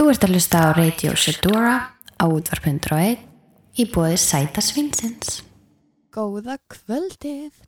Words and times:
Þú 0.00 0.06
ert 0.08 0.22
að 0.24 0.30
hlusta 0.32 0.60
á 0.64 0.68
Radio 0.72 1.10
Shedora 1.12 1.72
á 2.16 2.24
útvarp.1 2.24 3.18
í 3.76 3.84
bóði 3.92 4.14
Sæta 4.16 4.62
Svinsins. 4.64 5.42
Góða 6.08 6.56
kvöldið. 6.72 7.58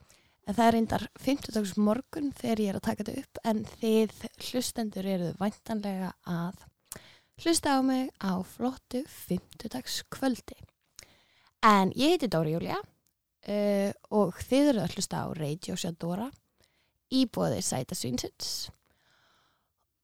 Það 0.47 0.63
er 0.65 0.75
reyndar 0.79 1.05
50 1.21 1.77
morgun 1.77 2.33
þegar 2.41 2.65
ég 2.65 2.73
er 2.73 2.81
að 2.81 2.87
taka 2.89 3.05
þetta 3.05 3.21
upp 3.21 3.43
en 3.53 3.63
þið 3.83 4.17
hlustendur 4.49 5.11
eruð 5.13 5.37
væntanlega 5.45 6.15
að 6.25 6.65
hlusta 7.45 7.77
á 7.77 7.79
mig 7.85 8.09
á 8.17 8.33
flottu 8.57 9.05
50 9.29 10.09
kvöldi. 10.17 10.61
En 11.61 11.93
ég 11.93 12.17
heiti 12.17 12.33
Dóri 12.33 12.57
Júlia 12.57 12.81
uh, 12.81 13.91
og 14.09 14.41
þið 14.41 14.71
eruð 14.73 14.87
að 14.89 14.97
hlusta 14.97 15.21
á 15.21 15.27
Radio 15.37 15.77
Shedora 15.77 16.33
í 17.13 17.27
bóði 17.29 17.61
Sæta 17.61 17.93
Svinsins 17.93 18.73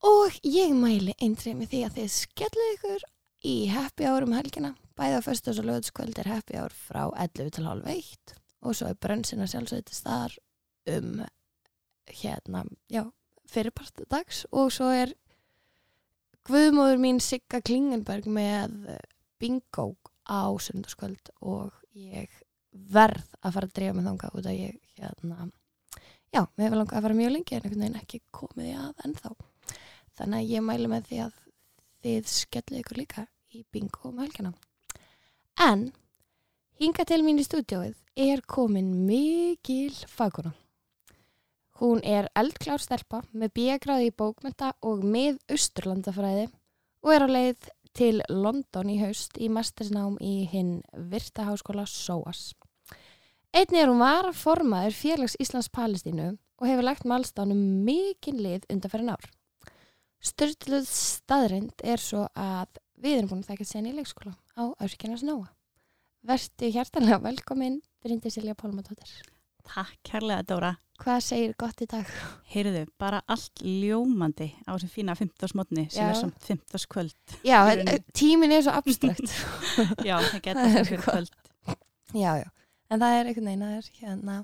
og 0.05 0.35
ég 0.47 0.75
mæli 0.75 1.15
eindrið 1.19 1.57
með 1.59 1.71
því 1.73 1.79
að 1.85 1.95
þið 1.97 2.11
skellu 2.15 2.67
ykkur 2.75 3.05
í 3.49 3.55
happy 3.71 4.07
hour 4.07 4.27
um 4.27 4.35
helgina. 4.35 4.73
Bæða 4.99 5.21
fyrstus 5.23 5.59
og 5.61 5.67
lögutskvöld 5.69 6.19
er 6.19 6.31
happy 6.31 6.59
hour 6.59 6.75
frá 6.75 7.05
11 7.15 7.55
til 7.55 7.67
halv 7.67 7.87
1 7.87 8.35
og 8.59 8.75
svo 8.75 8.89
er 8.89 8.99
brönnsina 8.99 9.47
sjálfsveitist 9.47 10.07
þar 10.07 10.35
um 10.95 11.21
hérna, 12.09 12.65
já, 12.91 13.05
fyrirpart 13.47 14.03
dags. 14.11 14.45
Og 14.51 14.71
svo 14.73 14.89
er 14.91 15.13
Guðmóður 16.49 16.99
mín 16.99 17.19
Sigga 17.21 17.61
Klingenberg 17.61 18.25
með 18.25 18.97
bingo 19.39 19.93
á 20.25 20.49
sundarskvöld 20.59 21.31
og 21.45 21.75
ég 21.93 22.31
verð 22.71 23.27
að 23.43 23.55
fara 23.55 23.69
að 23.69 23.75
drefa 23.77 23.95
mig 23.97 24.07
þanga 24.07 24.31
út 24.33 24.47
að 24.49 24.59
ég 24.59 24.79
hérna, 24.97 25.49
já, 26.33 26.41
mér 26.55 26.65
hefur 26.67 26.81
langað 26.81 26.99
að 26.99 27.05
fara 27.07 27.19
mjög 27.19 27.33
lengi 27.35 27.55
en 27.55 27.63
einhvern 27.63 27.83
veginn 27.85 28.01
ekki 28.01 28.21
komið 28.35 28.71
í 28.71 28.75
að 28.77 29.05
ennþá 29.05 29.31
þannig 30.19 30.43
að 30.43 30.53
ég 30.53 30.65
mælu 30.67 30.91
með 30.91 31.09
því 31.09 31.21
að 31.25 31.41
þið 32.03 32.31
skellu 32.35 32.83
ykkur 32.83 33.01
líka 33.01 33.27
í 33.55 33.65
bingo 33.71 34.11
um 34.11 34.21
helgina. 34.21 34.53
En 35.59 35.89
hinga 36.79 37.07
til 37.07 37.23
mín 37.25 37.41
í 37.41 37.47
stúdióið 37.47 37.97
er 38.19 38.43
komin 38.47 38.93
mikil 39.07 39.95
faguna 40.07 40.53
hún 41.79 42.01
er 42.03 42.27
eldklár 42.35 42.81
stelpa 42.83 43.21
með 43.31 43.53
bíagráði 43.55 44.09
í 44.09 44.15
bókmynda 44.19 44.73
og 44.85 45.03
með 45.07 45.39
austurlandafræði 45.51 46.47
og 47.05 47.11
er 47.15 47.23
á 47.23 47.27
leið 47.31 47.69
til 47.95 48.15
London 48.29 48.91
í 48.91 48.99
haust 48.99 49.39
í 49.39 49.47
mastersnám 49.51 50.17
í 50.21 50.43
hinn 50.51 50.79
Virta 51.11 51.47
háskóla 51.47 51.87
SOAS 51.87 52.51
einni 53.55 53.79
er 53.81 53.89
hún 53.91 54.03
var 54.03 54.31
formaður 54.35 54.97
félags 54.97 55.37
Íslands 55.39 55.71
Palestínu 55.71 56.33
og 56.59 56.67
hefur 56.67 56.85
lagt 56.85 57.07
málstánum 57.07 57.61
mikinn 57.87 58.43
lið 58.43 58.67
undanferðin 58.69 59.15
ár 59.15 59.31
Störtluð 60.19 60.87
staðrind 60.89 61.79
er 61.87 62.01
svo 62.03 62.25
að 62.35 62.79
við 62.99 63.19
erum 63.21 63.29
búin 63.31 63.43
að 63.45 63.53
þekka 63.53 63.67
seni 63.69 63.93
í 63.93 63.95
leikskóla 63.95 64.33
á 64.59 64.63
Örkjarnas 64.83 65.23
Nóa. 65.23 65.47
Vertu 66.27 66.67
hjartanlega 66.73 67.21
velkomin, 67.23 67.77
Bryndi 68.03 68.31
Silja 68.33 68.55
Pálmatóttir. 68.59 69.13
Takk 69.69 69.95
kærlega 70.03 70.43
Dóra. 70.49 70.73
Hvað 70.99 71.19
segir 71.23 71.53
gott 71.55 71.79
í 71.79 71.87
dag? 71.87 72.09
Heyrðu, 72.51 72.81
bara 72.99 73.21
allt 73.31 73.61
ljómandi 73.63 74.49
á 74.67 74.75
þessum 74.75 74.91
fína 74.91 75.15
15. 75.15 75.53
mótni 75.55 75.85
sem 75.87 76.03
Já. 76.03 76.09
er 76.11 76.17
samt 76.19 76.41
15. 76.43 76.87
kvöld. 76.91 77.15
Já, 77.47 77.59
rauninni. 77.69 78.01
tímin 78.11 78.51
er 78.57 78.65
svo 78.65 78.73
abstrakt. 78.75 79.23
Já, 80.09 80.17
það 80.19 80.41
getur 80.49 80.59
það 80.75 80.89
fyrir 80.89 81.03
kvöld. 81.05 81.31
já, 82.11 82.31
já. 82.43 82.49
En 82.91 82.99
það 82.99 83.15
er 83.21 83.29
einhvern 83.29 83.47
veginn, 83.47 83.63
það 83.63 83.77
er 83.77 83.89
hérna, 84.01 84.35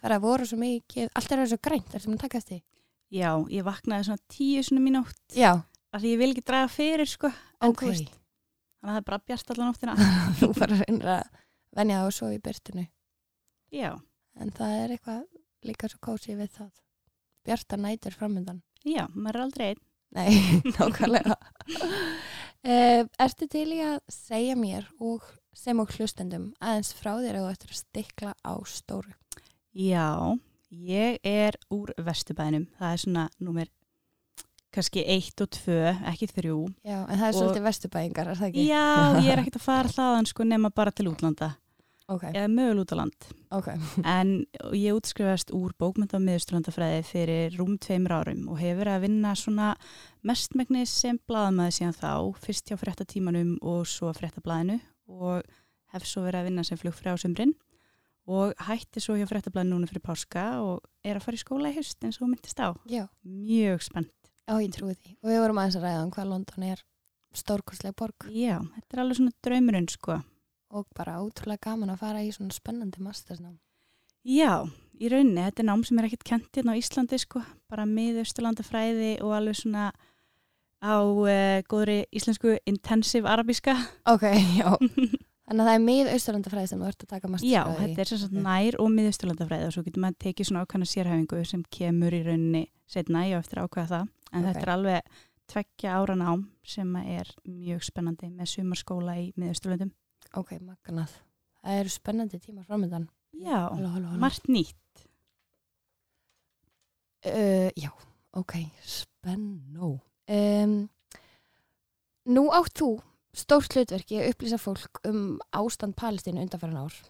það 0.00 0.08
er 0.10 0.16
að 0.16 0.24
voru 0.26 0.48
svo 0.50 0.58
mikið, 0.58 1.10
allt 1.14 1.30
er 1.30 1.36
að 1.36 1.44
vera 1.44 1.52
svo 1.52 1.60
grænt, 1.68 1.94
er 1.94 2.02
sem 2.02 2.16
að 2.16 2.22
taka 2.24 2.40
eftir. 2.42 2.62
Já, 3.10 3.30
ég 3.50 3.64
vaknaði 3.66 4.06
svona 4.06 4.22
tíu 4.30 4.62
svona 4.62 4.82
mínútt 4.84 5.34
Já, 5.34 5.56
af 5.90 6.02
því 6.02 6.12
ég 6.14 6.20
vil 6.20 6.30
ekki 6.34 6.44
draga 6.46 6.68
fyrir 6.70 7.10
sko. 7.10 7.30
Ok. 7.66 7.82
veist, 7.88 8.12
Þannig 8.80 8.86
að 8.86 8.94
það 8.94 9.00
er 9.00 9.08
bara 9.10 9.24
bjart 9.26 9.50
allan 9.54 9.72
nóttina. 9.72 9.96
Þú 10.40 10.50
bara 10.56 10.78
reynir 10.80 11.10
að 11.16 11.24
venja 11.76 11.98
það 12.00 12.06
og 12.10 12.14
svo 12.16 12.30
í 12.32 12.38
byrtinu. 12.44 12.86
Já, 13.74 13.90
En 14.40 14.52
það 14.54 14.76
er 14.78 14.92
eitthvað 14.94 15.24
líka 15.66 15.88
svo 15.90 15.98
kósið 16.06 16.38
við 16.40 16.52
það. 16.54 16.70
Bjarta 17.44 17.76
nætur 17.80 18.14
framöndan. 18.16 18.62
já, 18.86 19.04
maður 19.12 19.36
er 19.36 19.42
aldrei 19.44 19.66
einn. 19.72 19.82
Nei, 20.10 20.30
nákvæmlega. 20.76 21.36
uh, 22.64 23.02
ertu 23.26 23.48
til 23.50 23.66
í 23.76 23.80
að 23.84 23.98
segja 24.10 24.56
mér 24.58 24.88
og 24.98 25.26
sem 25.54 25.78
og 25.82 25.92
hlustendum 25.96 26.48
aðeins 26.62 26.92
frá 26.96 27.12
þér 27.18 27.40
að 27.40 27.44
þú 27.44 27.50
ættir 27.52 27.74
að 27.74 27.80
stikla 27.82 28.32
á 28.42 28.54
stóru? 28.66 29.12
Já, 29.76 30.06
ég 30.70 31.18
er 31.26 31.56
úr 31.74 31.92
Vesturbænum. 31.98 32.66
Það 32.78 32.92
er 32.94 33.02
svona 33.04 33.28
númer 33.42 33.70
kannski 34.70 35.02
eitt 35.02 35.40
og 35.42 35.50
tvö, 35.50 35.80
ekki 36.12 36.28
þrjú. 36.30 36.58
Já, 36.86 37.00
en 37.10 37.18
það 37.18 37.26
er 37.26 37.34
svolítið 37.34 37.64
vestubæingar, 37.66 38.28
er 38.30 38.38
það 38.38 38.50
ekki? 38.52 38.66
Já, 38.68 38.84
ég 39.18 39.32
er 39.32 39.40
ekkert 39.42 39.58
að 39.58 39.64
fara 39.66 39.90
hlaðan 39.96 40.28
sko 40.30 40.46
nema 40.46 40.70
bara 40.70 40.92
til 40.94 41.08
útlanda. 41.10 41.48
Ok, 42.10 42.24
Eða 42.34 42.48
mögul 42.50 42.80
út 42.82 42.90
á 42.90 42.96
land. 42.98 43.26
ok. 43.54 43.68
En 44.18 44.30
ég 44.74 44.94
útskrifast 44.98 45.50
úr 45.54 45.74
bókmynda 45.78 46.18
og 46.18 46.24
miðurströndafræði 46.26 47.02
fyrir 47.06 47.54
rúm 47.58 47.76
tveimur 47.82 48.14
árum 48.18 48.48
og 48.50 48.58
hefur 48.58 48.80
verið 48.82 48.94
að 48.96 49.04
vinna 49.06 49.34
svona 49.38 49.68
mestmegnis 50.26 50.90
sem 51.02 51.18
blaðamaði 51.30 51.76
síðan 51.78 51.98
þá, 51.98 52.10
fyrst 52.42 52.70
hjá 52.70 52.78
fréttatímanum 52.82 53.56
og 53.62 53.86
svo 53.90 54.10
fréttablaðinu 54.14 54.80
og 55.10 55.46
hef 55.94 56.06
svo 56.06 56.24
verið 56.26 56.40
að 56.44 56.48
vinna 56.50 56.66
sem 56.66 56.78
flugfrá 56.82 57.14
sumrin 57.18 57.54
og 58.30 58.52
hætti 58.68 59.02
svo 59.02 59.16
hjá 59.18 59.26
fréttablaðinu 59.26 59.74
núna 59.80 59.88
fyrir 59.90 60.04
páska 60.06 60.44
og 60.62 60.84
er 61.04 61.18
að 61.18 61.24
fara 61.26 61.38
í 61.38 61.42
skóla 61.42 61.70
í 61.72 61.76
haust 61.78 62.04
eins 62.06 62.20
og 62.22 62.28
myndist 62.30 62.60
á. 62.62 62.70
Já, 62.86 63.08
Mjög 63.26 63.82
spennt. 63.88 64.14
já, 64.46 64.54
ég 64.62 64.70
trúi 64.74 64.94
því. 64.94 65.16
Og 65.22 65.30
við 65.32 65.40
vorum 65.42 65.58
aðeins 65.62 65.78
að 65.80 65.86
ræða 65.88 66.04
um 66.04 66.12
hvað 66.14 66.30
London 66.30 66.68
er 66.70 66.84
stórkostlega 67.34 67.94
borg 67.98 68.26
Já, 68.34 68.56
þetta 68.76 68.96
er 68.96 69.02
alveg 69.04 69.18
svona 69.20 69.34
draumurinn 69.46 69.88
sko. 69.90 70.20
og 70.70 70.86
bara 70.94 71.18
ótrúlega 71.22 71.64
gaman 71.66 71.90
að 71.90 71.98
fara 72.04 72.22
í 72.22 72.30
svona 72.30 72.54
spennandi 72.54 73.02
mastersnám. 73.02 73.56
Já, 74.22 74.62
í 75.00 75.08
rauninni, 75.10 75.40
þetta 75.48 75.62
er 75.64 75.66
nám 75.70 75.82
sem 75.86 75.98
er 75.98 76.06
ekkert 76.06 76.24
kent 76.28 76.50
hérna 76.54 76.74
á 76.76 76.80
Íslandi 76.80 77.18
sko, 77.18 77.42
bara 77.70 77.86
miðausturlandafræði 77.88 79.16
og 79.24 79.32
alveg 79.34 79.56
svona 79.58 79.88
á 80.80 80.94
uh, 81.02 81.62
góðri 81.68 82.04
íslensku 82.14 82.54
intensive 82.70 83.26
arabíska. 83.28 83.74
Ok, 84.06 84.22
já. 84.60 84.70
Þannig 85.50 85.64
að 85.64 85.66
það 85.66 85.74
er 85.74 85.82
mið 85.82 86.08
austurlandafræði 86.14 86.68
sem 86.70 86.78
þú 86.82 86.88
ert 86.92 87.00
að 87.04 87.08
taka 87.10 87.26
Já, 87.26 87.30
mastersnám 87.34 87.78
þetta 87.80 88.02
er 88.04 88.10
Ok. 88.10 88.34
nær 88.44 88.76
og 88.84 88.90
miðausturlandafræði 88.94 89.66
og 89.66 89.72
svo 89.74 89.82
getur 89.86 90.02
maður 90.04 90.18
tekið 90.24 90.46
svona 90.46 90.60
ákvæmna 90.64 90.86
sérhæfingu 90.90 91.40
sem 91.50 91.64
kemur 91.74 92.14
í 92.14 92.20
rauninni 92.22 92.62
setna, 92.86 93.24
ég 93.26 93.34
á 93.34 93.42
eftir 93.42 93.58
ákvæða 93.64 93.88
það, 93.90 94.08
en 94.30 94.44
Ok. 94.44 94.46
þetta 94.52 94.62
er 94.62 94.72
alveg 94.76 95.02
tveggja 95.50 95.96
ára 95.98 96.14
nám 96.14 96.44
sem 96.62 96.96
er 97.02 97.26
mjög 97.50 97.82
spennandi 97.82 98.30
með 98.30 98.46
sumarskóla 98.52 99.16
í 99.18 99.32
miðausturlandum. 99.34 99.90
Ok, 100.38 100.52
magnað. 100.62 101.10
Það 101.64 101.80
eru 101.82 101.88
spennandi 101.88 102.38
tímar 102.38 102.64
framöndan. 102.70 103.08
Já, 103.34 103.58
Halló, 103.74 103.88
halló, 103.90 104.06
halló. 104.06 104.18
margt 104.22 104.46
nýtt. 104.46 104.76
Uh, 107.26 107.68
já, 107.76 107.90
ok, 108.32 108.54
spennó. 108.86 109.98
Um, 110.30 110.88
nú 112.30 112.46
átt 112.54 112.78
þú 112.78 113.00
stórt 113.36 113.74
hlutverki 113.76 114.20
að 114.20 114.32
upplýsa 114.32 114.58
fólk 114.60 115.00
um 115.08 115.38
ástand 115.54 115.96
Palestínu 115.98 116.42
undanfæran 116.42 116.84
ár. 116.84 117.00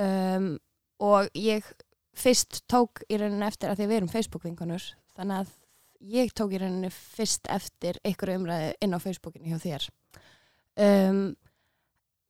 Um, 0.00 0.54
og 1.02 1.28
ég 1.38 1.66
fyrst 2.16 2.62
tók 2.70 3.02
í 3.08 3.18
rauninni 3.20 3.46
eftir 3.46 3.70
að 3.70 3.80
því 3.80 3.88
við 3.88 3.98
erum 3.98 4.12
Facebook-vinkonur, 4.12 4.88
þannig 5.16 5.42
að 5.42 5.52
ég 6.12 6.32
tók 6.36 6.54
í 6.54 6.60
rauninni 6.60 6.90
fyrst 6.92 7.48
eftir 7.52 8.00
einhverju 8.04 8.40
umræði 8.40 8.72
inn 8.82 8.96
á 8.96 8.98
Facebookinu 9.02 9.52
hjá 9.52 9.62
þér. 9.62 9.86
Um, 10.82 11.22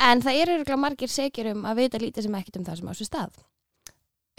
en 0.03 0.23
það 0.25 0.43
eru 0.43 0.59
örugglega 0.59 0.83
margir 0.83 1.13
segir 1.13 1.53
um 1.53 1.65
að 1.69 1.83
vita 1.85 2.03
lítið 2.03 2.27
sem 2.27 2.39
ekkert 2.39 2.61
um 2.61 2.69
það 2.69 2.81
sem 2.81 2.93
á 2.93 2.95
sér 2.99 3.11
stað. 3.11 3.41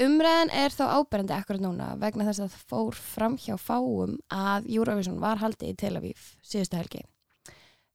Umræðan 0.03 0.49
er 0.57 0.73
þó 0.73 0.83
áberandi 0.89 1.35
akkurat 1.35 1.61
núna 1.61 1.91
vegna 2.01 2.25
þess 2.25 2.41
að 2.41 2.53
það 2.53 2.69
fór 2.71 2.95
fram 2.97 3.35
hjá 3.37 3.53
fáum 3.61 4.15
að 4.33 4.69
Eurovision 4.73 5.19
var 5.21 5.37
haldið 5.43 5.69
í 5.69 5.75
Tel 5.77 5.97
Aviv 5.99 6.31
síðustu 6.41 6.79
helgi. 6.79 7.03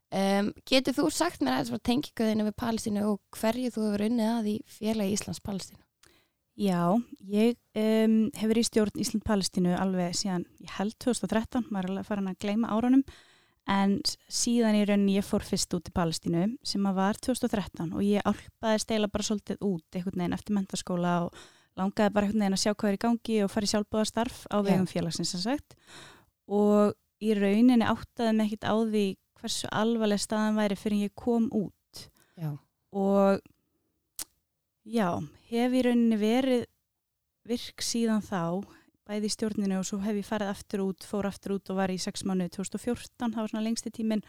Um, 0.09 0.55
getur 0.65 0.95
þú 0.97 1.10
sagt 1.13 1.43
mér 1.45 1.59
aðeins 1.59 1.75
frá 1.75 1.83
tengikuðinu 1.84 2.47
við 2.47 2.55
Palestínu 2.57 3.05
og 3.10 3.19
hverju 3.37 3.75
þú 3.75 3.83
hefur 3.84 4.05
unnið 4.07 4.31
að 4.33 4.47
í 4.49 4.57
félagi 4.78 5.16
Íslands 5.19 5.43
Palestínu? 5.45 5.83
Já, 6.59 6.97
ég 7.28 7.59
um, 7.78 8.15
hefur 8.34 8.59
í 8.59 8.65
stjórn 8.66 9.03
Ísland-Palestínu 9.05 9.77
alveg 9.78 10.16
síðan, 10.16 10.47
ég 10.65 10.72
held 10.78 10.97
2013, 11.05 11.69
maður 11.69 11.91
er 11.91 11.93
alveg 11.93 12.09
farin 12.09 12.31
að 12.33 12.41
gleyma 12.43 12.72
árunum, 12.72 13.05
en 13.69 13.99
síðan 14.33 14.78
í 14.81 14.87
rauninni 14.89 15.19
ég 15.19 15.27
fór 15.28 15.45
fyrst 15.45 15.77
út 15.77 15.91
í 15.91 15.95
Palestínu 15.95 16.47
sem 16.66 16.89
að 16.89 16.99
var 17.03 17.21
2013 17.28 17.93
og 17.93 18.03
ég 18.03 18.25
álpaði 18.25 18.83
stela 18.83 19.13
bara 19.13 19.28
svolítið 19.28 19.61
út 19.69 19.99
einhvern 19.99 20.25
veginn 20.25 20.39
eftir 20.39 20.57
mentaskóla 20.57 21.15
og 21.27 21.43
langaði 21.78 22.15
bara 22.16 22.27
einhvern 22.27 22.47
veginn 22.47 22.57
að 22.57 22.65
sjá 22.65 22.72
hvað 22.72 22.91
er 22.91 22.97
í 22.97 23.03
gangi 23.04 23.39
og 23.45 23.53
fara 23.53 23.69
í 23.69 23.72
sjálfbúðastarf 23.75 24.41
á 24.49 24.57
vegum 24.65 24.89
félagsins 24.89 25.37
og 26.49 26.97
í 27.21 27.34
rauninni 27.37 27.84
áttaði 27.84 28.34
mig 28.34 28.49
ekkit 28.49 28.66
á 28.66 28.75
því 28.78 29.07
hversu 29.39 29.71
alvarleg 29.75 30.21
staðan 30.23 30.59
væri 30.59 30.79
fyrir 30.79 31.09
ég 31.09 31.15
kom 31.19 31.49
út 31.55 32.09
Já. 32.39 32.57
og 32.93 33.41
já, 34.89 35.09
hef 35.51 35.77
í 35.77 35.85
rauninni 35.85 36.19
verið 36.21 36.67
virk 37.49 37.85
síðan 37.85 38.23
þá 38.25 38.65
bæði 39.09 39.29
í 39.29 39.33
stjórninu 39.33 39.79
og 39.81 39.87
svo 39.89 40.01
hef 40.05 40.19
ég 40.21 40.27
farið 40.27 40.53
aftur 40.53 40.85
út, 40.85 41.05
fór 41.07 41.29
aftur 41.29 41.57
út 41.57 41.71
og 41.73 41.79
var 41.81 41.93
í 41.93 41.99
sex 42.01 42.25
mánuði 42.29 42.59
2014, 42.59 43.33
það 43.33 43.41
var 43.41 43.53
svona 43.53 43.65
lengsti 43.65 43.93
tíminn 43.95 44.25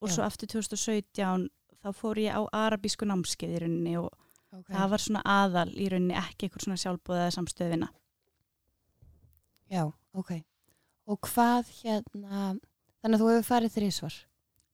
og 0.00 0.08
Já. 0.08 0.14
svo 0.14 0.26
aftur 0.26 0.52
2017 0.54 1.48
þá 1.80 1.92
fór 1.96 2.20
ég 2.20 2.36
á 2.36 2.40
arabísku 2.66 3.08
námskeið 3.08 3.56
í 3.56 3.62
rauninni 3.64 3.96
og 4.00 4.10
okay. 4.52 4.74
það 4.74 4.92
var 4.92 5.04
svona 5.04 5.22
aðal 5.24 5.68
í 5.74 5.88
rauninni 5.90 6.18
ekki 6.20 6.46
eitthvað 6.46 6.66
svona 6.66 6.82
sjálfbúðaða 6.82 7.34
samstöðina. 7.36 7.90
Já, 9.70 9.84
ok. 10.12 10.32
Og 11.10 11.18
hvað 11.26 11.70
hérna, 11.80 12.54
þannig 13.00 13.16
að 13.16 13.22
þú 13.22 13.30
hefur 13.32 13.48
farið 13.48 13.76
þrísvar 13.78 14.18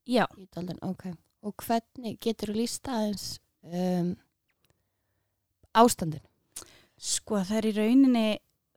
Já, 0.07 0.25
í 0.39 0.47
Daldin, 0.55 0.79
ok. 0.87 1.09
Og 1.47 1.67
hvernig 1.67 2.17
getur 2.23 2.53
þú 2.53 2.61
líst 2.61 2.89
aðeins 2.91 3.27
um, 3.67 4.15
ástandin? 5.77 6.25
sko 6.97 7.43
það 7.45 7.59
er 7.59 7.69
í 7.69 7.77
rauninni 7.77 8.27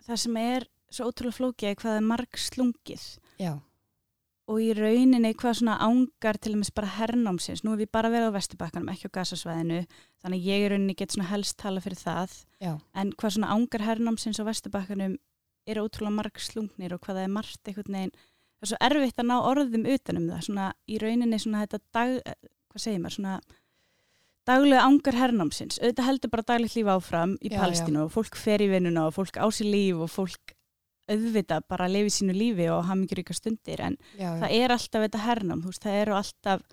það 0.04 0.22
sem 0.24 0.38
er 0.42 0.68
svo 0.92 1.10
ótrúlega 1.10 1.38
flókið 1.38 1.70
er 1.70 1.80
hvað 1.80 1.98
er 2.00 2.08
marg 2.10 2.40
slungið 2.42 3.06
Já, 3.40 3.54
og 4.50 4.62
í 4.64 4.72
rauninni 4.76 5.32
hvað 5.38 5.60
svona 5.60 5.78
ángar 5.86 6.40
til 6.42 6.56
dæmis 6.56 6.72
bara 6.76 6.90
hernámsins, 6.98 7.62
nú 7.64 7.76
hef 7.76 7.86
ég 7.86 7.92
bara 7.94 8.10
verið 8.12 8.34
á 8.34 8.38
Vesturbakkanum, 8.40 8.90
ekki 8.92 9.12
á 9.14 9.18
gasasvæðinu 9.20 9.84
þannig 10.24 10.48
ég 10.50 10.66
í 10.66 10.72
rauninni 10.74 10.98
get 10.98 11.14
svona 11.14 11.30
helst 11.30 11.60
tala 11.62 11.84
fyrir 11.84 12.02
það. 12.02 12.34
Já, 12.58 12.74
en 12.98 13.14
hvað 13.14 13.36
svona 13.36 13.54
ángar 13.54 13.86
hernámsins 13.86 14.42
á 14.42 14.48
Vesturbakkanum 14.50 15.16
er 15.70 15.82
ótrúlega 15.84 16.18
marg 16.18 16.42
slungnir 16.42 16.96
og 16.96 17.04
hvað 17.06 17.22
það 17.22 17.28
er 17.28 17.36
margt 17.38 17.70
einhvern 17.70 18.00
veginn 18.00 18.16
það 18.60 18.68
er 18.68 18.72
svo 18.72 18.80
erfitt 18.90 19.22
að 19.22 19.30
ná 19.30 19.36
orðum 19.40 19.88
utanum 19.96 20.28
það. 20.30 20.44
Svona 20.48 20.68
í 20.88 21.00
rauninni 21.02 21.40
svona 21.40 21.64
þetta 21.66 21.82
dag, 21.96 22.16
eh, 22.26 22.38
hvað 22.70 22.86
segir 22.86 23.02
maður, 23.04 23.18
svona 23.18 23.40
daglega 24.50 24.86
ángar 24.88 25.20
hernámsins, 25.20 25.80
auðvitað 25.80 26.08
heldur 26.10 26.34
bara 26.34 26.48
daglegt 26.54 26.78
líf 26.78 26.90
áfram 26.90 27.36
í 27.42 27.52
Palestínu 27.54 28.06
og 28.06 28.14
fólk 28.14 28.40
fer 28.40 28.64
í 28.66 28.70
vinnuna 28.72 29.06
og 29.08 29.16
fólk 29.18 29.38
á 29.38 29.46
sér 29.54 29.70
líf 29.70 30.02
og 30.06 30.10
fólk 30.10 30.56
auðvitað 31.10 31.66
bara 31.70 31.88
að 31.88 31.96
lifi 31.98 32.14
sínu 32.18 32.36
lífi 32.38 32.68
og 32.70 32.84
hafa 32.86 32.98
mikið 33.00 33.20
ríka 33.20 33.36
stundir. 33.38 33.82
En 33.82 33.98
já, 34.18 34.30
já. 34.30 34.40
það 34.42 34.58
er 34.60 34.76
alltaf 34.76 35.06
þetta 35.06 35.24
hernám, 35.26 35.64
þú 35.64 35.72
veist, 35.72 35.86
það 35.86 36.02
eru 36.02 36.18
alltaf 36.20 36.68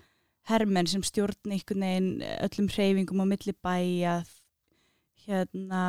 hermenn 0.47 0.89
sem 0.89 1.03
stjórn 1.03 1.53
einhvern 1.53 1.83
veginn 1.83 2.11
öllum 2.47 2.69
hreyfingum 2.71 3.23
á 3.23 3.25
milli 3.27 3.53
bæja 3.65 4.13
hérna 5.25 5.81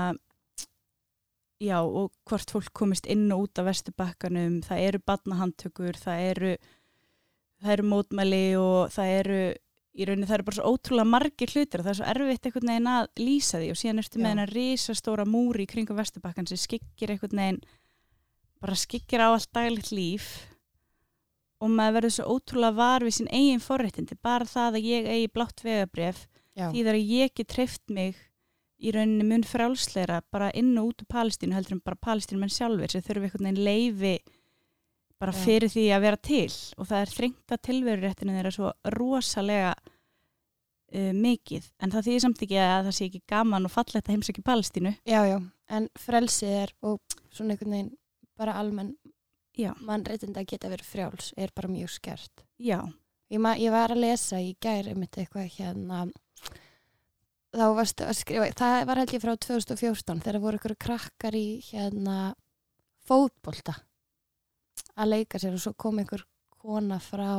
já 1.59 1.79
og 1.83 2.13
hvort 2.29 2.53
fólk 2.55 2.73
komist 2.77 3.07
inn 3.11 3.27
og 3.35 3.49
út 3.49 3.61
af 3.61 3.69
vesturbakkanum, 3.69 4.61
það 4.67 4.85
eru 4.89 5.01
badnahandtökur, 5.11 5.99
það 5.99 6.27
eru 6.33 6.53
það 7.59 7.73
eru 7.75 7.89
mótmæli 7.91 8.45
og 8.61 8.93
það 8.95 9.15
eru 9.17 9.41
í 9.99 10.07
rauninni 10.07 10.29
það 10.29 10.37
eru 10.37 10.47
bara 10.47 10.59
svo 10.59 10.73
ótrúlega 10.73 11.11
margir 11.11 11.55
hlutir 11.55 11.81
og 11.81 11.87
það 11.89 11.93
er 11.93 11.99
svo 11.99 12.11
erfitt 12.13 12.47
einhvern 12.47 12.71
veginn 12.71 12.93
að 12.93 13.09
lýsa 13.19 13.59
því 13.59 13.71
og 13.73 13.81
síðan 13.81 14.03
ertu 14.05 14.21
með 14.21 14.33
hennar 14.35 14.53
risastóra 14.55 15.27
múri 15.27 15.67
í 15.67 15.71
kringum 15.71 15.99
vesturbakkan 15.99 16.47
sem 16.47 16.61
skikkir 16.61 17.15
einhvern 17.15 17.43
veginn 17.43 17.61
bara 18.63 18.79
skikkir 18.79 19.25
á 19.27 19.29
allt 19.33 19.51
daglegt 19.55 19.91
líf 19.91 20.29
og 21.59 21.75
maður 21.75 21.97
verður 21.99 22.15
svo 22.15 22.37
ótrúlega 22.37 22.79
var 22.79 23.07
við 23.07 23.17
sín 23.17 23.31
eigin 23.35 23.63
forréttindi, 23.63 24.19
bara 24.23 24.47
það 24.47 24.79
að 24.79 24.89
ég 24.93 25.11
eigi 25.11 25.31
blátt 25.35 25.65
vegabref, 25.67 26.21
því 26.55 26.85
þar 26.87 26.99
að 26.99 27.13
ég 27.17 27.35
get 27.35 27.51
treyft 27.51 27.83
mig 27.91 28.21
í 28.79 28.93
rauninni 28.95 29.27
mun 29.27 29.45
frálsleira 29.47 30.21
bara 30.33 30.51
inn 30.55 30.77
og 30.79 30.93
út 30.93 31.03
úr 31.05 31.11
Palestínu 31.15 31.57
heldur 31.57 31.77
en 31.79 31.85
bara 31.85 31.99
Palestínu 32.09 32.43
menn 32.43 32.53
sjálfur 32.55 32.93
sem 32.93 33.03
þurfi 33.03 33.29
einhvern 33.29 33.49
veginn 33.49 33.65
leifi 33.67 34.17
bara 35.19 35.35
Já. 35.35 35.41
fyrir 35.43 35.73
því 35.73 35.87
að 35.97 36.05
vera 36.07 36.21
til 36.29 36.51
og 36.79 36.87
það 36.87 37.01
er 37.01 37.15
þrengta 37.17 37.59
tilveruréttinu 37.69 38.37
þeirra 38.37 38.53
svo 38.55 38.73
rosalega 38.95 39.73
uh, 40.95 41.13
mikið, 41.17 41.67
en 41.83 41.95
það 41.95 42.07
þýðir 42.09 42.25
samt 42.25 42.45
ekki 42.47 42.61
að 42.63 42.89
það 42.89 42.97
sé 42.99 43.09
ekki 43.09 43.23
gaman 43.35 43.67
og 43.67 43.75
fallegt 43.75 44.07
að 44.07 44.15
heimsækja 44.15 44.47
Palestínu 44.47 44.95
já, 45.03 45.21
já. 45.27 45.39
En 45.69 45.91
frelsið 46.01 46.55
er 46.63 46.71
og 46.87 47.19
svona 47.35 47.57
einhvern 47.57 47.75
veginn 47.75 47.95
bara 48.39 48.55
almenn 48.61 48.95
Já. 49.59 49.73
mannréttinda 49.83 50.45
að 50.45 50.53
geta 50.53 50.71
verið 50.71 50.87
frjáls 50.87 51.33
er 51.37 51.51
bara 51.51 51.69
mjög 51.69 51.91
skert. 51.91 52.45
já, 52.63 52.79
Ég, 53.29 53.43
ég 53.61 53.73
var 53.75 53.91
að 53.93 54.05
lesa 54.07 54.39
í 54.41 54.55
gæri 54.63 54.95
mitt 54.97 55.19
eitthvað 55.19 55.51
hérna 55.59 56.05
þá 57.55 57.67
varstu 57.77 58.05
að 58.05 58.19
skrifa, 58.19 58.49
það 58.59 58.87
var 58.89 59.01
held 59.03 59.15
ég 59.15 59.23
frá 59.25 59.35
2014 59.37 60.25
þegar 60.25 60.43
voru 60.43 60.61
ykkur 60.61 60.77
krakkar 60.85 61.37
í 61.39 61.47
hérna 61.71 62.17
fótbolta 63.09 63.75
að 64.99 65.13
leika 65.15 65.41
sér 65.41 65.57
og 65.57 65.63
svo 65.63 65.73
kom 65.79 66.01
einhver 66.03 66.25
kona 66.59 66.99
frá 67.01 67.31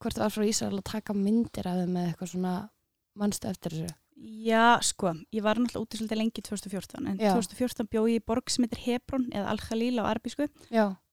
hvort 0.00 0.16
það 0.16 0.24
var 0.24 0.34
frá 0.36 0.46
Ísrael 0.48 0.78
að 0.78 0.88
taka 0.90 1.16
myndir 1.16 1.68
af 1.68 1.82
þeim 1.82 1.92
með 1.96 2.08
eitthvað 2.08 2.32
svona 2.32 2.54
mannstu 3.18 3.50
eftir 3.50 3.76
þessu 3.76 4.03
Já, 4.24 4.80
sko, 4.80 5.10
ég 5.34 5.44
var 5.44 5.58
náttúrulega 5.60 5.84
úti 5.84 5.98
svolítið 5.98 6.18
lengi 6.20 6.42
2014, 6.46 7.08
en 7.10 7.18
Já. 7.20 7.34
2014 7.36 7.88
bjó 7.92 8.04
ég 8.08 8.22
í 8.22 8.24
borg 8.24 8.48
sem 8.48 8.64
heitir 8.64 8.80
Hebron 8.86 9.26
eða 9.28 9.50
Al-Khalil 9.52 10.00
á 10.00 10.04
arbísku 10.08 10.46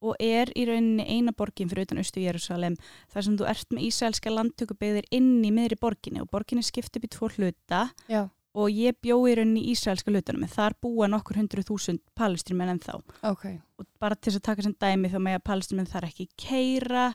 og 0.01 0.13
er 0.23 0.51
í 0.55 0.63
rauninni 0.69 1.03
eina 1.03 1.33
borgin 1.35 1.67
fyrir 1.71 1.89
utan 1.89 1.99
Östu 1.99 2.23
Jérúsalem 2.23 2.77
þar 3.11 3.27
sem 3.27 3.35
þú 3.41 3.49
ert 3.51 3.75
með 3.75 3.87
ísraelska 3.89 4.31
landtökubyggðir 4.31 5.09
inn 5.11 5.41
í 5.43 5.51
miðri 5.51 5.79
borginni 5.81 6.23
og 6.23 6.31
borginni 6.31 6.63
skipt 6.63 6.95
upp 6.95 7.09
í 7.09 7.11
tvo 7.11 7.29
hluta 7.35 7.83
já, 8.07 8.23
og 8.55 8.71
ég 8.71 8.95
bjó 9.03 9.19
í 9.27 9.35
rauninni 9.35 9.65
í 9.65 9.75
ísraelska 9.75 10.13
hlutanum 10.13 10.47
en 10.47 10.55
þar 10.55 10.77
búa 10.79 11.11
nokkur 11.11 11.41
hundru 11.41 11.67
þúsund 11.67 11.99
palestinmenn 12.15 12.77
ennþá. 12.77 12.99
Ok. 13.27 13.45
Og 13.75 13.91
bara 13.99 14.15
til 14.15 14.31
þess 14.31 14.39
að 14.39 14.47
taka 14.47 14.67
sem 14.69 14.79
dæmi 14.79 15.11
þá 15.11 15.19
með 15.19 15.39
að 15.41 15.47
palestinmenn 15.51 15.91
þar 15.91 16.07
ekki 16.07 16.29
keira 16.39 17.11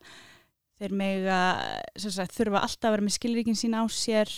þeir 0.76 0.92
sem 1.96 2.12
sagt, 2.12 2.36
þurfa 2.36 2.60
alltaf 2.60 2.90
að 2.90 2.96
vera 2.96 3.06
með 3.06 3.16
skilríkin 3.16 3.56
sín 3.56 3.76
á 3.76 3.82
sér 3.88 4.28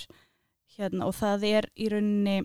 hérna, 0.79 1.09
og 1.09 1.17
það 1.19 1.47
er 1.49 1.69
í 1.77 1.89
rauninni 1.93 2.39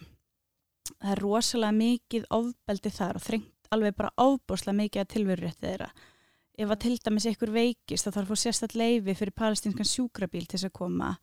það 0.91 1.11
er 1.13 1.21
rosalega 1.23 1.77
mikið 1.77 2.25
ofbeldi 2.33 2.91
þar 2.93 3.19
og 3.19 3.25
þrengt 3.27 3.69
alveg 3.73 3.95
bara 3.97 4.13
ofbúslega 4.21 4.77
mikið 4.77 5.03
að 5.03 5.11
tilverurétti 5.13 5.65
þeirra. 5.67 5.89
Ef 6.53 6.69
að 6.69 6.81
til 6.83 6.97
dæmis 7.01 7.25
einhver 7.29 7.53
veikist 7.53 8.05
þá 8.05 8.11
þarf 8.11 8.23
að 8.23 8.29
fá 8.29 8.41
sérstætt 8.43 8.75
leifi 8.77 9.15
fyrir 9.17 9.33
palestinskan 9.33 9.89
sjúkrabíl 9.89 10.45
til 10.45 10.59
þess 10.59 10.67
að 10.69 10.75
koma 10.77 11.15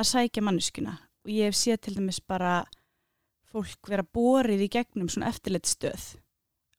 að 0.00 0.08
sækja 0.10 0.42
manneskuna 0.42 0.96
og 0.98 1.30
ég 1.30 1.50
hef 1.50 1.58
séð 1.58 1.82
til 1.84 1.94
dæmis 2.00 2.18
bara 2.24 2.64
fólk 3.50 3.90
vera 3.90 4.06
borið 4.06 4.64
í 4.66 4.70
gegnum 4.72 5.10
svona 5.12 5.30
eftirlitstöð 5.30 6.06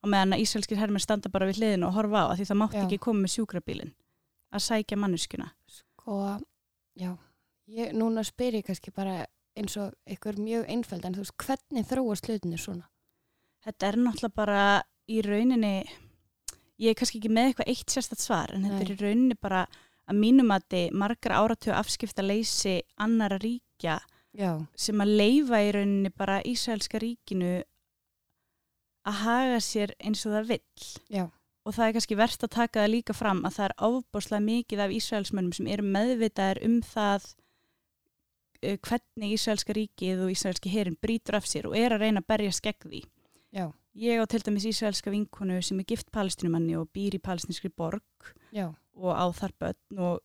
og 0.02 0.10
meðan 0.12 0.36
að 0.36 0.44
ísraelskir 0.44 0.80
hermenn 0.80 1.04
standa 1.04 1.30
bara 1.32 1.48
við 1.48 1.62
hliðinu 1.62 1.88
og 1.88 1.96
horfa 1.96 2.24
á 2.26 2.30
að 2.32 2.40
því 2.40 2.48
það 2.50 2.60
mátti 2.62 2.80
Já. 2.80 2.84
ekki 2.86 3.02
koma 3.06 3.22
með 3.22 3.34
sjúkrabílin 3.36 3.92
að 4.52 4.64
sækja 4.66 4.98
manneskuna 4.98 5.48
Sko, 5.70 6.16
já. 6.98 7.12
Ég, 7.72 7.92
Núna 7.96 8.24
spyr 8.26 8.58
ég 8.58 8.66
kannski 8.66 8.92
bara 8.92 9.22
eins 9.58 9.76
og 9.80 9.92
einhver 10.08 10.38
mjög 10.40 10.68
einfæld 10.72 11.04
en 11.04 11.16
þú 11.16 11.24
veist, 11.24 11.36
hvernig 11.46 11.88
þróast 11.90 12.28
hlutinni 12.28 12.58
svona? 12.60 12.88
þetta 13.62 13.88
er 13.88 13.98
náttúrulega 14.00 14.34
bara 14.36 14.62
í 15.10 15.20
rauninni 15.24 15.74
ég 16.82 16.92
er 16.92 16.98
kannski 16.98 17.20
ekki 17.20 17.32
með 17.32 17.50
eitthvað 17.50 17.72
eitt 17.72 17.94
sérstætt 17.94 18.22
svar 18.22 18.54
en 18.54 18.66
þetta 18.66 18.78
Nei. 18.80 18.86
er 18.86 18.94
í 18.94 19.00
rauninni 19.02 19.38
bara 19.38 19.66
að 20.10 20.18
mínum 20.18 20.50
að 20.54 20.64
þið 20.74 20.96
margar 21.02 21.36
áratögu 21.38 21.76
afskipta 21.76 22.24
leysi 22.24 22.80
annara 23.00 23.38
ríkja 23.42 24.00
Já, 24.32 24.64
sem 24.74 25.00
að 25.04 25.12
leifa 25.20 25.60
í 25.60 25.70
rauninni 25.76 26.10
bara 26.16 26.40
Ísraelska 26.48 26.98
ríkinu 27.02 27.52
að 29.04 29.18
haga 29.26 29.60
sér 29.62 29.92
eins 30.00 30.24
og 30.26 30.36
það 30.36 30.50
vill 30.54 30.88
já, 31.12 31.24
og 31.66 31.76
það 31.76 31.86
er 31.86 31.94
kannski 31.98 32.18
verst 32.18 32.46
að 32.46 32.54
taka 32.56 32.82
það 32.82 32.92
líka 32.94 33.16
fram 33.16 33.42
að 33.44 33.58
það 33.58 33.68
er 33.68 33.74
ofbáslega 33.88 34.46
mikið 34.46 34.84
af 34.84 34.94
Ísraelsmönnum 34.96 35.56
sem 35.58 35.68
eru 35.74 35.86
meðvitaðir 35.86 36.62
um 36.66 36.78
það 36.86 37.28
hvernig 38.62 39.34
Ísraelska 39.36 39.74
ríkið 39.76 40.24
og 40.24 40.32
Ísraelski 40.32 40.72
herin 40.72 40.98
brýtur 41.02 41.38
af 41.38 41.46
sér 41.50 41.68
og 41.70 41.76
er 41.78 41.94
að 41.96 42.04
reyna 42.06 42.22
að 42.22 42.28
berja 42.32 42.52
skegg 42.54 42.86
því. 42.86 43.02
já, 43.52 43.66
Ég 43.92 44.16
á 44.16 44.24
til 44.24 44.40
dæmis 44.40 44.64
Ísraelska 44.64 45.12
vinkonu 45.12 45.58
sem 45.62 45.80
er 45.82 45.84
gift 45.84 46.08
palestinumanni 46.12 46.76
og 46.80 46.88
býr 46.96 47.18
í 47.18 47.20
palestinskri 47.20 47.68
borg 47.68 48.30
já, 48.48 48.70
og 48.96 49.12
á 49.12 49.26
þar 49.36 49.52
börn 49.60 49.98
og 50.00 50.22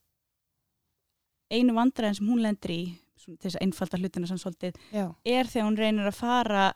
einu 1.51 1.75
vandræðin 1.75 2.15
sem 2.15 2.29
hún 2.31 2.43
lendir 2.45 2.71
í, 2.71 2.81
til 3.19 3.35
þess 3.35 3.57
að 3.57 3.65
einfalda 3.65 3.99
hlutina 3.99 4.27
já, 4.27 5.05
er 5.25 5.51
þegar 5.51 5.67
hún 5.67 5.77
reynir 5.77 6.07
að 6.07 6.15
fara 6.15 6.73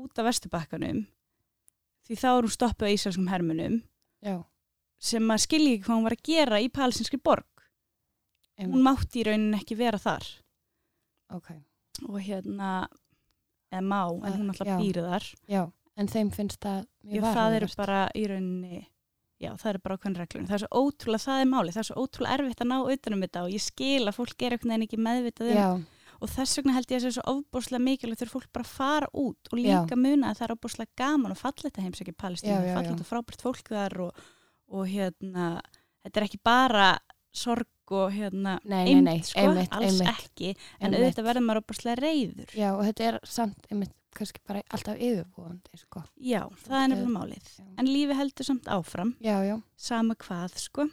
út 0.00 0.18
af 0.18 0.24
vesturbakkanum 0.30 1.04
því 2.08 2.16
þá 2.16 2.28
er 2.30 2.46
hún 2.46 2.56
stoppuð 2.56 2.88
á 2.88 2.94
Ísraelskum 2.96 3.28
hermunum 3.28 3.82
já. 4.24 4.40
sem 4.98 5.28
að 5.28 5.44
skilja 5.44 5.74
ekki 5.74 5.84
hvað 5.84 5.98
hún 5.98 6.08
var 6.08 6.16
að 6.16 6.24
gera 6.24 6.62
í 6.62 6.70
palestinskri 6.72 7.20
borg. 7.20 7.48
Hún 8.56 8.72
Einmitt. 8.72 8.84
mátti 8.88 9.20
í 9.20 9.26
rauninni 9.26 9.60
ekki 9.60 9.76
vera 9.76 10.00
þar 10.00 10.24
Ok, 11.32 11.50
og 12.08 12.18
hérna, 12.20 12.70
eða 13.72 13.84
má, 13.88 14.00
en 14.26 14.38
hún 14.40 14.52
alltaf 14.52 14.68
já. 14.68 14.76
býrið 14.80 15.08
þar. 15.12 15.28
já, 15.48 15.62
en 15.96 16.08
þeim 16.08 16.30
finnst 16.34 16.60
það 16.64 16.84
mjög 17.04 17.22
Já, 17.24 17.32
það 17.36 17.56
eru 17.60 17.70
bara 17.76 18.00
í 18.14 18.26
rauninni, 18.30 18.82
já, 19.42 19.50
það 19.56 19.70
eru 19.72 19.82
bara 19.86 19.96
okkur 19.98 20.18
reglur. 20.20 20.44
Það 20.50 20.58
er 20.58 20.64
svo 20.66 20.82
ótrúlega, 20.84 21.24
það 21.26 21.40
er 21.40 21.50
máli, 21.54 21.72
það 21.72 21.82
er 21.82 21.88
svo 21.90 22.04
ótrúlega 22.04 22.36
erfitt 22.38 22.62
að 22.64 22.70
ná 22.72 22.76
utanum 22.94 23.24
þetta 23.26 23.42
og 23.46 23.50
ég 23.56 23.64
skil 23.64 24.04
að 24.06 24.16
fólk 24.20 24.42
er 24.46 24.56
einhvern 24.56 24.72
veginn 24.74 24.86
ekki 24.86 25.00
meðvitað 25.08 25.50
um 25.52 25.56
Já, 25.56 25.68
og 26.22 26.30
þess 26.30 26.58
vegna 26.60 26.76
held 26.76 26.86
ég 26.92 26.96
að 26.96 27.02
það 27.02 27.08
er 27.10 27.14
svo 27.16 27.24
ofbúrslega 27.32 27.82
mikilvægt 27.82 28.20
þegar 28.22 28.30
fólk 28.36 28.50
bara 28.54 28.68
fara 28.68 29.08
út 29.12 29.48
og 29.50 29.58
Já. 29.58 29.64
líka 29.66 29.96
muna 29.98 30.28
að 30.30 30.36
það 30.38 30.46
er 30.46 30.54
ofbúrslega 30.54 31.00
gaman 31.02 31.34
og 31.34 31.40
fallegt 31.40 31.78
að 31.78 31.86
heimsækja 31.88 32.14
Palestínu, 32.14 32.52
Já, 32.52 32.68
já, 32.68 32.76
já. 32.86 32.92
og 32.94 33.08
frábært 33.08 33.42
fólk 33.42 33.72
þar 33.72 33.96
og, 34.06 34.20
og 34.70 34.86
hérna, 34.86 35.48
þetta 36.04 36.20
er 36.20 36.26
ekki 36.28 36.40
bara 36.46 36.86
sorg 37.32 37.66
og 37.92 38.12
hérna 38.14 38.58
Nei, 38.64 38.84
nei, 38.94 39.00
nei, 39.04 39.18
sko, 39.26 39.40
einmitt, 39.42 39.72
alls 39.74 39.98
einmitt. 40.00 40.08
ekki 40.22 40.50
en 40.54 40.86
Einmitt. 40.86 41.00
auðvitað 41.02 41.26
verður 41.28 41.44
maður 41.48 41.60
ofbúrslega 41.62 42.00
reyður 42.00 42.54
já, 42.56 42.68
og 42.76 42.82
þetta 42.88 43.08
er 43.10 43.18
samt 43.28 43.66
einmitt 43.70 43.92
kannski 44.12 44.40
bara 44.48 44.60
alltaf 44.76 44.98
yfirbúandi, 45.00 45.78
sko. 45.80 46.02
já, 46.20 46.42
það 46.66 46.78
er 46.82 46.88
nefnilega 46.92 47.14
málið 47.16 47.46
Já. 47.56 47.64
en 47.80 47.86
lífi 47.88 48.16
heldur 48.18 48.44
samt 48.48 48.66
áfram, 48.68 49.14
Já, 49.24 49.38
já, 49.48 49.54
sama 49.76 50.14
hvað 50.20 50.56
sko, 50.60 50.86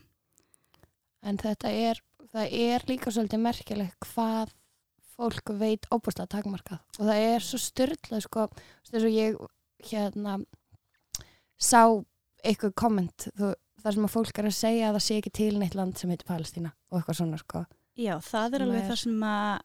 en 1.27 1.38
þetta 1.41 1.72
er 1.75 2.00
það 2.34 2.53
er 2.62 2.86
líka 2.88 3.12
svolítið 3.12 3.41
merkilegt 3.43 4.00
hvað 4.08 4.53
fólk 5.19 5.51
veit 5.60 5.88
óbúrslega 5.91 6.31
takmarkað 6.31 6.79
og 7.00 7.10
það 7.10 7.24
er 7.34 7.43
svo 7.43 7.60
styrla 7.60 8.22
sko, 8.24 8.48
þess 8.88 9.03
að 9.03 9.15
ég 9.17 9.39
hérna 9.91 10.38
sá 11.60 11.81
eitthvað 12.43 12.75
komment 12.79 13.27
þú, 13.36 13.51
þar 13.83 13.93
sem 13.98 14.05
að 14.07 14.13
fólk 14.15 14.39
er 14.41 14.48
að 14.50 14.57
segja 14.59 14.89
að 14.89 14.95
það 14.98 15.05
sé 15.07 15.17
ekki 15.21 15.31
til 15.39 15.53
neitt 15.59 15.75
land 15.75 15.98
sem 15.98 16.09
heitir 16.13 16.27
Palestína 16.29 16.71
og 16.91 17.00
eitthvað 17.00 17.19
svona 17.21 17.39
sko. 17.41 17.65
Já, 18.00 18.13
það 18.24 18.53
er 18.59 18.65
alveg 18.65 18.81
er- 18.83 18.89
það 18.91 19.01
sem 19.03 19.25
að 19.29 19.62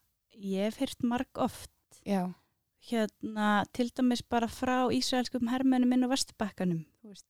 ég 0.54 0.64
hef 0.68 0.76
heyrt 0.82 1.02
marg 1.04 1.38
oft 1.38 1.70
já, 2.06 2.22
hérna 2.90 3.64
til 3.72 3.88
dæmis 3.94 4.22
bara 4.28 4.48
frá 4.50 4.90
Ísraelskum 4.92 5.48
hermennum 5.52 5.92
inn 5.94 6.04
á 6.04 6.08
Vesturbakkanum 6.10 6.84
þú 7.02 7.12
veist. 7.14 7.26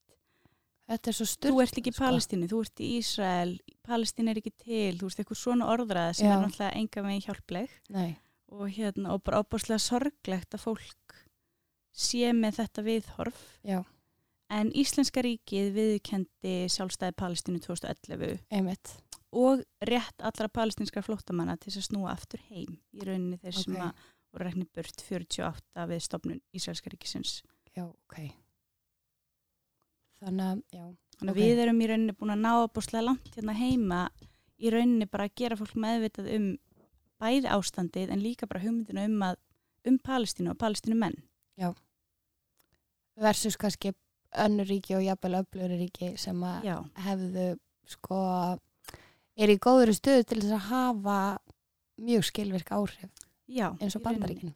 Þetta 0.84 1.08
er 1.08 1.16
svo 1.16 1.24
þú 1.24 1.30
styrla 1.32 1.62
ert 1.64 1.78
ekki 1.80 1.90
í 1.90 1.94
sko. 1.94 2.04
Palestínu, 2.04 2.48
þú 2.50 2.58
ert 2.64 2.80
í 2.84 2.88
Ísrael 2.98 3.52
Palestín 3.86 4.28
er 4.28 4.36
ekki 4.40 4.52
til, 4.60 4.98
þú 5.00 5.08
veist, 5.08 5.20
eitthvað 5.22 5.40
svona 5.40 5.68
orðræða 5.72 6.14
sem 6.18 6.26
Já. 6.28 6.34
er 6.34 6.42
náttúrulega 6.44 6.76
enga 6.80 7.02
megin 7.06 7.24
hjálpleg. 7.24 7.70
Nei, 7.94 8.16
og 8.52 8.68
hérna, 8.68 9.12
og 9.14 9.22
bara 9.24 9.40
óbúrslega 9.42 9.80
sorglegt 9.80 10.52
að 10.56 10.60
fólk 10.66 11.16
sé 11.94 12.32
með 12.36 12.58
þetta 12.60 12.84
viðhorf. 12.84 13.40
Já, 13.64 13.80
en 14.54 14.70
Íslenska 14.76 15.22
ríkið 15.24 15.72
viðkendi 15.74 16.54
sjálfstæði 16.72 17.16
Palestínu 17.18 17.60
2011 17.64 18.38
einmitt 18.54 18.92
og 19.34 19.64
rétt 19.82 20.22
allra 20.22 20.46
palestinskra 20.48 21.02
flóttamanna 21.02 21.56
til 21.58 21.72
að 21.74 21.86
snúa 21.88 22.12
aftur 22.14 22.42
heim 22.52 22.76
í 22.94 23.02
rauninni 23.02 23.40
þeir 23.42 23.56
sem 23.58 23.74
Ok. 23.74 23.82
að 23.82 24.04
voru 24.34 24.46
rekni 24.46 24.66
burt 24.74 25.02
48 25.08 25.86
við 25.90 26.04
stopnun 26.06 26.42
Ísraelska 26.54 26.92
ríkisins 26.92 27.40
Já, 27.74 27.84
ok 27.88 28.20
Þannig 30.22 30.44
að, 30.46 30.60
já 30.70 30.84
Þannig 31.18 31.32
að 31.32 31.34
Ok. 31.34 31.40
við 31.42 31.62
erum 31.64 31.80
í 31.82 31.88
rauninni 31.90 32.14
búin 32.18 32.34
að 32.34 32.44
ná 32.44 32.52
búslega 32.74 33.04
langt 33.08 33.34
hérna 33.34 33.56
heima 33.58 34.00
í 34.58 34.70
rauninni 34.70 35.06
bara 35.10 35.26
að 35.28 35.34
gera 35.42 35.58
fólk 35.58 35.74
meðvitað 35.74 36.30
um 36.36 36.46
bæði 37.22 37.50
ástandið 37.50 38.10
en 38.14 38.22
líka 38.22 38.46
bara 38.46 38.62
hugmyndina 38.62 39.04
um 39.08 39.20
að 39.22 39.36
um 39.84 39.98
Palestínu 39.98 40.50
og 40.54 40.58
Palestínu 40.58 40.96
menn. 40.96 41.18
versus 43.16 43.56
kannski 43.56 43.92
önnur 44.44 44.68
ríki 44.68 44.96
og 44.98 45.04
jafnvel 45.04 45.40
öfluri 45.42 45.78
ríki 45.80 46.14
sem 46.20 46.42
að 46.46 46.68
hefðu 47.06 47.46
sko 47.88 48.20
er 49.36 49.52
í 49.52 49.58
góðri 49.60 49.94
stöðu 49.96 50.26
til 50.28 50.40
þess 50.42 50.56
að 50.56 50.68
hafa 50.70 51.18
mjög 52.00 52.26
skilvirk 52.30 52.74
áhrif 52.74 53.24
já. 53.46 53.70
eins 53.80 53.94
og 53.94 54.02
í 54.02 54.04
rauninni. 54.04 54.20
bandaríkin 54.20 54.54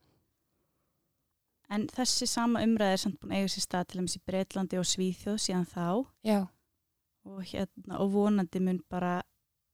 En 1.68 1.84
þessi 1.92 2.24
sama 2.24 2.62
umræði 2.64 2.96
er 2.96 3.00
samt 3.02 3.18
búin 3.20 3.34
að 3.34 3.42
eiga 3.42 3.48
sér 3.52 3.64
stað 3.66 3.88
til 3.88 3.98
dæmis 3.98 4.16
í 4.16 4.20
Breitlandi 4.24 4.78
og 4.80 4.86
Svíþjóð 4.88 5.42
síðan 5.44 5.66
þá 5.68 5.88
Já, 6.24 6.38
og, 7.28 7.42
hérna, 7.50 7.98
og 8.00 8.14
vonandi 8.14 8.62
mun 8.64 8.78
bara 8.88 9.18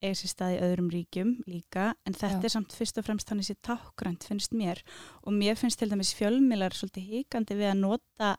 eiga 0.02 0.16
sér 0.18 0.32
stað 0.32 0.56
í 0.56 0.62
öðrum 0.66 0.88
ríkjum 0.90 1.30
líka 1.46 1.92
en 2.02 2.16
þetta 2.16 2.42
Já. 2.42 2.48
er 2.48 2.54
samt 2.56 2.74
fyrst 2.74 2.98
og 2.98 3.06
fremst 3.06 3.30
þannig 3.30 3.46
sér 3.46 3.60
tákgrænt 3.68 4.26
finnst 4.26 4.56
mér 4.58 4.82
og 5.22 5.36
mér 5.38 5.60
finnst 5.60 5.78
til 5.78 5.92
dæmis 5.92 6.10
fjölmilar 6.18 6.74
svolítið 6.74 7.06
híkandi 7.12 7.60
við 7.60 7.70
að 7.70 7.80
nota 7.84 8.34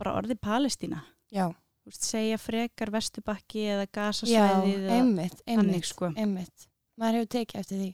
bara 0.00 0.16
orðið 0.18 0.40
Palestína. 0.42 1.02
Já, 1.30 1.46
veist, 1.86 2.06
segja 2.06 2.38
frekar 2.40 2.92
Vesturbakki 2.94 3.66
eða 3.74 3.86
já, 3.86 3.92
Gasasvæðið 3.98 4.86
eða 4.86 4.98
einmitt, 4.98 5.42
einmitt, 5.46 5.88
sko. 5.90 6.10
einmitt. 6.16 6.66
Maður 7.00 7.20
hefur 7.20 7.32
tekið 7.36 7.62
eftir 7.62 7.82
því. 7.82 7.90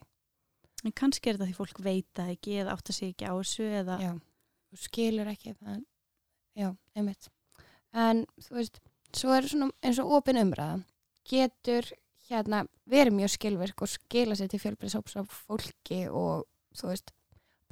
En 0.86 0.94
kannski 0.96 1.30
er 1.30 1.38
þetta 1.38 1.50
því 1.50 1.58
fólk 1.58 1.82
veit 1.82 2.08
það 2.14 2.32
ekki 2.36 2.58
eða 2.62 2.74
átta 2.76 2.94
sig 2.94 3.12
ekki 3.12 3.28
á 3.28 3.34
þessu 3.34 3.68
eða 3.80 3.98
já, 4.02 4.10
skilur 4.86 5.30
ekki 5.32 5.54
það 5.56 5.78
já, 6.56 6.68
einmitt. 6.96 7.30
En 7.96 8.24
þú 8.44 8.58
veist, 8.58 8.80
svo 9.16 9.34
er 9.34 9.48
svona 9.48 9.70
eins 9.82 10.00
og 10.02 10.12
opin 10.18 10.40
umræða. 10.40 10.82
Getur 11.26 11.88
hérna 12.28 12.64
verið 12.90 13.16
mjög 13.20 13.34
skilvirk 13.34 13.82
og 13.82 13.90
skila 13.90 14.36
sér 14.38 14.50
til 14.50 14.60
fjölbreyðsóps 14.62 15.16
af 15.20 15.30
fólki 15.46 16.04
og 16.10 16.46
þú 16.76 16.90
veist 16.92 17.12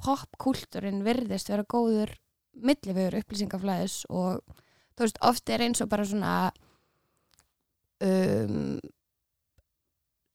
popkúltúrin 0.01 1.03
virðist 1.05 1.51
vera 1.51 1.65
góður 1.67 2.13
millifögur 2.55 3.19
upplýsingaflæðis 3.21 4.03
og 4.09 4.41
þú 4.95 5.05
veist, 5.05 5.21
oft 5.21 5.49
er 5.49 5.63
eins 5.65 5.83
og 5.83 5.89
bara 5.91 6.05
svona 6.07 6.35
um, 8.03 8.77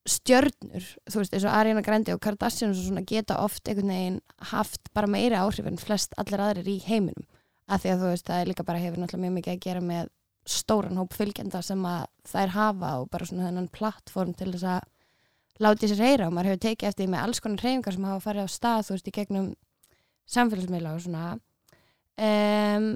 stjörnur 0.08 0.86
þú 1.10 1.22
veist, 1.22 1.34
eins 1.34 1.46
og 1.46 1.54
Ariana 1.54 1.82
Grande 1.84 2.14
og 2.14 2.22
Kardashian 2.24 2.72
og 2.72 2.78
svona 2.80 3.04
geta 3.06 3.38
oft 3.42 3.68
einhvern 3.68 3.92
veginn 3.92 4.20
haft 4.52 4.92
bara 4.96 5.10
meiri 5.10 5.36
áhrif 5.38 5.68
en 5.68 5.80
flest 5.80 6.16
allir 6.20 6.42
aðrir 6.42 6.70
í 6.70 6.78
heiminum. 6.86 7.26
Af 7.70 7.84
því 7.84 7.92
að 7.92 8.00
þú 8.00 8.08
veist, 8.10 8.26
það 8.26 8.40
er 8.40 8.48
líka 8.50 8.66
bara 8.66 8.82
hefur 8.82 8.98
náttúrulega 8.98 9.26
mjög 9.26 9.36
mikið 9.36 9.52
að 9.52 9.66
gera 9.66 9.82
með 9.84 10.08
stóran 10.50 10.98
hóp 10.98 11.12
fylgjenda 11.14 11.60
sem 11.62 11.84
að 11.86 12.06
þær 12.26 12.54
hafa 12.56 12.94
og 13.02 13.10
bara 13.12 13.28
svona 13.28 13.46
þennan 13.46 13.68
plattform 13.70 14.32
til 14.34 14.50
þess 14.54 14.66
að 14.72 14.88
láti 15.60 15.90
sér 15.90 16.02
heyra. 16.02 16.26
Og 16.26 16.34
maður 16.34 16.50
hefur 16.50 16.64
tekið 16.64 16.88
eftir 16.90 17.12
með 17.12 17.26
alls 17.26 17.42
konar 17.44 17.62
hreyfingar 17.62 17.96
sem 17.96 18.08
hafa 18.08 18.24
farið 18.24 18.48
á 18.48 18.56
stað 18.56 18.86
þú 18.88 18.96
veist, 18.96 19.10
í 19.12 19.16
gegnum 19.20 19.52
samfélagsmiðla 20.30 20.96
og 20.96 21.04
svona 21.04 21.26
um, 22.20 22.90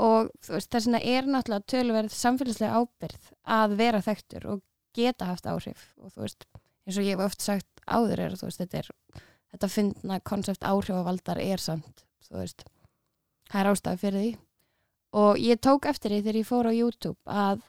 og 0.00 0.30
þess 0.46 0.70
vegna 0.72 1.00
er 1.04 1.28
náttúrulega 1.28 1.68
töluverð 1.68 2.14
samfélagslega 2.16 2.80
ábyrð 2.80 3.32
að 3.58 3.76
vera 3.80 4.02
þekktur 4.04 4.46
og 4.54 4.62
geta 4.96 5.28
haft 5.28 5.48
áhrif. 5.50 5.90
Og 6.00 6.14
þú 6.14 6.24
veist, 6.24 6.46
eins 6.86 7.00
og 7.00 7.06
ég 7.06 7.18
hef 7.18 7.26
oft 7.26 7.44
sagt 7.44 7.84
áður 7.86 8.24
er, 8.26 8.36
þú 8.38 8.48
veist, 8.48 8.62
þetta 8.62 8.80
er 8.80 8.92
þetta 9.50 9.70
fyndna 9.70 10.20
konsept 10.24 10.64
áhrifavaldar 10.66 11.40
er 11.42 11.62
samt, 11.62 12.04
þú 12.28 12.40
veist. 12.40 12.64
Það 13.50 13.60
er 13.60 13.70
ástæði 13.72 14.00
fyrir 14.04 14.24
því. 14.24 14.32
Og 15.20 15.42
ég 15.42 15.58
tók 15.58 15.88
eftir 15.90 16.14
því 16.14 16.22
þegar 16.22 16.38
ég 16.38 16.48
fór 16.48 16.70
á 16.70 16.72
YouTube 16.72 17.18
að 17.26 17.64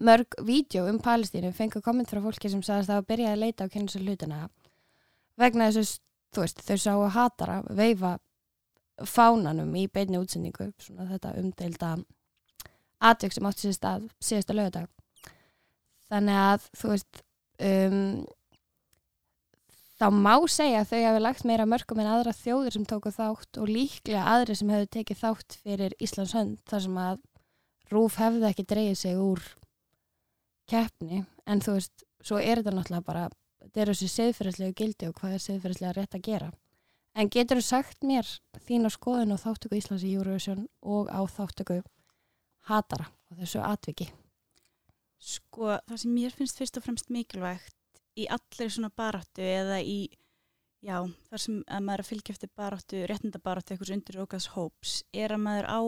mörg 0.00 0.36
vídeo 0.44 0.86
um 0.88 1.00
Palestínu 1.00 1.52
fengu 1.56 1.80
komment 1.84 2.10
frá 2.12 2.20
fólki 2.24 2.50
sem 2.52 2.62
sagðist 2.64 2.92
að 2.92 3.06
byrjað 3.08 3.34
að 3.34 3.42
leita 3.44 3.68
á 3.68 3.72
kynna 3.72 3.92
sér 3.92 4.04
hlutina 4.04 4.40
vegna 5.40 5.70
þess 5.72 6.00
að 6.36 6.60
þau 6.68 6.76
sáu 6.80 7.06
hatara 7.16 7.60
veifa 7.68 8.18
fánanum 9.08 9.70
í 9.78 9.86
beinni 9.92 10.20
útsendingu 10.20 10.70
svona 10.80 11.08
þetta 11.10 11.36
umdeilda 11.40 11.94
atvik 13.10 13.34
sem 13.34 13.48
átti 13.48 13.68
sér 13.68 13.76
stað 13.76 14.10
síðasta 14.20 14.56
lögadag 14.56 14.88
þannig 16.10 16.42
að 16.42 16.68
þú 16.80 16.92
veist 16.92 17.22
um, 17.70 18.04
þá 20.00 20.06
má 20.16 20.34
segja 20.48 20.82
að 20.82 20.92
þau 20.92 21.00
hafi 21.04 21.22
lagt 21.24 21.46
meira 21.48 21.68
mörgum 21.68 22.00
en 22.00 22.10
aðra 22.10 22.36
þjóðir 22.36 22.76
sem 22.76 22.86
tóku 22.88 23.12
þátt 23.14 23.60
og 23.60 23.68
líklega 23.68 24.26
aðri 24.34 24.56
sem 24.56 24.72
hefðu 24.72 24.92
tekið 24.96 25.20
þátt 25.20 25.58
fyrir 25.60 25.96
Íslands 26.00 26.36
hönd 26.36 26.62
þar 26.70 26.86
sem 26.86 27.02
að 27.08 27.26
Rúf 27.90 28.20
hefði 28.20 28.46
ekki 28.46 28.64
dreigið 28.70 28.98
sig 29.00 29.18
úr 29.18 29.40
keppni. 30.70 31.24
En 31.42 31.58
þú 31.58 31.72
veist, 31.74 32.04
svo 32.22 32.38
er 32.38 32.60
þetta 32.60 32.74
náttúrulega 32.76 33.06
bara 33.08 33.24
þetta 33.60 33.82
er 33.82 33.90
þessi 33.92 34.10
siðferðislegu 34.14 34.76
gildi 34.78 35.08
og 35.10 35.16
hvað 35.18 35.36
er 35.36 35.44
siðferðislega 35.44 35.96
rétt 35.96 36.16
að 36.16 36.26
gera 36.26 36.50
en 37.14 37.30
getur 37.32 37.60
þú 37.60 37.66
sagt 37.66 38.06
mér 38.06 38.28
þína 38.66 38.90
skoðun 38.92 39.34
á 39.34 39.42
þáttöku 39.42 39.78
Íslands 39.78 40.06
í 40.06 40.14
Eurovision 40.14 40.66
og 40.82 41.10
á 41.10 41.20
þáttöku 41.26 41.80
hatara 42.70 43.10
og 43.30 43.40
þessu 43.40 43.62
atviki? 43.64 44.10
Sko 45.20 45.76
það 45.86 46.00
sem 46.02 46.14
mér 46.16 46.36
finnst 46.36 46.60
fyrst 46.60 46.78
og 46.80 46.86
fremst 46.86 47.10
mikilvægt 47.12 47.76
í 48.18 48.26
allir 48.30 48.72
svona 48.72 48.92
baráttu 48.96 49.44
eða 49.44 49.80
í 49.82 50.08
já, 50.84 50.96
þar 51.28 51.42
sem 51.42 51.58
að 51.66 51.84
maður 51.84 52.00
er 52.00 52.04
að 52.04 52.10
fylgja 52.10 52.34
eftir 52.36 52.52
baráttu, 52.56 53.02
réttindabaráttu 53.08 53.74
eitthvað 53.74 53.94
undir 53.96 54.22
okkars 54.24 54.48
hóps 54.54 54.94
er 55.12 55.34
að 55.34 55.44
maður 55.44 55.68
á 55.68 55.80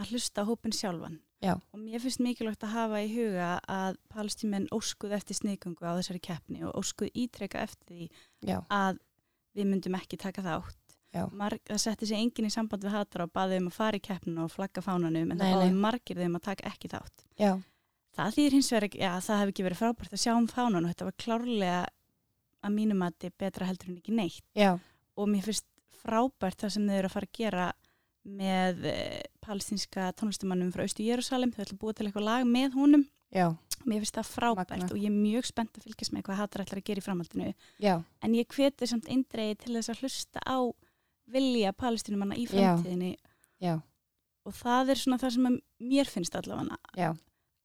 að 0.00 0.14
hlusta 0.14 0.46
hópin 0.48 0.74
sjálfan. 0.74 1.18
Já. 1.40 1.54
og 1.72 1.78
mér 1.80 2.02
finnst 2.02 2.20
mikilvægt 2.20 2.64
að 2.66 2.74
hafa 2.74 2.98
í 3.00 3.06
huga 3.14 3.52
að 3.64 3.94
palestímenn 4.12 4.66
óskuð 4.76 5.14
eftir 5.16 5.38
sniðgöngu 5.38 5.86
á 5.88 5.96
þessari 5.96 6.20
keppni 6.20 6.66
og 6.68 6.74
óskuð 6.76 7.14
ítreka 7.16 7.62
eftir 7.64 7.94
því 7.94 8.08
Já, 8.44 8.58
að 8.68 8.98
við 9.56 9.66
myndum 9.70 9.96
ekki 9.98 10.18
taka 10.20 10.44
þátt. 10.44 10.76
Marg, 11.34 11.58
það 11.66 11.80
setti 11.82 12.06
sig 12.06 12.20
enginn 12.22 12.46
í 12.46 12.52
samband 12.54 12.84
við 12.86 12.92
hattar 12.94 13.24
og 13.24 13.32
baði 13.34 13.56
um 13.58 13.66
að 13.66 13.74
fara 13.80 13.98
í 13.98 14.02
keppninu 14.04 14.44
og 14.44 14.52
flagga 14.52 14.82
fánanum 14.84 15.32
en 15.34 15.40
Nei, 15.40 15.48
það 15.50 15.64
nei. 15.64 15.78
margir 15.82 16.20
þeim 16.22 16.36
að 16.38 16.44
taka 16.46 16.68
ekki 16.70 16.90
þátt. 16.92 17.24
Já, 17.40 17.50
það 18.14 18.36
þýðir 18.36 18.54
hins 18.54 18.68
vegar 18.70 18.86
ekki, 18.86 19.00
það 19.26 19.40
hefði 19.40 19.54
ekki 19.54 19.66
verið 19.66 19.80
frábært 19.80 20.14
að 20.14 20.22
sjá 20.22 20.32
um 20.36 20.46
fánan 20.52 20.84
og 20.86 20.92
þetta 20.92 21.08
var 21.08 21.16
klárlega 21.24 21.80
að 22.62 22.76
mínum 22.76 23.02
að 23.02 23.16
þetta 23.16 23.26
er 23.32 23.34
betra 23.42 23.66
heldur 23.72 23.90
en 23.90 23.98
ekki 23.98 24.14
neitt. 24.20 24.44
Já, 24.54 24.70
og 25.18 25.28
mér 25.32 25.48
finnst 25.48 25.66
frábært 26.00 26.62
það 26.62 26.74
sem 26.76 26.86
þau 26.86 26.96
eru 27.00 27.10
að 27.10 27.16
fara 27.16 27.28
að 27.30 27.38
gera 27.40 27.66
með 28.30 28.84
eh, 28.92 29.20
palestinska 29.42 30.10
tónlistumannum 30.20 30.70
frá 30.70 30.84
Austu 30.86 31.02
Jérúsalem, 31.02 31.50
þau 31.56 31.64
ætla 31.64 31.74
að 31.74 31.82
búa 31.82 31.96
til 31.96 32.06
eitthvað 32.06 32.28
lag 32.28 32.46
með 32.46 32.76
honum, 32.78 33.04
já, 33.32 33.46
mér 33.86 34.02
finnst 34.02 34.18
það 34.18 34.30
frábært 34.34 34.74
Magnað. 34.74 34.92
og 34.92 35.00
ég 35.00 35.08
er 35.10 35.16
mjög 35.16 35.48
spennt 35.48 35.78
að 35.78 35.86
fylgjast 35.88 36.14
með 36.14 36.26
hvað 36.26 36.40
hattar 36.42 36.64
ætlar 36.64 36.82
að 36.82 36.88
gera 36.90 37.02
í 37.02 37.06
framhaldinu. 37.06 37.54
Já, 37.80 37.94
en 38.22 38.36
ég 38.36 38.50
hveti 38.56 38.90
samt 38.90 39.08
eindreiði 39.08 39.58
til 39.64 39.76
þess 39.78 39.92
að 39.94 40.04
hlusta 40.04 40.44
á 40.44 40.58
vilja 41.30 41.72
palestinumanna 41.72 42.36
í 42.36 42.46
framtíðinni. 42.50 43.14
Já, 43.62 43.76
og 44.44 44.54
það 44.56 44.94
er 44.94 45.02
svona 45.02 45.20
það 45.22 45.34
sem 45.36 45.50
að 45.50 45.58
mér 45.92 46.10
finnst 46.10 46.36
allavega. 46.36 46.78
Já, 46.98 47.10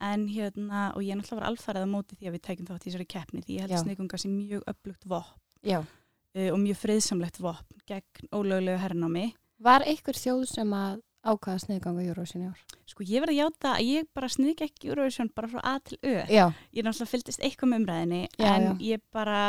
en 0.06 0.28
hérna, 0.28 0.90
og 0.96 1.04
ég 1.04 1.16
er 1.16 1.20
náttúrulega 1.20 1.50
alfarið 1.50 1.88
á 1.88 1.90
móti 1.90 2.18
því 2.20 2.30
að 2.30 2.36
við 2.36 2.44
tækjum 2.48 2.68
þátt 2.70 2.84
í 2.86 2.90
þessari 2.90 3.08
keppni 3.16 3.44
því 3.46 3.56
ég 3.56 3.64
held 3.66 3.72
Já. 3.74 3.78
að 3.80 3.86
snigunga 3.86 4.20
sé 4.22 4.32
mjög 4.32 4.66
upplugt 4.72 5.08
vopn 5.08 5.40
já. 5.64 5.80
uh, 5.80 6.50
og 6.52 6.60
mjög 6.60 6.82
friðsamlegt 6.82 7.40
vopn 7.40 7.82
gegn 7.88 8.30
ólöglegu 8.36 8.82
hernámi. 8.84 9.26
Var 9.64 9.86
einhver 9.88 10.20
þjóð 10.20 10.44
sem 10.52 10.74
að 10.76 11.00
ákvaða 11.26 11.62
sniðganga 11.66 12.06
Eurovision 12.06 12.44
í 12.46 12.50
ár? 12.52 12.60
Sko 12.86 13.04
ég 13.04 13.24
verði 13.24 13.36
að 13.36 13.42
játa 13.42 13.74
að 13.76 13.88
ég 13.90 14.08
bara 14.14 14.30
sniðg 14.30 14.62
ekki 14.68 14.90
Eurovision 14.92 15.32
bara 15.36 15.48
frá 15.52 15.60
A 15.64 15.76
til 15.80 15.98
Ö. 16.04 16.16
Já, 16.30 16.46
Ég 16.76 16.86
náttúrulega 16.86 17.12
fylgdist 17.16 17.42
eitthvað 17.44 17.72
með 17.74 17.82
umræðinni 17.84 18.22
Já, 18.38 18.48
en 18.56 18.64
já. 18.68 18.72
ég 18.94 19.02
bara, 19.16 19.42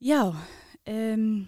já, 0.00 0.22
um, 0.88 1.46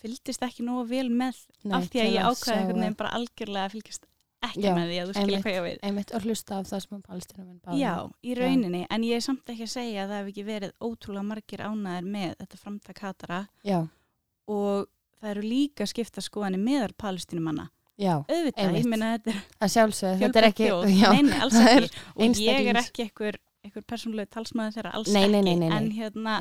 fylgdist 0.00 0.42
ekki 0.46 0.64
nógu 0.66 0.86
vel 0.90 1.08
með 1.12 1.38
nei, 1.64 1.76
af 1.76 1.88
því 1.92 2.02
að 2.02 2.12
ég 2.14 2.26
ákvaði 2.30 2.42
sjá 2.44 2.56
einhvern 2.56 2.76
að- 2.76 2.84
veginn 2.86 2.96
bara 3.00 3.14
algjörlega 3.18 3.66
að 3.68 3.74
fylgjast 3.76 4.06
ekki 4.46 4.72
með 4.76 4.88
því 4.90 4.96
að 5.02 5.06
þú 5.10 5.14
skilja 5.16 5.38
hvað 5.42 5.52
ég 5.52 5.60
á 5.60 5.66
við. 5.66 5.78
Einmitt 5.82 6.10
að 6.14 6.26
hlusta 6.28 6.56
af 6.60 6.66
það 6.70 6.82
sem 6.84 6.96
að 6.98 7.04
palestinamenn 7.08 7.60
báðu. 7.64 7.78
Já, 7.80 7.94
í 8.22 8.34
rauninni, 8.38 8.82
en 8.90 9.02
ég 9.02 9.16
er 9.16 9.24
samt 9.24 9.48
ekki 9.50 9.64
að 9.66 9.72
segja 9.72 10.04
að 10.04 10.10
það 10.12 10.20
hef 10.20 10.28
ekki 10.32 10.44
verið 10.46 10.72
ótrúlega 10.80 11.24
margir 11.26 11.62
ánæðir 11.66 12.10
með 12.16 12.36
þetta 12.40 12.60
framtak 12.60 12.98
hatara 13.02 13.40
Já, 13.64 13.78
og 14.46 14.86
það 15.20 15.30
eru 15.32 15.42
líka 15.42 15.86
skipta 15.88 16.20
skoðanir 16.22 16.62
meðal 16.62 16.92
palestinumanna. 16.96 17.70
Já, 17.98 18.14
Auðvitað, 18.22 18.62
Einmitt. 18.64 18.82
ég 18.84 18.90
minna 18.92 19.12
þetta 19.16 19.34
er 19.34 19.42
að 19.66 20.22
þetta 20.22 20.40
er 20.42 20.48
ekki, 20.50 20.70
já, 21.00 21.10
Nei, 21.12 21.22
nei, 21.26 21.38
alls 21.40 21.54
það 21.56 21.70
er 21.72 21.86
ekki. 21.88 22.02
Og 22.16 22.42
ég 22.46 22.70
er 22.72 22.80
ekki 22.82 23.06
einhver, 23.06 23.38
einhver 23.66 23.86
persónuleg 23.92 24.30
talsmaður 24.32 24.76
þeirra, 24.78 24.94
alls 24.98 25.12
Nei, 25.14 25.24
ekki. 25.30 25.70
En 25.78 25.90
hérna, 25.96 26.40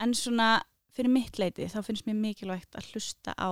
en 0.00 0.14
svona 0.14 0.48
fyrir 0.96 1.12
mitt 1.12 1.38
leiti 1.38 1.68
þá 1.70 1.80
finnst 1.86 2.08
mér 2.08 2.18
mikilvægt 2.18 2.74
að 2.78 2.90
hlusta 2.92 3.34
á 3.38 3.50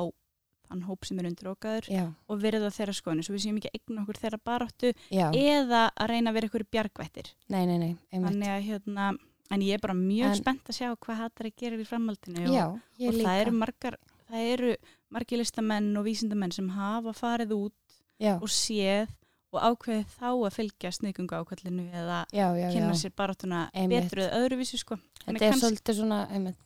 þann 0.68 0.84
hóp 0.88 1.06
sem 1.08 1.20
er 1.20 1.28
undirókaður 1.30 1.88
já, 1.88 2.04
og 2.28 2.42
verða 2.42 2.68
þeirra 2.74 2.94
skoðinu 2.96 3.24
svo 3.24 3.36
við 3.36 3.44
séum 3.46 3.60
ekki 3.60 3.70
að 3.70 3.78
eigna 3.78 4.02
okkur 4.04 4.20
þeirra 4.20 4.40
baráttu 4.50 4.90
já, 5.08 5.26
eða 5.32 5.86
að 5.94 6.10
reyna 6.12 6.32
að 6.32 6.38
vera 6.38 6.50
ykkur 6.50 6.66
bjargvættir 6.76 7.30
nei, 7.48 7.62
nei, 7.64 7.78
nei, 7.78 7.90
einmitt. 8.12 8.26
þannig 8.28 8.52
að 8.52 8.66
hérna 8.66 9.06
en 9.48 9.64
ég 9.64 9.78
er 9.78 9.84
bara 9.84 9.96
mjög 9.96 10.34
En- 10.34 10.40
spennt 10.42 10.68
að 10.68 10.76
sjá 10.76 10.90
hvað 10.92 11.22
hatari 11.22 11.54
gerir 11.56 11.80
í 11.80 11.88
framhaldinu 11.88 12.44
Já, 12.52 12.66
og, 12.68 12.80
og 13.00 13.20
það 13.22 13.42
eru 13.46 13.54
margar 13.56 13.96
það 14.28 14.50
eru 14.52 14.74
margir 15.14 15.40
listamenn 15.40 15.96
og 15.98 16.06
vísindamenn 16.06 16.54
sem 16.54 16.68
hafa 16.74 17.14
farið 17.16 17.54
út 17.56 17.98
já, 18.20 18.36
og 18.36 18.50
séð 18.52 19.10
og 19.54 19.60
ákveðið 19.64 20.14
þá 20.18 20.28
að 20.28 20.54
fylgja 20.58 20.92
sniðgungu 20.92 21.36
ákvallinu 21.38 21.86
eða 21.96 22.22
já, 22.36 22.46
já, 22.58 22.68
kynna 22.74 22.96
sér 23.00 23.14
Einmitt. 23.16 24.08
betur 24.08 24.24
eða 24.24 24.40
öðruvísi 24.42 24.80
sko. 24.80 24.98
Þetta 25.24 25.46
er 25.46 25.60
svolítið 25.60 26.00
svona, 26.02 26.18
einmitt, 26.28 26.58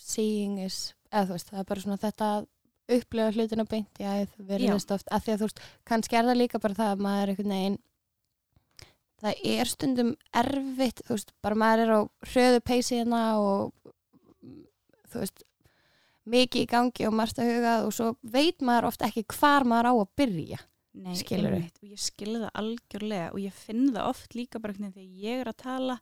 seeing 0.00 0.60
is, 0.64 0.94
eða 1.10 1.26
þú 1.28 1.36
veist, 1.36 1.50
það 1.50 1.60
er 1.60 1.68
bara 1.68 1.84
svona 1.84 2.00
þetta 2.00 2.30
að 2.36 2.46
upplega 2.96 3.34
hlutina 3.34 3.66
beint, 3.68 4.00
já, 4.00 4.08
það 4.30 4.48
verðist 4.52 4.94
oft, 4.94 5.10
að 5.10 5.26
því 5.26 5.34
að 5.34 5.42
þú 5.42 5.48
veist, 5.50 5.62
kannski 5.90 6.16
er 6.16 6.30
það 6.30 6.40
líka 6.40 6.62
bara 6.62 6.78
það 6.78 6.92
að 6.94 7.04
maður 7.06 7.22
er 7.22 7.32
einhvern 7.32 7.54
veginn, 7.56 7.78
það 9.20 9.42
er 9.52 9.72
stundum 9.72 10.12
erfitt, 10.42 11.02
þú 11.04 11.16
veist, 11.18 11.34
bara 11.44 11.60
maður 11.60 11.84
er 11.84 11.92
á 11.92 12.00
hröðu 12.30 12.62
peysi 12.70 13.00
hérna 13.00 13.22
og 13.42 13.92
þú 15.10 15.24
veist, 15.24 15.44
mikið 16.26 16.64
í 16.64 16.70
gangi 16.70 17.06
og 17.08 17.14
margt 17.16 17.38
að 17.40 17.52
huga 17.54 17.74
og 17.86 17.94
svo 17.94 18.12
veit 18.26 18.64
maður 18.64 18.90
oft 18.90 19.04
ekki 19.06 19.26
hvar 19.36 19.66
maður 19.68 19.90
á 19.90 19.94
að 19.94 20.12
byrja. 20.20 20.60
Nei, 20.96 21.12
einmitt, 21.12 21.76
og 21.82 21.90
ég 21.92 22.00
skilði 22.00 22.38
það 22.46 22.54
algjörlega 22.62 23.32
og 23.34 23.40
ég 23.42 23.56
finn 23.56 23.90
það 23.92 24.06
oft 24.08 24.36
líka 24.36 24.60
bara 24.62 24.78
þegar 24.78 25.10
ég 25.26 25.42
er 25.42 25.50
að 25.50 25.58
tala 25.60 25.96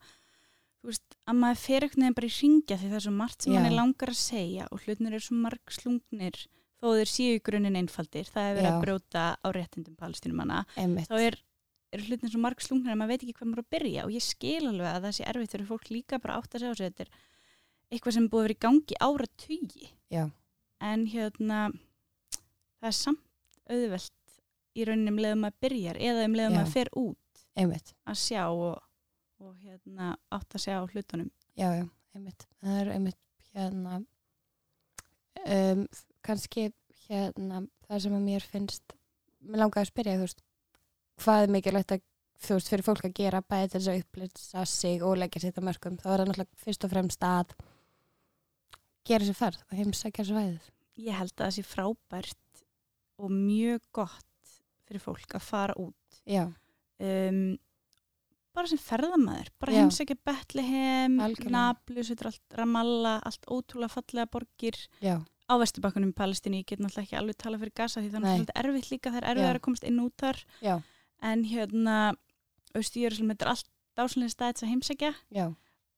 veist, 0.87 1.17
að 1.27 1.41
maður 1.41 1.61
fer 1.63 1.87
einhvern 1.87 2.05
veginn 2.05 2.17
bara 2.19 2.29
í 2.29 2.35
ringja 2.35 2.79
því 2.79 2.91
það 2.91 2.99
er 2.99 3.05
svo 3.07 3.15
margt 3.17 3.45
sem 3.45 3.55
Já. 3.55 3.59
hann 3.59 3.69
er 3.71 3.77
langar 3.79 4.13
að 4.13 4.21
segja 4.21 4.69
og 4.71 4.85
hlutnir 4.85 5.17
eru 5.17 5.27
svo 5.27 5.39
marg 5.41 5.75
slungnir 5.75 6.39
þó 6.79 6.89
þeir 6.99 7.11
séu 7.11 7.35
í 7.39 7.43
grunninn 7.49 7.81
einfaldir 7.81 8.31
það 8.31 8.49
er 8.49 8.57
verið 8.59 8.71
Já. 8.71 8.75
að 8.75 8.87
brjóta 8.87 9.27
á 9.35 9.49
réttindum 9.57 9.99
palestinumanna 9.99 10.63
þá 10.75 11.15
er, 11.19 11.39
er 11.95 12.07
hlutin 12.09 12.33
svo 12.33 12.43
marg 12.45 12.65
slungnir 12.65 12.95
að 12.95 13.01
maður 13.01 13.15
veit 13.15 13.27
ekki 13.27 13.39
hvað 13.39 13.51
maður 13.51 13.63
á 13.63 13.67
að 13.67 13.73
byrja 13.77 14.07
og 14.07 14.15
ég 14.15 14.27
skil 14.27 14.63
alveg 14.71 14.91
að 14.91 15.07
það 15.09 15.17
sé 15.19 15.29
erfitt 15.33 15.57
fyrir 15.57 15.71
fólk 15.71 15.95
líka 15.95 16.21
bara 16.23 16.39
átt 16.39 16.55
að 16.55 16.65
segja 16.65 16.77
á 16.77 16.79
sig 16.79 16.93
þetta 16.93 17.07
er 17.09 17.17
eitthvað 17.95 18.17
sem 18.19 18.29
búið 18.31 18.41
að 18.41 18.47
vera 18.49 18.57
í 18.57 18.63
gangi 18.65 18.99
ára 19.01 19.29
tugi 19.45 19.91
Já. 20.13 20.25
en 20.85 21.07
hérna 21.11 21.61
það 22.81 22.91
er 22.91 22.97
samt 22.99 23.21
auðvelt 23.71 24.39
í 24.75 24.87
rauninni 24.89 25.13
um 25.15 25.21
leiðum 25.23 25.47
að 25.49 25.61
byrjar 25.65 26.01
eða 26.03 26.27
um 26.29 26.39
leiðum 26.39 26.59
Já. 26.59 26.63
að 26.65 26.73
fer 26.75 26.91
út 27.01 27.45
Einmitt. 27.55 27.95
að 28.05 28.19
sjá 28.19 28.43
og, 28.51 28.81
og 29.41 29.55
hérna 29.63 30.15
átt 30.35 30.57
að 30.59 30.67
sjá 30.67 30.79
hlutunum 30.83 31.31
Já, 31.55 31.69
já, 31.71 31.85
einmitt. 32.17 32.49
Það 32.59 32.81
er 32.81 32.89
einmitt 32.97 33.21
hérna 33.55 34.01
um, 35.45 35.85
kannski 36.27 36.73
hérna 37.05 37.63
það 37.87 38.03
sem 38.07 38.17
að 38.17 38.27
mér 38.27 38.49
finnst 38.49 38.97
mér 39.45 39.63
langaði 39.63 39.85
að 39.85 39.93
spyrja, 39.93 40.17
þú 40.19 40.27
veist 40.27 40.43
hvað 41.23 41.45
er 41.45 41.55
mikilvægt 41.55 41.95
að 41.95 42.03
þú 42.45 42.57
veist, 42.59 42.71
fyrir 42.73 42.87
fólk 42.87 43.07
að 43.07 43.17
gera 43.21 43.43
bæði 43.45 43.71
til 43.71 43.79
þess 43.81 43.93
að 43.93 44.01
upplýsa 44.03 44.65
sig 44.69 45.05
og 45.07 45.19
leggja 45.21 45.45
sitt 45.45 45.61
að 45.61 45.69
mörgum, 45.69 45.99
þá 46.01 46.09
er 46.09 46.17
það 46.17 46.31
náttúrulega 46.31 46.65
fyrst 46.65 46.87
og 46.87 46.93
fremst 46.93 47.27
að 47.29 47.55
gera 49.09 49.27
sér 49.27 49.39
ferð 49.39 49.61
og 49.69 49.77
heimsækja 49.79 50.25
svæðið. 50.31 50.71
ég 51.05 51.19
held 51.19 51.35
að 51.35 51.45
það 51.45 51.55
sé 51.57 51.67
frábært 51.67 52.65
og 53.19 53.31
mjög 53.35 53.85
gott 53.95 54.55
fyrir 54.85 55.03
fólk 55.03 55.37
að 55.37 55.47
fara 55.47 55.75
út. 55.81 56.19
Já, 56.29 56.45
um, 57.03 57.59
bara 58.55 58.71
sem 58.71 58.79
ferðamæður 58.79 59.51
bara 59.59 59.75
heimsækja 59.81 60.17
Algjörlega. 61.25 61.53
Nablus, 61.55 62.11
þetta 62.13 62.25
er 62.25 62.31
allt 62.31 62.59
Ramallah 62.61 63.21
allt 63.27 63.49
ótrúlega 63.51 63.95
fallega 63.97 64.31
borgir. 64.31 64.79
Já, 65.03 65.19
á 65.51 65.55
vesturbakkunum 65.61 66.13
í 66.15 66.17
Palestínu, 66.17 66.61
ég 66.63 66.69
get 66.71 66.81
náttúrulega 66.81 67.09
ekki 67.09 67.19
alveg 67.21 67.39
tala 67.43 67.59
fyrir 67.61 67.75
Gaza 67.77 68.01
því 68.01 68.13
það 68.13 68.19
er 68.21 68.25
Nei. 68.25 68.31
náttúrulega 68.31 68.63
erfitt 68.63 68.91
líka, 68.93 69.11
það 69.11 69.21
er 69.21 69.29
erfitt 69.33 69.51
að 69.51 69.65
komast 69.67 69.89
inn 69.89 70.01
út 70.05 70.17
þar. 70.23 70.41
Já, 70.65 70.75
en 71.25 71.45
hérna, 71.49 71.97
Östu-Jörgslum 72.75 73.33
þetta 73.35 73.45
er 73.47 73.53
allt 73.53 73.69
dásanlega 73.99 74.35
staðið 74.35 74.65
að 74.65 74.73
heimsækja. 74.73 75.13
Já, 75.35 75.47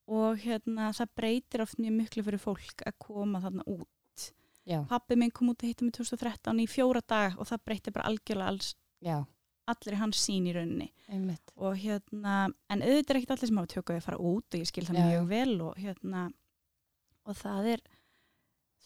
og 0.06 0.40
hérna 0.42 0.90
það 0.94 1.12
breytir 1.18 1.64
oft 1.64 1.80
mjög 1.82 1.94
miklu 1.96 2.24
fyrir 2.26 2.42
fólk 2.42 2.84
að 2.86 2.98
koma 3.02 3.42
þarna 3.42 3.66
út. 3.66 4.26
Já, 4.66 4.80
pappi 4.90 5.14
minn 5.18 5.30
kom 5.34 5.52
út 5.52 5.62
að 5.62 5.70
hitta 5.70 5.86
mig 5.86 5.94
2013 5.94 6.62
í 6.62 6.66
fjóra 6.70 7.02
dag 7.06 7.36
og 7.38 7.46
það 7.46 7.64
breytir 7.68 7.94
bara 7.94 8.08
algjörlega 8.10 8.50
alls, 8.50 8.72
já, 9.04 9.20
allir 9.70 9.98
hans 10.00 10.22
sín 10.22 10.48
í 10.50 10.54
rauninni. 10.56 10.88
Einmitt. 11.06 11.52
og 11.54 11.76
hérna, 11.78 12.48
en 12.70 12.82
auðvitað 12.82 13.12
er 13.12 13.20
ekkert 13.20 13.36
allir 13.36 13.50
sem 13.50 13.60
hafa 13.60 13.72
tjókuði 13.74 14.00
að 14.00 14.08
fara 14.08 14.18
út 14.32 14.56
og 14.56 14.62
ég 14.62 14.70
skil 14.70 14.86
það 14.88 14.98
Já, 14.98 15.06
mjög 15.06 15.28
vel 15.30 15.54
og 15.68 15.78
hérna 15.78 16.24
og 17.26 17.38
það 17.38 17.70
er 17.76 17.84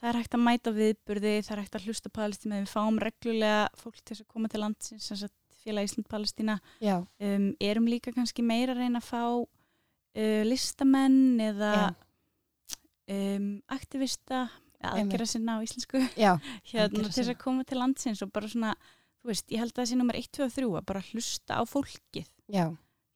það 0.00 0.11
er 0.11 0.18
hægt 0.20 0.37
að 0.37 0.44
mæta 0.44 0.72
viðburði, 0.76 1.35
það 1.44 1.54
er 1.54 1.62
hægt 1.62 1.76
að 1.76 1.87
hlusta 1.88 2.12
palestíma, 2.12 2.61
við 2.62 2.72
fáum 2.72 3.00
reglulega 3.00 3.62
fólk 3.80 4.00
til 4.00 4.16
að 4.16 4.28
koma 4.33 4.50
til 4.52 4.62
landsins, 4.62 5.26
félag 5.61 5.88
Ísland 5.88 6.09
Palestína, 6.09 6.59
Já, 6.80 7.00
um, 7.00 7.50
erum 7.61 7.88
líka 7.90 8.14
kannski 8.16 8.44
meira 8.44 8.72
að 8.72 8.85
reyna 8.85 9.02
að 9.02 9.11
fá 9.11 9.24
uh, 10.16 10.42
listamenn 10.46 11.40
eða 11.42 11.73
um, 13.11 13.49
aktivista 13.70 14.46
aðgerra 14.81 15.27
sinna 15.29 15.59
á 15.61 15.64
íslensku. 15.64 16.01
Hérna 16.70 16.88
til 16.94 17.11
þess 17.11 17.33
að 17.33 17.40
koma 17.42 17.66
til 17.68 17.81
landsins 17.81 18.23
og 18.25 18.33
bara 18.35 18.49
svona, 18.51 18.75
þú 19.20 19.33
veist, 19.33 19.51
ég 19.53 19.62
held 19.62 19.75
að 19.75 19.83
það 19.83 19.90
sé 19.90 19.99
nummer 20.01 20.20
1, 20.20 20.31
2 20.38 20.46
og 20.46 20.55
3 20.57 20.70
að 20.81 20.87
bara 20.92 21.05
hlusta 21.11 21.61
á 21.61 21.62
fólkið. 21.68 22.31
Já. 22.51 22.64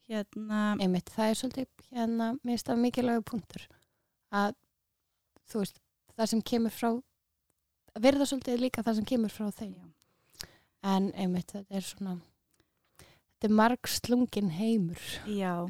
hérna, 0.05 0.59
einmitt, 0.85 1.09
það 1.09 1.31
er 1.31 1.39
svolítið 1.39 1.87
hérna, 1.97 2.27
mér 2.45 2.53
finnst 2.53 2.69
það 2.69 2.81
mikilvægu 2.83 3.23
punktur 3.25 3.63
að 4.37 4.53
þú 5.49 5.63
veist, 5.63 5.79
það 6.13 6.29
sem 6.31 6.43
kemur 6.51 6.75
frá 6.75 6.91
verða 8.05 8.27
svolítið 8.29 8.61
líka 8.61 8.85
það 8.85 8.99
sem 8.99 9.07
kemur 9.09 9.33
frá 9.33 9.49
þeim. 9.57 9.73
Já, 9.73 9.87
en 10.93 11.09
einmitt, 11.17 11.55
þetta 11.55 11.79
er 11.81 11.87
svona 11.89 12.19
þetta 12.99 13.49
er 13.49 13.57
marg 13.63 13.91
slungin 13.91 14.53
heimur. 14.59 15.09
Já 15.25 15.65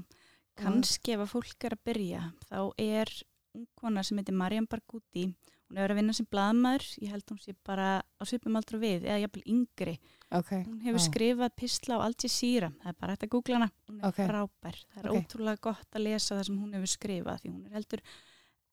kannski 0.61 1.15
ef 1.15 1.25
að 1.25 1.33
fólk 1.35 1.65
er 1.69 1.75
að 1.77 1.85
byrja 1.89 2.23
þá 2.49 2.59
er 2.79 3.11
ungkona 3.55 4.03
sem 4.05 4.19
heitir 4.19 4.35
Mariam 4.35 4.67
Barghouti 4.71 5.29
hún 5.71 5.79
er 5.81 5.91
að 5.91 5.99
vinna 6.01 6.13
sem 6.15 6.27
blaðmaður 6.31 6.85
ég 7.03 7.11
held 7.15 7.31
hún 7.31 7.41
sé 7.43 7.55
bara 7.67 7.89
á 8.03 8.23
svipum 8.27 8.57
aldrei 8.59 8.79
við 8.83 9.07
eða 9.09 9.21
jafnvel 9.25 9.45
yngri 9.55 9.95
ok, 10.31 10.51
hún 10.67 10.81
hefur 10.85 11.01
Vá. 11.01 11.05
skrifað 11.09 11.55
pistla 11.57 11.99
á 11.99 12.05
Al 12.05 12.15
Jazeera 12.19 12.71
það 12.83 12.91
er 12.93 12.99
bara 13.01 13.15
hægt 13.15 13.27
að 13.27 13.33
googla 13.35 13.59
hana, 13.59 13.71
hún 13.89 14.01
er 14.01 14.07
Ok. 14.11 14.21
frábær 14.29 14.79
það 14.95 15.05
er 15.05 15.11
Ok. 15.11 15.17
ótrúlega 15.19 15.61
gott 15.69 15.91
að 15.99 16.05
lesa 16.05 16.35
það 16.37 16.47
sem 16.51 16.59
hún 16.63 16.75
hefur 16.79 16.93
skrifað 16.95 17.41
því 17.43 17.53
hún 17.55 17.67
er 17.67 17.77
heldur 17.79 18.03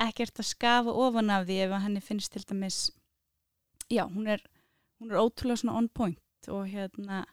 ekkert 0.01 0.41
að 0.41 0.49
skafa 0.49 0.97
ofan 1.05 1.29
af 1.29 1.45
því 1.47 1.57
ef 1.65 1.77
henni 1.85 2.01
finnst 2.01 2.31
til 2.33 2.43
dæmis 2.49 2.79
já, 3.89 4.03
hún 4.09 4.27
er, 4.27 4.41
hún 4.99 5.11
er 5.11 5.21
ótrúlega 5.21 5.61
svona 5.61 5.77
on 5.77 5.89
point 5.89 6.19
og 6.49 6.65
hérna 6.67 7.23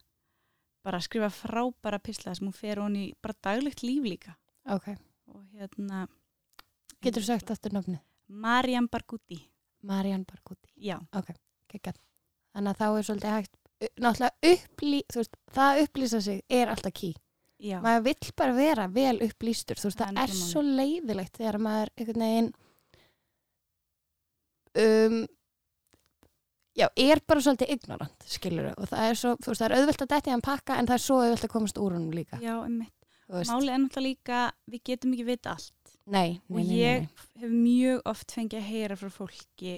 bara 0.87 1.01
skrifa 1.05 1.31
frábæra 1.35 2.01
pistla 2.03 2.35
sem 2.35 2.47
hún 2.47 2.57
fer 2.57 2.81
honi 2.83 3.13
bara 3.23 3.37
daglegt 3.45 3.83
líf 3.83 4.05
líka. 4.07 4.37
Ok. 4.69 4.91
Og 5.33 5.45
hérna 5.53 6.07
getur 7.03 7.23
þú 7.23 7.31
sagt 7.33 7.51
aftur 7.55 7.75
nafni? 7.77 8.01
Mariam 8.29 8.89
Barghouti 8.89 9.41
Marianne 9.83 10.27
Barghouti, 10.27 10.73
já, 10.75 10.99
geggjað. 11.71 11.99
Þannig 12.53 12.73
að 12.73 12.79
þá 12.81 12.87
er 12.89 13.07
svolítið 13.07 13.35
hægt 13.37 13.59
náttúrulega 14.03 14.53
upplý, 14.53 15.01
veist, 15.15 15.37
það 15.55 15.73
að 15.73 15.81
upplýsa 15.85 16.21
sig 16.25 16.41
er 16.51 16.71
alltaf 16.73 16.95
ký 16.99 17.11
já, 17.63 17.79
maður 17.83 18.05
vill 18.09 18.33
bara 18.39 18.57
vera 18.57 18.87
vel 18.91 19.17
upplýstur 19.29 19.79
þú 19.79 19.91
veist, 19.91 20.01
Það 20.01 20.09
er 20.09 20.17
það 20.17 20.23
er 20.23 20.33
nefnilega 20.33 20.51
svo 20.51 20.63
leiðilegt 20.81 21.39
þegar 21.39 21.59
maður 21.67 21.93
einhvern 21.95 22.25
veginn 22.27 22.51
um 24.85 25.19
já, 26.79 26.87
er 26.95 27.23
bara 27.27 27.45
svolítið 27.45 27.75
ignorant, 27.75 28.29
skilur 28.31 28.71
og 28.75 28.89
það 28.91 29.11
er 29.11 29.19
svo, 29.21 29.35
þú 29.43 29.53
veist, 29.53 29.63
það 29.63 29.69
er 29.69 29.77
auðvelt 29.79 30.05
að 30.05 30.13
detti 30.15 30.35
hann 30.35 30.45
pakka 30.47 30.79
en 30.79 30.89
það 30.89 30.99
er 30.99 31.05
svo 31.05 31.21
auðvelt 31.23 31.47
að 31.49 31.55
komast 31.55 31.83
úr 31.83 31.97
honum 31.99 32.15
líka. 32.15 32.41
Já, 32.43 32.55
einmitt. 32.63 32.95
Þú 33.29 33.37
veist, 33.37 33.53
Máli 33.53 33.73
er 33.75 33.81
náttúrulega 33.83 34.09
líka, 34.09 34.43
við 34.73 34.85
getum 34.89 35.15
ekki 35.17 35.29
vita 35.29 35.55
allt. 35.57 35.95
Nei, 36.09 36.39
nei, 36.49 36.55
og 36.55 36.61
nei, 36.63 36.77
ég 36.79 37.25
hef 37.43 37.51
mjög 37.53 38.07
oft 38.09 38.33
fengið 38.33 38.63
að 38.63 38.69
heyra 38.73 38.97
frá 38.97 39.11
fólki 39.13 39.75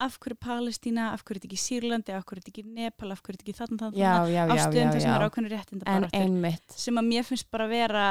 af 0.00 0.16
hverju 0.18 0.38
Palestína, 0.40 1.10
af 1.14 1.22
hverju 1.22 1.36
er 1.36 1.42
þetta 1.42 1.50
ekki 1.50 1.60
Sýrlandi, 1.60 2.14
af 2.16 2.24
hverju 2.26 2.40
er 2.40 2.46
þetta 2.46 2.52
ekki 2.54 2.74
Nepal, 2.78 3.10
af 3.12 3.20
hverju 3.20 3.36
er 3.36 3.38
þetta 3.38 3.46
ekki 3.46 3.58
þarna 3.58 3.80
þarna, 3.82 4.46
ástöðum 4.56 4.94
þessum 4.96 5.12
er 5.12 5.24
ákveðinu 5.26 5.50
réttinda 5.52 6.78
sem 6.80 7.00
að 7.00 7.10
mér 7.10 7.26
finnst 7.28 7.50
bara 7.52 7.66
vera 7.70 8.06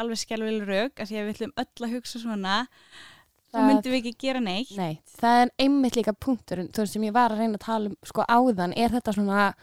alveg 0.00 0.22
skjálfileg 0.22 0.66
rauk, 0.70 0.96
að 0.96 1.10
því 1.10 1.20
að 1.20 1.28
við 1.28 1.36
ætlum 1.36 1.54
öll 1.62 1.86
að 1.86 1.94
hugsa 1.96 2.22
svona, 2.22 2.56
Það- 3.56 3.68
myndum 3.70 3.92
við 3.94 4.00
ekki 4.02 4.14
gera 4.26 4.40
neitt. 4.40 4.74
Nei, 4.76 4.98
það 5.20 5.40
er 5.44 5.50
einmitt 5.64 5.96
líka 5.96 6.12
punkturinn 6.12 6.68
þú 6.72 6.84
veist 6.84 6.92
sem 6.98 7.02
ég 7.08 7.12
var 7.16 7.30
að 7.34 7.38
reyna 7.42 7.58
að 7.60 7.64
tala 7.66 7.90
um 7.92 7.96
sko 8.04 8.24
áðan 8.28 8.74
er 8.76 8.90
þetta 8.96 9.14
svona, 9.16 9.54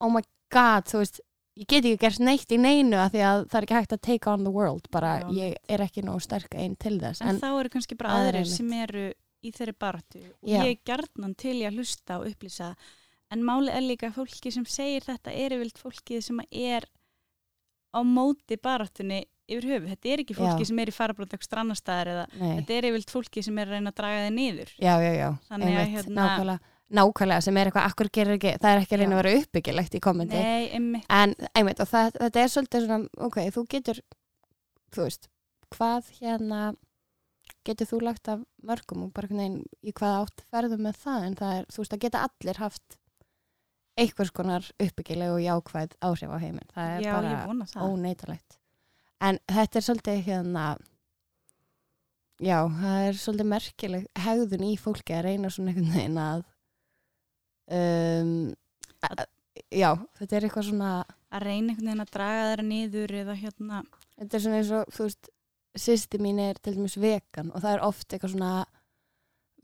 oh 0.00 0.10
my 0.12 0.22
god 0.52 0.84
þú 0.90 0.98
veist, 1.02 1.20
ég 1.58 1.66
get 1.66 1.84
ekki 1.84 1.98
gert 2.04 2.20
neitt 2.22 2.52
í 2.54 2.58
neinu 2.62 2.96
af 3.02 3.10
því 3.12 3.22
að 3.26 3.40
það 3.50 3.56
er 3.58 3.64
ekki 3.66 3.74
hægt 3.78 3.92
að 3.96 4.00
take 4.06 4.30
on 4.30 4.44
the 4.44 4.50
world 4.54 4.86
bara 4.94 5.14
Já, 5.24 5.32
ég 5.34 5.56
er 5.68 5.80
ekki 5.88 6.04
nóg 6.06 6.20
sterk 6.22 6.54
einn 6.54 6.76
til 6.78 6.98
þess 7.00 7.20
En, 7.22 7.28
en, 7.34 7.40
þá 7.42 7.48
eru 7.60 7.68
kannski 7.72 7.96
bara 7.98 8.12
aðrir 8.20 8.42
einmitt. 8.44 8.56
sem 8.56 8.72
eru 8.72 9.08
í 9.42 9.50
þeirri 9.54 9.74
baratu 9.78 10.18
og 10.22 10.48
Já. 10.48 10.62
ég 10.62 10.70
er 10.76 10.78
gjarnan 10.86 11.34
til 11.38 11.56
í 11.58 11.66
að 11.66 11.76
hlusta 11.80 12.18
og 12.20 12.26
upplýsa 12.30 12.74
en 13.30 13.42
máli 13.44 13.70
er 13.74 13.82
líka 13.82 14.08
að 14.08 14.20
fólki 14.22 14.52
sem 14.54 14.64
segir 14.64 15.02
þetta 15.04 15.34
er 15.34 15.50
yfirvilt 15.56 15.78
fólkið 15.82 16.22
sem 16.24 16.40
er 16.50 16.86
á 17.94 18.00
móti 18.06 18.56
baratunni 18.62 19.24
yfir 19.48 19.66
höfu. 19.72 19.88
Þetta 19.92 20.10
er 20.14 20.22
ekki 20.24 20.36
fólki 20.38 20.64
Já. 20.64 20.68
sem 20.70 20.78
er 20.84 20.90
í 20.92 20.94
farabrót 20.94 21.34
ekstra 21.38 21.62
annar 21.64 21.78
staðar 21.80 22.10
eða 22.14 22.24
nei, 22.38 22.50
þetta 22.60 22.74
er 22.78 22.88
yfirvilt 22.90 23.14
fólki 23.14 23.44
sem 23.46 23.58
er 23.58 23.70
að 23.70 23.76
reyna 23.78 23.92
að 23.94 24.00
draga 24.02 24.24
þið 24.26 24.34
niður. 24.38 24.74
já, 24.78 24.94
já, 25.04 25.12
já. 25.18 25.28
Að, 25.48 25.62
einmitt, 25.68 25.94
hérna- 25.94 26.18
nákvæmlega, 26.18 26.74
nákvæmlega 26.98 27.44
sem 27.48 27.56
er 27.60 27.70
eitthvað, 27.70 27.88
akkur 27.92 28.10
gerir 28.18 28.36
ekki 28.38 28.52
það 28.62 28.70
er 28.74 28.82
ekki 28.84 28.94
að 28.96 29.02
reyna 29.02 29.16
að 29.16 29.22
vera 29.22 29.38
uppbyggilegt 29.42 29.94
í 29.98 30.02
kommenti 30.04 30.42
Nei, 30.42 30.68
emmi. 30.78 31.02
en 31.08 31.34
einmitt, 31.54 31.80
og 31.84 31.88
það, 31.90 32.12
þetta 32.20 32.44
er 32.44 32.52
svolítið 32.54 32.86
svona 32.86 33.26
ok, 33.28 33.40
þú 33.56 33.64
getur 33.74 34.00
þú 34.94 35.02
veist, 35.08 35.28
hvað 35.76 36.12
hérna 36.20 36.60
getur 37.68 37.88
þú 37.90 37.98
lagt 38.04 38.28
af 38.32 38.40
mörgum 38.64 39.04
og 39.08 39.12
bara 39.16 39.28
veginn 39.28 39.60
í 39.84 39.92
hvað 39.92 40.22
átt 40.22 40.44
ferðum 40.52 40.86
með 40.88 40.96
það? 41.02 41.26
En 41.28 41.36
það 41.36 41.58
er, 41.58 41.66
þú 41.72 41.82
veist, 41.82 41.92
það 41.92 42.02
geta 42.06 42.24
allir 42.28 42.60
haft 42.62 42.98
einhvers 43.98 44.30
konar 44.30 44.68
uppbyggileg 44.78 45.32
og 45.34 45.40
jákvæð 45.42 45.96
áhrif 46.06 46.30
á 46.30 46.38
heiminn. 46.38 46.68
Það 46.74 46.90
er 46.94 47.02
Já, 47.02 47.12
bara 47.18 47.86
óneitalegt 47.88 48.57
en 49.24 49.40
þetta 49.50 49.80
er 49.80 49.86
svolítið 49.86 50.20
hérna 50.28 50.66
já, 52.38 52.58
það 52.78 53.00
er 53.06 53.20
svolítið 53.22 53.50
merkileg 53.54 54.06
hegðun 54.26 54.68
í 54.68 54.74
fólki 54.80 55.16
að 55.16 55.26
reyna 55.28 55.50
svona 55.52 55.72
einhvern 55.72 55.94
veginn 55.96 56.20
að 56.22 56.44
um, 57.78 58.34
að, 59.08 59.24
já, 59.74 59.90
þetta 60.20 60.38
er 60.38 60.48
eitthvað 60.48 60.68
svona 60.70 60.92
Að 61.28 61.42
reyna 61.44 61.74
einhvern 61.74 61.90
veginn 61.90 62.04
að 62.06 62.12
draga 62.14 62.44
þeirra 62.48 62.64
niður 62.64 63.12
eða 63.18 63.34
hérna, 63.36 63.78
þetta 64.16 64.36
er 64.38 64.42
svona 64.44 64.60
eins 64.62 64.70
og, 64.72 64.94
þú 64.96 65.08
veist 65.08 65.28
sýsti 65.78 66.20
mín 66.24 66.38
er 66.40 66.56
til 66.62 66.72
dæmis 66.78 66.96
vegan 66.98 67.50
og 67.52 67.60
það 67.62 67.74
er 67.74 67.82
oft 67.84 68.08
eitthvað 68.08 68.32
svona 68.32 68.52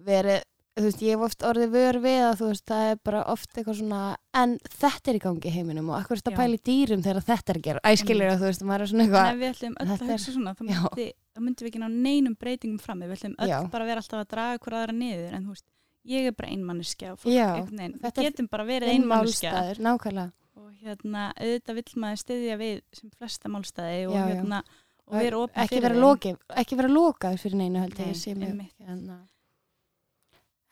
verið, 0.04 0.44
þú 0.74 0.84
veist, 0.88 1.02
ég 1.04 1.14
hef 1.14 1.22
oft 1.22 1.44
orðið 1.46 1.74
vör 1.74 1.98
við 2.02 2.20
að 2.24 2.40
þú 2.40 2.46
veist, 2.50 2.64
það 2.66 2.88
er 2.90 2.96
bara 3.06 3.20
oft 3.30 3.50
eitthvað 3.54 3.76
svona 3.78 4.00
en 4.40 4.54
þetta 4.74 5.10
er 5.12 5.18
í 5.18 5.22
gangi 5.22 5.52
heiminum 5.54 5.90
og 5.92 5.98
akkur 6.00 6.16
er 6.16 6.22
þetta 6.22 6.44
að 6.44 6.56
í 6.56 6.60
dýrum 6.68 7.04
þegar 7.04 7.26
þetta 7.28 7.52
er 7.52 7.60
að 7.60 7.66
gera? 7.68 7.82
Æskilir 7.90 8.30
að 8.32 8.40
þú 8.40 8.48
veist, 8.48 8.64
maður 8.66 8.87
er 8.87 8.90
svona 8.90 9.04
en 9.04 9.06
eitthvað 9.06 9.28
ef 9.30 9.38
við 9.40 9.52
ætlum 9.52 9.76
öll 9.84 9.92
að 9.94 10.06
hugsa 10.10 10.34
svona, 10.34 10.54
þá 10.54 10.64
myndi, 10.66 11.06
myndi 11.46 11.64
við 11.66 11.70
ekki 11.70 11.82
ná 11.82 11.87
neinum 11.94 12.38
breytingum 12.40 12.80
fram. 12.82 13.04
Við 13.04 13.14
ætlum 13.18 13.37
öll 13.38 13.52
Já. 13.52 13.58
bara 13.70 13.88
vera 13.90 14.02
alltaf 14.02 14.22
að 14.24 14.32
draga 14.34 14.62
hver 14.64 14.78
aðra 14.80 14.96
niður, 14.98 15.37
en 15.38 15.44
þú 15.46 15.54
veist, 15.54 15.66
ég 16.14 16.30
er 16.30 16.38
bara 16.38 16.50
þetta 18.02 18.24
við 18.24 18.30
getum 18.30 18.48
bara 18.50 18.66
einmanneskja. 18.94 19.52
málstaður, 19.52 19.84
nákvæmlega. 19.87 20.32
Og 20.54 20.72
hérna, 20.84 21.28
auðvitað 21.38 21.78
vill 21.78 22.02
maður 22.02 22.20
styðja 22.22 22.58
við 22.60 22.74
sem 22.94 23.12
flesta 23.14 23.50
málstæði 23.50 24.02
og 24.10 24.14
Já, 24.14 24.24
hérna, 24.30 24.60
og 25.04 25.16
vera 25.18 25.40
ekki 25.64 25.80
vera, 25.82 25.96
vera 26.78 26.92
lokaður 26.92 27.40
fyrir 27.42 27.58
neinu 27.58 27.82
held 27.82 27.98
ég 27.98 28.28
einmitt. 28.37 28.74
hérna. 28.78 29.18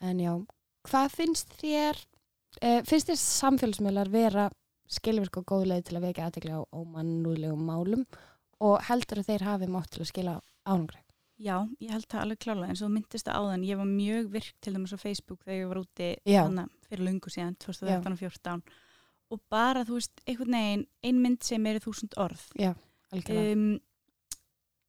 En 0.03 0.23
já 0.23 0.33
hvað 0.89 1.15
finnst 1.15 1.55
þér 1.61 2.01
uh, 2.63 2.81
finnst 2.89 3.11
þér 3.11 3.21
samfélagsmiðlar 3.23 4.13
vera 4.13 4.49
skilvirk 4.93 5.41
og 5.41 5.49
góð 5.49 5.69
leið 5.71 5.87
til 5.89 5.99
að 5.99 6.07
vekja 6.09 6.27
aðtekla 6.29 6.61
á 6.61 6.63
ómannúðlegum 6.75 7.65
málum 7.65 8.05
og 8.63 8.83
heldur 8.89 9.23
að 9.23 9.33
þeir 9.33 9.49
hafi 9.49 9.71
mátt 9.71 9.95
til 9.95 10.05
að 10.05 10.13
skila 10.13 10.37
ánungri 10.69 11.01
Já, 11.43 11.57
ég 11.83 11.91
held 11.91 12.07
það 12.07 12.23
alveg 12.23 12.39
klálega 12.45 12.71
eins 12.71 12.83
og 12.87 12.91
myndist 12.93 13.27
það 13.27 13.39
áðan, 13.41 13.63
ég 13.67 13.79
var 13.81 13.89
mjög 13.89 14.29
virk 14.31 14.53
til 14.63 14.75
dæmis 14.77 14.93
á 14.95 14.99
Facebook 15.01 15.41
þegar 15.43 15.59
ég 15.59 15.71
var 15.73 15.81
úti 15.81 16.09
Já. 16.29 16.43
hana, 16.45 16.67
fyrir 16.87 17.03
lungu 17.09 17.33
síðan, 17.33 17.57
2013 17.65 18.15
og 18.15 18.21
14 18.21 18.63
og 19.33 19.41
bara, 19.51 19.83
þú 19.89 19.97
veist, 19.97 20.23
einhvern 20.29 20.57
veginn 20.59 20.85
ein 21.09 21.23
mynd 21.25 21.47
sem 21.47 21.67
er 21.67 21.81
þúsund 21.83 22.15
orð. 22.21 22.45
Algjörlega. 23.13 23.57
Um, 23.57 23.81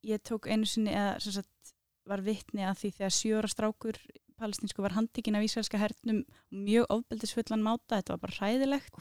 ég 0.04 0.23
tók 0.28 0.49
einu 0.52 0.67
sinni 0.67 0.93
sem 1.23 1.38
sagt, 1.39 1.73
var 2.10 2.23
vitni 2.26 2.65
að 2.67 2.82
því 2.82 2.91
þegar 2.97 3.15
sjóra 3.15 3.52
strákur 3.52 3.99
palestinsku 4.39 4.84
var 4.86 4.96
handtekinn 4.98 5.38
af 5.38 5.46
ísraelska 5.46 5.80
hernum 5.82 6.24
mjög 6.52 6.89
ofbeldisfullan 6.93 7.63
máta, 7.65 8.00
þetta 8.00 8.15
var 8.15 8.24
bara 8.26 8.38
hræðilegt 8.39 9.00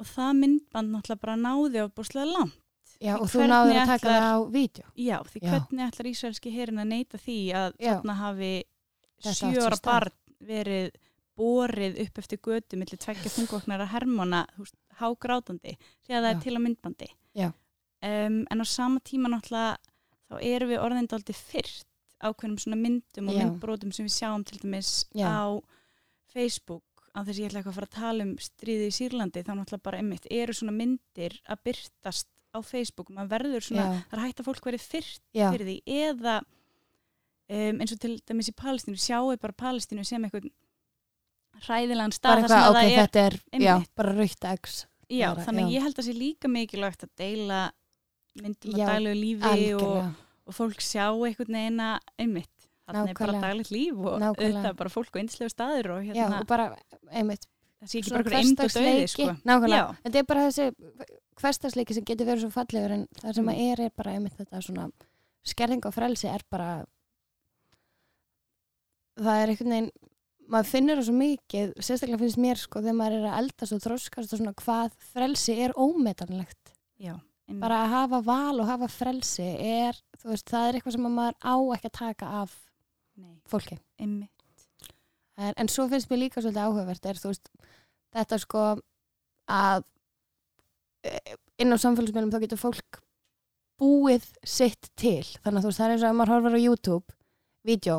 og 0.00 0.10
það 0.10 0.36
myndband 0.40 0.92
náttúrulega 0.94 1.22
bara 1.22 1.36
náði 1.38 1.84
á 1.84 1.86
búslega 1.94 2.26
langt 2.30 2.60
já, 3.02 3.14
og 3.18 3.28
þú 3.30 3.46
náður 3.50 3.80
að 3.80 3.90
taka 3.92 4.12
það 4.12 4.26
á 4.26 4.36
vídeo 4.54 4.86
Já, 4.94 5.16
því 5.28 5.40
Já. 5.40 5.48
hvernig 5.52 5.86
ætlar 5.86 6.10
ísraelski 6.10 6.52
herin 6.54 6.82
að 6.82 6.90
neyta 6.90 7.20
því 7.20 7.38
að 7.54 7.70
Já. 7.78 7.90
þarna 7.92 8.16
hafi 8.20 8.52
sjóra 9.24 9.80
barn 9.84 10.16
verið 10.44 10.90
borið 11.34 11.98
upp 12.04 12.20
eftir 12.22 12.40
götu 12.42 12.78
millir 12.78 13.00
tveggja 13.00 13.32
þungvoknara 13.34 13.88
hermona 13.90 14.44
húst, 14.58 14.76
hágrátandi 15.00 15.74
þegar 16.06 16.20
það 16.20 16.30
Já. 16.30 16.34
er 16.34 16.42
til 16.44 16.54
á 16.54 16.60
myndbandi 16.66 17.10
Já. 17.34 17.48
um, 17.50 18.38
en 18.50 18.62
á 18.62 18.66
sama 18.66 19.02
tíma 19.02 19.30
náttúrulega 19.32 19.78
þá 20.30 20.38
erum 20.42 20.70
við 20.72 20.84
orðindaldi 20.84 21.36
fyrst 21.38 21.88
ákveðnum 22.24 22.60
svona 22.62 22.80
myndum 22.80 23.30
og 23.30 23.36
Já. 23.36 23.40
myndbrotum 23.42 23.92
sem 23.94 24.08
við 24.08 24.16
sjáum 24.16 24.44
til 24.46 24.60
dæmis 24.62 24.92
Já. 25.14 25.28
á 25.28 25.44
Facebook 26.34 27.04
að 27.14 27.28
þess 27.28 27.36
að 27.36 27.42
ég 27.42 27.50
ætla 27.50 27.60
eitthvað 27.60 27.72
að 27.72 27.78
fara 27.78 27.90
að 27.90 27.98
tala 27.98 28.26
um 28.26 28.32
stríði 28.42 28.88
í 28.88 28.94
Sýrlandi 28.96 29.44
þá 29.44 29.52
náttúrulega 29.54 29.86
bara 29.86 30.00
einmitt 30.02 30.26
eru 30.34 30.56
svona 30.56 30.74
myndir 30.74 31.36
að 31.46 31.62
byrtast 31.68 32.28
á 32.54 32.58
Facebook 32.62 33.10
og 33.10 33.18
maður 33.18 33.32
verður 33.34 33.66
svona 33.68 33.84
já, 33.86 34.02
það 34.10 34.18
er 34.18 34.24
hægt 34.24 34.42
að 34.42 34.48
fólk 34.48 34.68
verið 34.70 34.88
fyrst 34.94 35.22
já, 35.34 35.46
fyrir 35.54 35.68
því 35.68 35.76
eða 36.08 36.34
um, 36.42 37.80
eins 37.82 37.94
og 37.94 38.02
til 38.02 38.16
dæmis 38.26 38.50
í 38.50 38.56
Palestínu 38.58 39.00
sjáu 39.02 39.34
bara 39.42 39.58
Palestínu 39.64 40.06
sem 40.06 40.26
eitthvað 40.26 40.50
hræðilegan 41.64 42.14
stað 42.14 42.44
þar 42.44 42.50
sem 42.50 42.58
eitthvað, 42.58 42.66
að 42.66 42.74
ok, 42.74 42.80
það 42.80 42.90
er 42.90 43.00
þetta 43.00 43.24
er 43.24 43.38
já, 43.38 43.72
einmitt. 43.74 43.94
bara 44.00 44.16
raukt 44.18 44.50
eggs 44.50 44.76
já, 45.06 45.28
þannig 45.38 45.66
já. 45.68 45.72
ég 45.76 45.86
held 45.86 45.98
að 45.98 46.08
sé 46.08 46.16
líka 46.18 46.50
mikilvægt 46.50 47.06
að 47.06 47.14
deila 47.20 47.64
myndum 48.42 48.74
Já, 48.74 48.84
að 48.84 48.92
daglegu 48.92 49.18
lífi 49.20 49.50
algjörlega, 49.50 50.06
og 50.06 50.23
fólk 50.52 50.80
sjá 50.84 51.06
einhvern 51.08 51.56
veginn 51.56 51.80
að 51.80 51.98
einmitt 52.20 52.68
þannig 52.84 53.14
er 53.14 53.18
bara 53.18 53.40
daglegt 53.40 53.70
líf 53.72 53.96
og 53.96 54.18
Nákvæmlega. 54.20 54.44
auðvitað 54.44 54.76
bara 54.76 54.92
fólk 54.92 55.14
og 55.14 55.20
einslegu 55.22 55.48
staður 55.48 55.90
og 55.94 56.04
já, 56.04 56.12
hérna, 56.12 56.40
og 56.42 56.46
bara, 56.50 56.66
einmitt 57.10 57.46
það 57.80 57.88
sé 57.88 57.98
ekki 58.02 58.12
bara 58.12 58.24
einhver 58.24 58.38
eind 58.40 58.60
og 58.60 58.74
döði 58.74 59.06
sko. 59.08 59.28
nákvæmlega, 59.44 59.78
Já. 59.78 60.02
þetta 60.04 60.18
er 60.20 60.26
bara 60.28 60.44
þessi 60.48 60.66
hversdagsleiki 61.40 61.94
sem 61.96 62.04
getur 62.04 62.28
verið 62.28 62.44
svo 62.44 62.50
fallegur 62.54 62.92
en 62.98 63.06
það 63.22 63.38
sem 63.38 63.48
að 63.54 63.62
er 63.64 63.84
er 63.86 63.94
bara 63.96 64.12
einmitt 64.18 64.36
þetta 64.36 64.60
svona 64.62 64.88
skerðing 65.44 65.88
og 65.88 65.94
frelsi 65.96 66.28
er 66.28 66.44
bara 66.52 66.68
það 69.20 69.40
er 69.42 69.52
einhvern 69.52 69.74
veginn 69.74 69.90
maður 70.52 70.68
finnur 70.68 70.98
það 71.00 71.06
svo 71.08 71.14
mikið, 71.16 71.70
sérstaklega 71.80 72.20
finnst 72.20 72.40
mér 72.44 72.60
sko 72.60 72.82
þegar 72.84 72.98
maður 72.98 73.18
er 73.22 73.28
að 73.30 73.38
eldast 73.42 73.72
og 73.76 73.82
þroskast 73.84 74.34
og 74.34 74.40
svona 74.42 74.56
hvað 74.60 74.96
frelsi 75.14 75.56
er 75.64 75.72
ómetanlegt 75.80 76.74
já, 77.00 77.14
einmitt. 77.48 77.62
bara 77.62 77.80
að 77.84 77.94
hafa 77.94 78.20
val 78.26 78.60
og 78.62 78.68
hafa 78.68 78.88
frelsi 78.92 79.48
er, 79.60 79.98
þú 80.20 80.32
veist, 80.32 80.48
það 80.50 80.68
er 80.68 80.78
eitthvað 80.78 80.96
sem 80.96 81.08
að 81.08 81.16
maður 81.18 81.36
á 81.44 81.54
ekki 81.76 81.90
að 81.90 81.98
taka 82.00 82.30
af 82.42 82.54
Nei, 83.14 83.36
fólki. 83.46 83.78
Er, 84.00 85.52
en 85.58 85.70
svo 85.70 85.86
finnst 85.90 86.10
mér 86.10 86.24
líka 86.24 86.42
svolítið 86.42 86.64
áhugavert 86.66 87.06
er, 87.10 87.20
veist, 87.22 87.50
þetta 88.14 88.38
sko 88.42 88.64
að 89.50 89.86
eh, 91.06 91.34
inn 91.62 91.74
á 91.74 91.78
samfélagsmiðlum 91.78 92.32
þá 92.34 92.42
getur 92.46 92.60
fólk 92.60 93.00
búið 93.80 94.26
sitt 94.46 94.90
til. 94.98 95.24
Þannig 95.42 95.60
að 95.60 95.64
þú 95.64 95.70
veist, 95.70 95.80
það 95.80 95.86
er 95.86 95.94
eins 95.94 96.04
og 96.04 96.10
að 96.10 96.18
maður 96.18 96.34
horfir 96.34 96.58
á 96.58 96.64
YouTube 96.64 97.16
vídeo, 97.64 97.96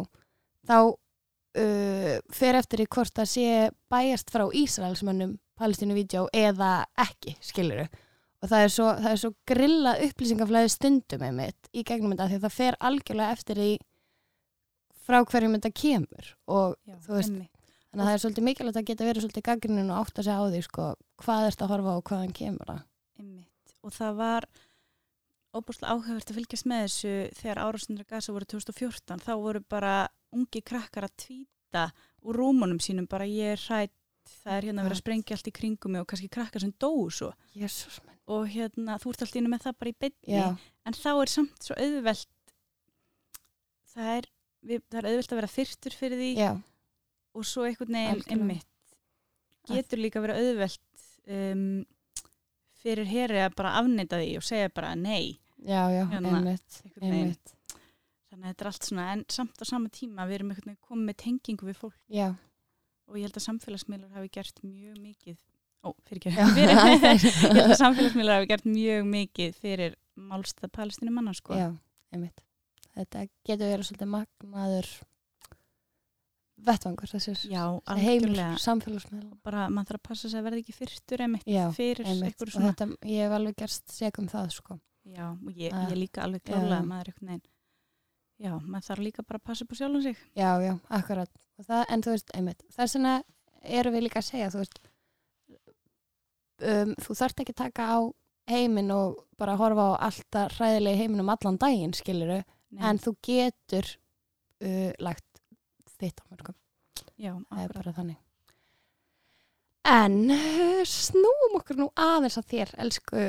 þá 0.67 0.77
uh, 0.85 2.15
fer 2.33 2.59
eftir 2.59 2.83
í 2.83 2.89
hvort 2.91 3.15
það 3.17 3.31
sé 3.31 3.47
bæjast 3.91 4.31
frá 4.33 4.45
Ísraelsmönnum 4.45 5.35
Palestínu 5.55 5.95
vídeo 5.95 6.25
eða 6.35 6.85
ekki 6.99 7.35
skiluru 7.43 7.87
og 8.43 8.51
það 8.51 8.65
er 8.65 8.71
svo, 8.75 8.87
það 8.99 9.11
er 9.11 9.21
svo 9.21 9.31
grilla 9.49 9.95
upplýsingaflæði 10.05 10.71
stundum 10.73 11.25
einmitt 11.27 11.69
í 11.73 11.83
gegnum 11.87 12.13
þetta 12.13 12.29
því 12.29 12.39
að 12.39 12.47
það 12.47 12.57
fer 12.59 12.79
algjörlega 12.89 13.37
eftir 13.37 13.61
í 13.63 13.71
frá 15.05 15.21
hverjum 15.23 15.57
þetta 15.57 15.73
kemur 15.81 16.31
og 16.51 16.75
Já, 16.85 16.97
Þú 17.05 17.17
veist, 17.19 17.33
einmitt. 17.33 17.51
Þannig 17.95 18.03
að 18.03 18.09
það 18.09 18.15
er 18.17 18.21
svolítið 18.25 18.45
mikilvægt 18.49 18.77
að 18.79 18.87
geta 18.89 19.05
verið 19.07 19.23
svolítið 19.23 19.43
gaggrinin 19.47 19.91
og 19.93 19.99
átt 20.01 20.17
að 20.19 20.25
segja 20.27 20.39
á 20.43 20.51
því 20.51 20.61
sko, 20.65 20.85
hvað 21.23 21.45
ert 21.47 21.61
að 21.63 21.69
horfa 21.71 21.91
og 21.95 22.09
hvaðan 22.09 22.33
kemur 22.35 22.71
það. 22.71 22.81
Einmitt. 23.21 23.75
Og 23.85 23.93
það 23.95 24.17
var 24.19 24.47
óbúslega 25.55 25.93
áhugavert 25.93 26.31
að 26.31 26.39
fylgjast 26.39 26.67
með 26.67 26.81
þessu 26.85 27.13
þegar 27.39 27.61
árásundra 27.63 28.07
gasa 28.09 28.35
voru 28.35 28.47
2014 28.51 29.23
þá 29.23 29.31
voru 29.39 29.61
bara 29.71 29.93
ungi 30.35 30.61
krakkar 30.65 31.07
að 31.07 31.15
tvíta 31.23 31.85
úr 32.25 32.39
rúmunum 32.41 32.81
sínum 32.83 33.07
bara 33.07 33.27
ég 33.29 33.55
er 33.55 33.63
hrætt, 33.63 33.95
það 34.29 34.57
er 34.57 34.67
hérna 34.69 34.83
að 34.83 34.87
vera 34.89 34.97
að 34.97 35.01
sprengja 35.03 35.37
allt 35.37 35.49
í 35.49 35.55
kringum 35.55 35.97
og 35.99 36.07
kannski 36.11 36.29
krakkar 36.31 36.63
sem 36.63 36.73
dóu 36.81 37.09
svo. 37.13 37.31
Menn. 38.05 38.19
og 38.27 38.47
hérna 38.49 38.97
þú 39.01 39.11
ert 39.11 39.25
alltaf 39.25 39.39
innu 39.39 39.51
með 39.53 39.65
það 39.67 39.75
bara 39.79 39.91
í 39.91 39.97
bytni 40.05 40.33
Já, 40.33 40.45
en 40.85 40.97
þá 40.97 41.11
er 41.13 41.31
samt 41.35 41.67
svo 41.67 41.75
auðvelt 41.77 42.31
það 43.95 44.11
er, 44.17 44.29
við, 44.65 44.85
það 44.91 45.01
er 45.01 45.09
auðvelt 45.11 45.33
að 45.33 45.39
vera 45.41 45.51
fyrstur 45.55 45.97
fyrir 45.97 46.21
því 46.21 46.31
já, 46.39 46.51
og 47.35 47.45
svo 47.47 47.65
einhvern 47.67 47.97
veginn 47.99 48.23
einmitt. 48.35 48.71
Getur 49.65 50.01
líka 50.01 50.21
verið 50.23 50.41
auðvelt 50.41 51.05
um, 51.25 51.67
fyrir 52.83 53.09
heri 53.09 53.41
að 53.41 53.55
bara 53.57 53.75
afneita 53.79 54.19
því 54.21 54.35
og 54.39 54.45
segja 54.45 54.71
bara 54.73 54.93
nei. 54.99 55.37
Já, 55.65 55.87
já, 55.89 56.03
Hérna, 56.11 56.35
einmitt, 56.37 56.81
einmitt. 57.01 57.53
Þannig 58.29 58.43
að 58.43 58.49
þetta 58.51 58.65
er 58.65 58.69
allt 58.69 58.89
svona 58.89 59.05
en 59.13 59.23
samt 59.33 59.61
á 59.61 59.65
sama 59.65 59.89
tíma 59.93 60.27
við 60.29 60.39
erum 60.39 60.51
einhvern 60.53 60.69
veginn 60.73 60.89
komið 60.89 61.09
með 61.09 61.17
tengingu 61.23 61.69
við 61.69 61.79
fólk. 61.79 61.97
Já, 62.11 62.27
og 63.09 63.19
ég 63.19 63.27
held 63.27 63.39
að 63.39 63.45
samfélagsmiðlar 63.47 64.15
hafi 64.17 64.31
gert 64.37 64.61
mjög 64.65 64.99
mikið 65.03 65.37
ó, 65.85 65.89
fyrir 66.07 66.21
ekki 66.21 66.33
ég 66.61 66.71
held 67.05 67.61
að 67.65 67.75
samfélagsmiðlar 67.81 68.39
hafi 68.39 68.51
gert 68.53 68.69
mjög 68.69 69.09
mikið 69.11 69.59
fyrir 69.61 69.97
málstað 70.15 70.71
palestinu 70.75 71.11
manna 71.13 71.33
sko. 71.35 71.57
Já, 71.57 71.69
einmitt. 72.15 72.41
Þetta 72.95 73.25
getur 73.45 73.73
verið 73.73 73.89
svolítið 73.89 74.11
magnaður 74.13 74.89
vettvangur 76.65 77.11
þessir 77.11 77.41
Já, 77.51 77.63
heimur 77.91 78.29
algjörlega. 78.31 78.59
samfélagsmiðla 78.63 79.37
bara 79.43 79.65
maður 79.67 79.91
þarf 79.91 79.99
að 79.99 80.07
passa 80.07 80.29
sig 80.31 80.39
að 80.39 80.45
verða 80.47 80.61
ekki 80.63 80.75
fyrstur 80.77 81.23
einmitt 81.25 81.49
Já, 81.51 81.65
fyrir 81.75 82.07
einmitt, 82.07 82.39
og 82.41 82.53
þetta, 82.55 82.87
ég 83.11 83.25
hef 83.25 83.35
alveg 83.35 83.57
gerst 83.59 83.91
segum 83.91 84.29
það 84.31 84.53
sko. 84.55 84.79
Já, 85.05 85.27
og 85.35 85.51
ég, 85.51 85.75
ég 85.75 85.99
líka 85.99 86.23
alveg 86.25 86.45
klálega 86.47 86.79
já. 86.79 86.87
maður 86.87 87.11
einhvern 87.11 87.33
veginn 87.33 87.43
Já, 88.41 88.51
maður 88.59 88.87
þarf 88.89 89.03
líka 89.05 89.23
bara 89.23 89.39
að 89.39 89.47
passa 89.47 89.63
upp 89.63 89.71
á 89.71 89.79
sjálfum 89.79 90.01
sig. 90.03 90.17
Já, 90.35 90.49
já, 90.59 90.73
akkurat. 90.97 91.31
Það, 91.63 91.85
en 91.93 92.03
þú 92.03 92.13
veist, 92.15 92.33
einmitt, 92.35 92.65
þess 92.75 92.97
vegna 92.97 93.13
erum 93.79 93.95
við 93.95 94.05
líka 94.05 94.19
að 94.19 94.27
segja, 94.27 94.49
þú 94.51 94.59
veist 94.63 94.81
um, 96.65 96.91
þú 97.05 97.17
þarft 97.21 97.41
ekki 97.45 97.55
taka 97.57 97.87
á 97.95 97.99
heiminn 98.51 98.91
og 98.93 99.23
bara 99.39 99.55
horfa 99.59 99.87
á 99.95 100.05
alltaf 100.09 100.59
hræðilegi 100.59 101.01
heiminum 101.01 101.31
allan 101.33 101.57
daginn, 101.61 101.95
skiluru 101.97 102.41
en 102.75 102.99
þú 103.01 103.15
getur 103.25 103.87
uh, 103.95 104.91
lagt 104.99 105.41
þitt 105.95 106.19
á 106.21 106.25
mörgum 106.29 106.57
Já, 107.15 107.31
það 107.31 107.63
er 107.63 107.63
akkurat. 107.63 107.75
bara 107.79 107.95
þannig. 107.95 108.21
En 109.85 110.15
uh, 110.33 110.83
snúum 110.89 111.57
okkur 111.59 111.79
nú 111.79 111.89
aðeins 111.95 112.35
að 112.41 112.49
þér 112.51 112.71
elsku 112.83 113.25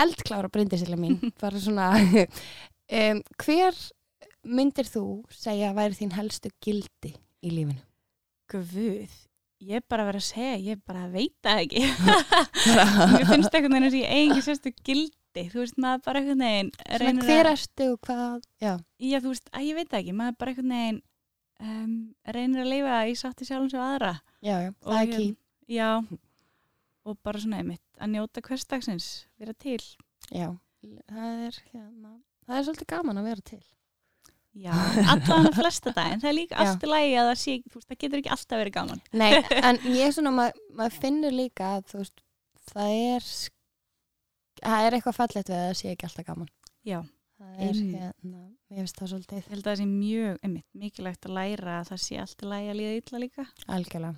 eldklára 0.00 0.48
brindisilega 0.52 1.00
mín. 1.02 1.18
Bara 1.42 1.60
svona 1.60 1.88
um, 3.00 3.22
hver 3.42 3.76
myndir 4.44 4.88
þú 4.88 5.04
segja 5.34 5.70
að 5.70 5.78
væri 5.80 5.98
þín 5.98 6.14
helstu 6.16 6.50
gildi 6.64 7.12
í 7.44 7.50
lífinu? 7.52 7.82
Guð, 8.50 8.72
ég 9.62 9.78
er 9.78 9.84
bara 9.88 10.04
að 10.04 10.10
vera 10.10 10.20
að 10.22 10.28
segja 10.30 10.56
ég 10.70 10.80
bara 10.88 11.06
veit 11.12 11.34
það 11.44 11.62
ekki. 11.64 11.82
Mér 13.14 13.26
finnst 13.30 13.54
einhvern 13.54 13.76
veginn 13.76 13.88
að 13.90 13.98
ég 14.00 14.14
eigi 14.14 14.30
ekki 14.32 14.46
sérstu 14.48 14.72
gildi. 14.86 15.44
Þú 15.52 15.60
veist, 15.62 15.76
maður 15.78 16.00
bara 16.08 16.22
einhvern 16.22 16.42
veginn 16.46 16.72
Svona, 16.74 17.26
hver 17.28 17.46
að, 17.46 17.52
ertu 17.54 17.86
og 17.92 18.00
hvað 18.08 18.40
já, 18.64 18.72
Já, 18.98 19.18
þú 19.22 19.30
veist, 19.34 19.52
að 19.54 19.68
ég 19.68 19.78
veit 19.78 19.94
ekki. 20.00 20.16
Maður 20.18 20.38
bara 20.40 20.54
einhvern 20.54 20.74
veginn 20.74 20.98
um, 21.60 21.92
reynir 22.34 22.64
að 22.64 22.72
leifa 22.72 22.96
í 23.06 23.14
sátti 23.20 23.46
sjálfum 23.46 23.70
sem 23.70 23.84
aðra. 23.84 24.14
Já, 24.42 24.56
já, 24.64 24.72
Og 24.82 24.90
það 24.90 24.98
er 24.98 25.06
hérna- 25.06 25.20
ký 25.20 25.36
Já, 25.70 25.90
og 27.06 27.18
bara 27.22 27.38
svona 27.38 27.60
einmitt 27.62 27.84
að 28.02 28.10
njóta 28.16 28.42
hversdagsins, 28.42 29.06
vera 29.38 29.54
til. 29.54 29.78
Já, 30.34 30.48
það 30.82 31.44
er 31.46 31.60
hérna, 31.70 32.16
það 32.48 32.56
er 32.58 32.66
svolítið 32.66 32.88
gaman 32.90 33.20
að 33.22 33.28
vera 33.30 33.46
til 33.52 33.60
Já, 34.58 34.72
allan 35.06 35.46
að 35.50 35.56
flesta 35.60 35.92
dag 35.94 36.10
en 36.14 36.22
það 36.22 36.30
er 36.32 36.36
líka 36.36 36.56
Já. 36.56 36.60
allt 36.64 36.82
í 36.82 36.90
lagi 36.90 37.12
að 37.14 37.28
það 37.28 37.38
sé, 37.42 37.54
þú 37.70 37.78
veist, 37.78 37.88
það 37.90 38.00
getur 38.02 38.20
ekki 38.20 38.32
alltaf 38.34 38.60
verið 38.60 38.74
gaman. 38.74 39.02
Nei, 39.14 39.30
en 39.68 39.80
ég 39.86 40.02
er 40.08 40.14
svona, 40.16 40.32
maður 40.34 40.64
mað 40.80 40.96
finnur 41.04 41.36
líka 41.36 41.68
að 41.76 41.84
þú 41.92 42.00
veist, 42.02 42.24
það 42.72 42.94
er 42.96 43.28
það 44.60 44.86
er 44.86 44.98
eitthvað 44.98 45.18
fallegt 45.20 45.52
við 45.52 45.58
að 45.60 45.68
það 45.68 45.78
sé 45.80 45.92
ekki 45.94 46.08
alltaf 46.08 46.28
gaman. 46.32 46.50
Já, 46.90 46.98
það 47.38 47.62
er 47.68 47.78
hérna, 47.78 48.42
ég 48.74 48.82
veist 48.88 48.98
það 48.98 49.12
svolítið. 49.14 49.44
Ég 49.44 49.54
held 49.54 49.62
að 49.62 49.70
það 49.70 49.80
sé 49.82 49.88
mjög, 49.92 50.42
einmitt, 50.48 50.66
mikilvægt 50.82 51.30
að 51.30 51.38
læra 51.38 51.78
að 51.78 51.92
það 51.92 52.02
sé 52.08 52.20
allt 52.24 52.42
í 52.42 52.50
lagi 52.50 52.72
að 52.74 52.80
líða 52.80 52.98
illa 52.98 53.22
líka. 53.22 53.48
Algjörlega, 53.70 54.14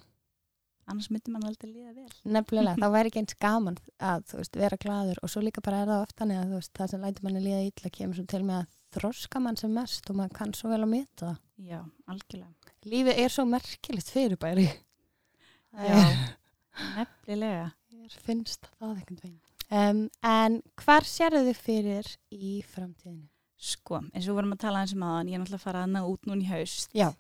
annars 0.89 1.11
myndi 1.13 1.35
mann 1.35 1.49
aldrei 1.49 1.71
líða 1.71 1.93
vel. 1.93 2.21
Nefnilega, 2.39 2.79
þá 2.83 2.89
væri 2.97 3.13
ekki 3.13 3.23
eins 3.23 3.37
gaman 3.37 3.77
að 4.01 4.25
þú 4.33 4.41
veist, 4.41 4.63
vera 4.65 4.81
gladur 4.81 5.21
og 5.21 5.33
svo 5.35 5.45
líka 5.45 5.65
bara 5.65 5.85
er 5.85 5.93
það 5.93 6.07
oft 6.07 6.17
þannig 6.23 6.41
að 6.41 6.55
þú 6.55 6.63
veist, 6.63 6.73
það 6.81 6.95
sem 6.95 7.05
lætur 7.05 7.29
manni 7.29 7.45
líða 7.45 7.67
illa 7.69 7.93
kemur 7.99 8.19
svo 8.19 8.31
til 8.33 8.47
með 8.49 8.63
að 8.63 8.71
þroska 8.97 9.43
mann 9.43 9.59
sem 9.61 9.73
mest 9.75 10.11
og 10.11 10.19
maður 10.19 10.39
kann 10.39 10.57
svo 10.57 10.73
vel 10.73 10.83
að 10.83 10.93
meta 10.95 11.35
Já, 11.63 11.81
algjörlega 12.11 12.89
lífið 12.89 13.21
er 13.23 13.33
svo 13.33 13.47
merkilegt 13.47 14.11
fyrirbæri 14.13 14.67
Já, 14.69 16.01
nefnilega 16.99 17.71
Mér 18.03 18.15
finnst 18.19 18.67
það 18.81 18.97
einhvern 18.97 19.19
veginn. 19.23 19.41
Um, 19.73 19.99
en 20.27 20.57
hvar 20.83 21.05
sérðu 21.07 21.45
þið 21.47 21.59
fyrir 21.63 22.09
í 22.35 22.49
framtíðinu? 22.67 23.29
Sko, 23.63 24.01
eins 24.11 24.27
og 24.27 24.33
við 24.33 24.39
vorum 24.41 24.55
að 24.57 24.63
tala 24.65 24.81
eins 24.83 24.95
um 24.97 25.05
aðan 25.07 25.31
ég 25.31 25.37
er 25.37 25.43
náttúrulega 25.43 25.61
að 25.61 25.67
fara 25.69 25.85
að 25.87 25.93
ná 25.93 26.01
út 26.03 26.27
núna 26.27 26.43
í 26.43 26.49
haust 26.51 26.97
Já. 26.99 27.13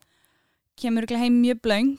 Kemur 0.82 1.06
ekki 1.06 1.20
heim 1.20 1.37
mjög 1.38 1.61
blöng 1.62 1.92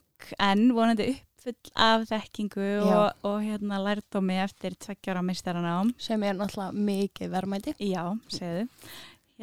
en 0.44 0.66
vonandi 0.76 1.08
uppfull 1.14 1.72
af 1.86 2.04
þekkingu 2.10 2.68
og, 2.84 3.24
og 3.30 3.40
hérna 3.46 3.80
lærdómi 3.86 4.36
eftir 4.44 4.76
tveggjara 4.84 5.24
meistarana 5.24 5.78
Sem 6.02 6.28
er 6.28 6.36
náttúrulega 6.36 6.86
mikið 6.92 7.34
verðmæti. 7.38 7.76
Já, 7.80 8.04
segðu. 8.28 8.68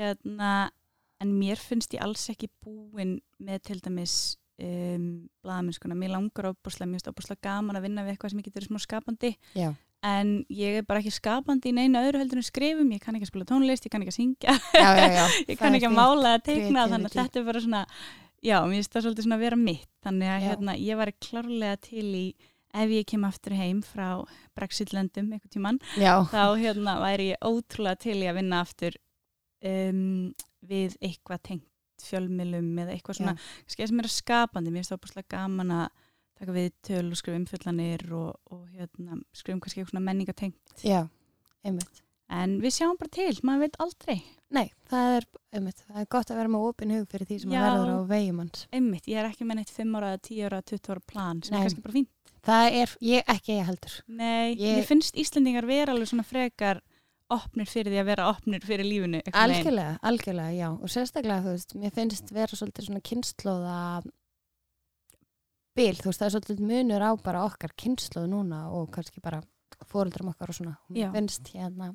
Hérna, 0.00 0.70
en 1.20 1.32
mér 1.36 1.60
finnst 1.60 1.92
ég 1.92 2.00
alls 2.04 2.24
ekki 2.32 2.48
búin 2.64 3.18
með 3.42 3.66
til 3.68 3.80
dæmis 3.84 4.14
um, 4.62 5.06
blaðamennskuna. 5.44 5.96
Mér 5.98 6.14
langar 6.14 6.50
ábúrslega, 6.50 6.88
mér 6.88 7.00
finnst 7.00 7.10
ábúrslega 7.12 7.44
gaman 7.44 7.78
að 7.78 7.86
vinna 7.88 8.04
við 8.06 8.14
eitthvað 8.14 8.32
sem 8.32 8.40
ég 8.40 8.48
getur 8.48 8.66
smá 8.68 8.80
skapandi. 8.82 9.34
Já. 9.58 9.70
En 10.06 10.32
ég 10.48 10.78
er 10.80 10.86
bara 10.88 11.02
ekki 11.02 11.12
skapandi 11.12 11.74
í 11.74 11.76
neina 11.76 12.00
öðru 12.06 12.22
heldur 12.22 12.40
en 12.40 12.46
skrifum. 12.46 12.92
Ég 12.94 13.02
kann 13.04 13.18
ekki 13.18 13.26
að 13.28 13.32
spila 13.34 13.48
tónlist, 13.50 13.84
ég 13.84 13.92
kann 13.92 14.04
ekki 14.06 14.14
að 14.14 14.16
syngja, 14.16 14.54
Já, 14.72 14.88
já, 14.96 15.04
já. 15.18 15.24
ég 15.50 15.58
kann 15.60 15.76
ekki 15.76 15.90
að 15.90 15.98
mála 15.98 16.36
að 16.38 16.46
teikna. 16.48 16.86
Þannig 16.88 17.10
að 17.10 17.18
þetta 17.18 17.40
er 17.42 17.44
bara 17.50 17.62
svona, 17.66 17.82
já, 18.40 18.56
mér 18.64 18.78
finnst 18.78 18.94
það 18.94 19.04
svolítið 19.06 19.28
svona 19.28 19.36
að 19.36 19.44
vera 19.44 19.60
mitt. 19.60 19.90
Þannig 20.06 20.32
að 20.32 20.46
hérna, 20.46 20.78
ég 20.80 21.00
var 21.02 21.12
klárlega 21.20 21.82
til 21.84 22.06
í, 22.16 22.24
ef 22.80 22.96
ég 22.96 23.06
kem 23.12 23.28
aftur 23.28 23.58
heim 23.58 23.84
frá 23.84 24.08
Brexit-löndum 24.56 25.28
einhvern 25.34 25.52
tímann, 25.52 25.82
Já, 26.00 26.14
þá 26.32 26.56
hérna 26.56 26.96
væri 27.02 27.32
ég 27.34 27.44
ótrúlega 27.44 28.00
til 28.06 28.16
í 28.22 28.28
að 28.30 28.40
vinna 28.40 28.64
aftur 28.64 28.96
um, 29.64 30.34
við 30.70 30.96
eitthvað 31.00 31.42
tengt 31.50 31.66
fjölmilum 32.04 32.70
eða 32.80 32.94
eitthvað 32.96 33.18
svona, 33.20 33.34
skeitt 33.68 33.90
sem 33.90 33.98
er 34.00 34.08
skapandi 34.08 34.70
mér 34.72 34.80
finnst 34.80 34.94
það 34.94 35.00
opaslega 35.02 35.32
gaman 35.36 35.72
að 35.76 35.88
taka 36.40 36.54
við 36.56 36.68
töl 36.88 37.06
og 37.10 37.18
skrifa 37.20 37.36
umfyllanir 37.42 38.04
og, 38.16 38.30
og 38.54 38.62
hérna, 38.72 39.18
skrifa 39.36 39.58
um 39.58 39.60
kannski 39.60 39.82
eitthvað 39.82 39.92
svona 39.92 40.06
menningatengt 40.06 40.84
já, 40.86 41.02
einmitt. 41.66 42.00
en 42.32 42.54
við 42.62 42.72
sjáum 42.78 42.96
bara 43.00 43.12
til, 43.12 43.34
maður 43.44 43.66
veit 43.66 43.76
aldrei 43.84 44.18
Nei, 44.50 44.64
það 44.90 45.12
er, 45.18 45.26
einmitt, 45.54 45.82
það 45.86 45.98
er 46.02 46.06
gott 46.10 46.30
að 46.32 46.40
vera 46.40 46.50
með 46.50 46.64
opin 46.70 46.90
hug 46.96 47.04
fyrir 47.12 47.28
því 47.28 47.36
sem 47.44 47.52
Já. 47.54 47.60
að 47.60 47.76
verður 47.76 47.92
á 48.02 48.10
vegum 48.10 48.40
hans. 48.42 48.64
einmitt, 48.74 49.04
ég 49.06 49.20
er 49.20 49.28
ekki 49.28 49.44
með 49.46 49.60
neitt 49.60 49.70
5 49.76 49.92
ára, 50.00 50.08
10 50.18 50.40
ára, 50.48 50.58
20 50.72 50.90
ára 50.96 51.04
plan 51.12 51.42
sem 51.46 51.54
Nei. 51.54 51.60
er 51.60 51.68
kannski 51.68 51.84
bara 51.84 51.98
fínt 52.00 52.16
Það 52.40 52.74
er, 52.80 52.92
ég, 53.04 53.22
ekki 53.28 53.52
ég 53.58 53.66
heldur. 53.68 53.94
Nei, 54.08 54.54
Ég- 54.56 54.78
mér 54.80 54.86
finnst 54.88 55.18
Íslendingar 55.20 55.66
vera 55.68 55.92
alveg 55.92 56.08
svona 56.08 56.24
frekar 56.24 56.80
opnir 57.34 57.68
fyrir 57.70 57.92
því 57.94 58.00
að 58.02 58.08
vera 58.10 58.28
opnir 58.30 58.64
fyrir 58.66 58.86
lífinu 58.86 59.20
einhvern 59.20 59.36
veginn. 59.36 59.60
Algjörlega, 59.60 59.92
algjörlega, 60.10 60.54
já. 60.56 60.68
Og 60.72 60.92
sérstaklega, 60.92 61.44
þú 61.44 61.54
veist, 61.54 61.74
mér 61.78 61.94
finnst 61.94 62.32
vera 62.34 62.58
svolítið 62.58 62.88
svona 62.88 63.02
kynnslóða 63.10 63.76
bil, 65.78 65.94
þú 66.00 66.10
veist, 66.10 66.20
það 66.20 66.26
er 66.26 66.34
svolítið 66.34 66.62
munur 66.70 67.06
á 67.06 67.10
bara 67.22 67.44
okkar 67.46 67.74
kynnslóð 67.78 68.28
núna 68.32 68.64
og 68.74 68.90
kannski 68.94 69.22
bara 69.24 69.42
fóruldrum 69.86 70.32
okkar 70.32 70.52
og 70.52 70.58
svona. 70.58 70.76
Mér 70.90 71.14
finnst 71.14 71.52
hérna, 71.54 71.92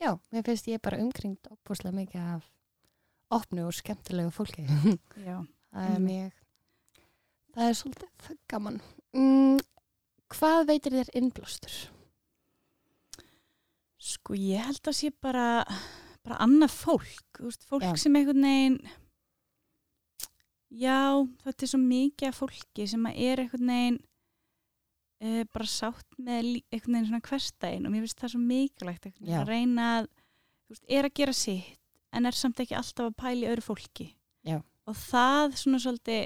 já, 0.00 0.12
mér 0.32 0.46
finnst 0.46 0.70
ég 0.70 0.82
bara 0.84 1.00
umkringt 1.02 1.50
opbúslega 1.50 1.96
mikið 1.98 2.30
af 2.36 2.46
opnu 3.34 3.66
og 3.68 3.74
skemmtilegu 3.76 4.32
fólki. 4.32 4.64
Já. 5.28 5.42
það 5.74 5.90
er 5.92 6.00
mjög, 6.00 6.38
það 7.56 7.66
er 7.66 7.78
svolítið 7.82 8.38
gaman. 8.48 8.80
Mm, 9.12 9.58
hvað 10.32 10.66
veitir 10.70 10.96
þér 10.96 11.14
innblástur? 11.20 11.76
Sko 13.98 14.36
ég 14.38 14.62
held 14.62 14.86
að 14.86 14.96
sé 15.00 15.10
bara, 15.10 15.64
bara 16.22 16.38
annað 16.44 16.74
fólk, 16.76 17.40
veist, 17.42 17.64
fólk 17.66 17.86
Já. 17.86 17.94
sem 17.98 18.14
einhvern 18.18 18.44
veginn, 18.46 18.76
já, 20.70 21.00
þetta 21.42 21.64
er 21.64 21.72
svo 21.72 21.80
mikið 21.82 22.28
af 22.28 22.38
fólki 22.38 22.86
sem 22.90 23.08
er 23.10 23.42
einhvern 23.42 23.72
veginn 23.72 23.98
uh, 25.24 25.42
bara 25.50 25.66
sátt 25.66 26.18
með 26.18 26.52
einhvern 26.70 26.94
veginn 26.94 27.10
svona 27.10 27.26
hverstæðin 27.26 27.88
og 27.88 27.94
mér 27.94 28.04
finnst 28.04 28.22
það 28.22 28.34
svo 28.34 28.42
mikilvægt 28.44 29.10
að 29.10 29.50
reyna 29.50 29.88
að, 29.96 30.08
þú 30.68 30.76
veist, 30.76 30.86
er 30.98 31.08
að 31.08 31.16
gera 31.20 31.36
sitt 31.40 31.74
en 32.14 32.28
er 32.28 32.38
samt 32.38 32.62
ekki 32.62 32.76
alltaf 32.78 33.10
að 33.10 33.18
pæla 33.20 33.42
í 33.42 33.50
öðru 33.50 33.66
fólki. 33.66 34.08
Já. 34.46 34.60
Og 34.88 34.96
það 34.96 35.58
svona 35.60 35.80
svolítið 35.82 36.22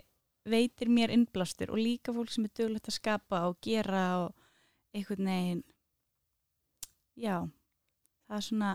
veitir 0.53 0.91
mér 0.91 1.13
innblástur 1.15 1.73
og 1.73 1.81
líka 1.81 2.15
fólk 2.15 2.31
sem 2.35 2.47
er 2.47 2.55
duglegt 2.59 2.91
að 2.91 2.99
skapa 2.99 3.45
og 3.49 3.59
gera 3.63 4.05
og 4.25 4.33
einhvern 4.95 5.29
veginn, 5.31 5.65
já, 7.17 7.37
það 8.33 8.41
er 8.41 8.47
svona 8.49 8.71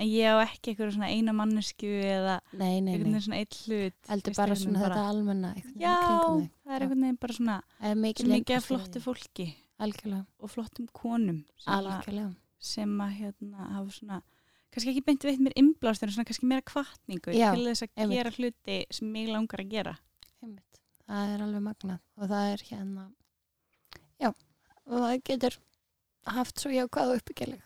en 0.00 0.08
ég 0.08 0.32
á 0.32 0.36
ekki 0.46 0.72
einhverju 0.72 0.96
svona 0.96 1.10
eina 1.12 1.34
mannesku 1.36 1.88
eða 1.90 2.36
veginn 2.56 3.16
svona 3.20 3.40
eitt 3.42 3.56
hlut 3.66 4.10
Heldur 4.10 4.36
bara 4.38 4.56
svona 4.56 4.78
veginn 4.78 4.84
þetta 4.86 5.08
almenna 5.10 5.50
já, 5.74 5.96
það 5.98 6.76
er 6.76 6.84
einhvern 6.86 7.04
veginn 7.04 7.20
bara 7.24 7.36
svona 7.36 7.58
mikið 7.98 8.32
mikið 8.36 8.68
flottu 8.68 9.02
fólki 9.04 9.48
Algjörlega, 9.80 10.26
og 10.44 10.50
flottum 10.52 10.88
konum 10.92 11.38
sem, 11.56 11.86
að, 11.88 12.34
sem 12.60 12.90
að 13.00 13.14
hérna 13.16 13.68
hafa 13.72 13.94
svona 13.96 14.18
kannski 14.70 14.92
ekki 14.92 15.04
beint 15.06 15.24
veit 15.24 15.40
mér 15.40 15.56
innblástur 15.56 16.10
en 16.10 16.16
svona 16.18 16.28
kannski 16.28 16.48
meira 16.50 16.64
kvartningu 16.68 17.32
til 17.32 17.64
þess 17.64 17.86
að 17.86 17.94
einmitt. 17.94 18.18
gera 18.18 18.34
hluti 18.36 18.76
sem 18.92 19.08
mig 19.14 19.30
langar 19.32 19.64
að 19.64 19.72
gera. 19.72 19.94
Einmitt. 20.44 20.82
það 21.08 21.32
er 21.32 21.46
alveg 21.46 21.64
magnað. 21.64 22.04
Og 22.20 22.30
það 22.34 22.52
er 22.52 22.66
hérna 22.68 23.06
já, 24.20 24.30
og 24.30 24.94
það 25.06 25.16
getur 25.30 25.58
haft 26.36 26.60
svo 26.60 26.74
jákvæð 26.76 27.14
og 27.14 27.22
uppbyggileg 27.22 27.64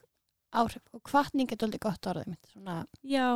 áhrif 0.60 0.82
og 0.94 1.02
kvartning 1.08 1.50
er 1.52 1.58
doldið 1.60 1.82
gott 1.84 2.06
orðið 2.12 2.30
mitt 2.34 2.52
svona, 2.52 2.76
Já, 3.02 3.26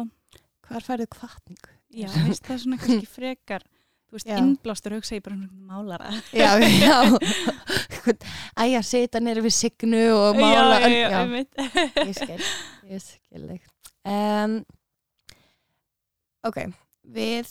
hvar 0.69 0.87
færðu 0.87 1.07
kvartningu? 1.17 1.75
já, 1.99 2.09
veist, 2.29 2.45
það 2.47 2.55
er 2.55 2.63
svona 2.65 2.79
kannski 2.83 3.09
frekar, 3.09 3.63
þú 4.09 4.19
veist, 4.19 4.31
innblástur 4.37 4.95
hugsa 4.99 5.17
ég 5.17 5.23
bara 5.25 5.39
svona 5.39 5.69
málara. 5.73 6.11
já, 6.37 6.51
já. 6.85 6.99
Æja, 8.59 8.83
sita 8.85 9.21
nýri 9.25 9.43
við 9.45 9.55
signu 9.57 10.03
og 10.17 10.37
mála 10.41 10.79
já, 10.81 10.89
já, 10.89 11.09
já, 11.13 11.23
ég 12.09 12.17
skil, 12.17 12.51
ég 12.89 13.05
skil 13.05 13.49
um, 14.09 14.59
ok, 16.49 16.61
við 17.17 17.51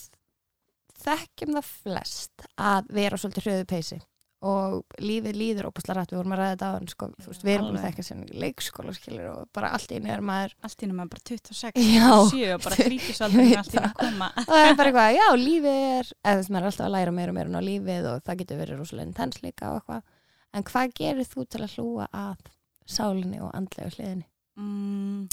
þekkjum 0.98 1.54
það 1.58 1.68
flest 1.82 2.46
að 2.58 2.88
vera 2.98 3.18
svolítið 3.20 3.46
hröðu 3.46 3.66
peysi 3.70 3.98
og 4.38 4.84
lífið 5.02 5.34
líður 5.34 5.66
óbúslega 5.66 5.96
rætt, 5.98 6.12
við 6.12 6.18
vorum 6.20 6.34
að 6.36 6.38
ræða 6.38 6.50
þetta 6.52 6.66
á 6.70 6.74
hann 6.76 6.88
sko, 6.92 7.06
þú 7.18 7.30
veist, 7.32 7.42
við 7.42 7.52
erum 7.56 7.68
búin 7.68 7.78
að 7.80 7.86
þekka 7.88 8.04
sem 8.06 8.20
leikskóla 8.44 8.92
skilur 8.94 9.30
og 9.32 9.48
bara 9.58 9.70
allt 9.74 9.90
í 9.90 9.96
einu 9.98 10.12
er 10.14 10.22
maður 10.28 10.52
Allt 10.68 10.78
í 10.78 10.86
einu 10.86 10.94
maður 10.98 11.10
bara 11.16 11.24
26, 11.30 11.80
Já. 11.82 12.12
27 12.30 12.52
og 12.54 12.62
bara 12.68 12.78
þrítisaldurinn 12.78 13.50
Ég 13.50 13.58
allt 13.58 13.74
í 13.74 13.80
einu 13.80 13.88
veit 13.88 13.90
að 13.90 13.96
koma. 14.04 14.28
og 14.38 14.52
það 14.52 14.68
er 14.68 14.78
bara 14.78 14.92
eitthvað, 14.92 15.16
já, 15.18 15.26
lífið 15.42 15.80
er 15.88 16.12
eða 16.22 16.36
þess 16.38 16.46
að 16.48 16.54
maður 16.54 16.62
er 16.62 16.70
alltaf 16.70 16.86
að 16.86 16.94
læra 16.94 17.16
meira 17.18 17.34
og 17.34 17.38
meira 17.40 17.58
á 17.58 17.68
lífið 17.68 18.08
og 18.12 18.22
það 18.28 18.38
getur 18.44 18.62
verið 18.62 18.78
rosalega 18.84 19.08
intens 19.10 19.42
líka 19.42 19.72
og 19.72 19.80
eitthvað 19.82 20.14
en 20.54 20.68
hvað 20.70 20.94
gerir 21.02 21.28
þú 21.34 21.46
til 21.50 21.64
að 21.66 21.74
hlúa 21.74 22.08
að 22.14 22.46
sálinni 22.88 23.42
og 23.42 23.50
andlega 23.58 23.90
hliðinni? 23.96 24.28
Mm, 24.58 25.26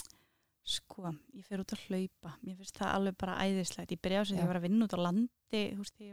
sko, 0.66 1.14
ég 1.38 1.46
fer 1.48 1.62
út 1.64 1.72
að 1.76 1.86
hlaupa. 1.88 2.34
Mér 2.44 2.58
finnst 2.60 2.78
það 2.82 2.92
alveg 2.98 3.16
bara 3.22 3.38
æðislegt. 3.46 3.94
Ég 3.96 4.02
byrjaði 4.04 4.22
á 4.22 4.26
þess 4.26 4.36
að 4.36 4.42
ég 4.42 4.50
var 4.52 4.60
að 4.60 4.66
vinna 4.68 4.86
út 4.90 4.96
á 4.98 5.00
landi, 5.06 5.62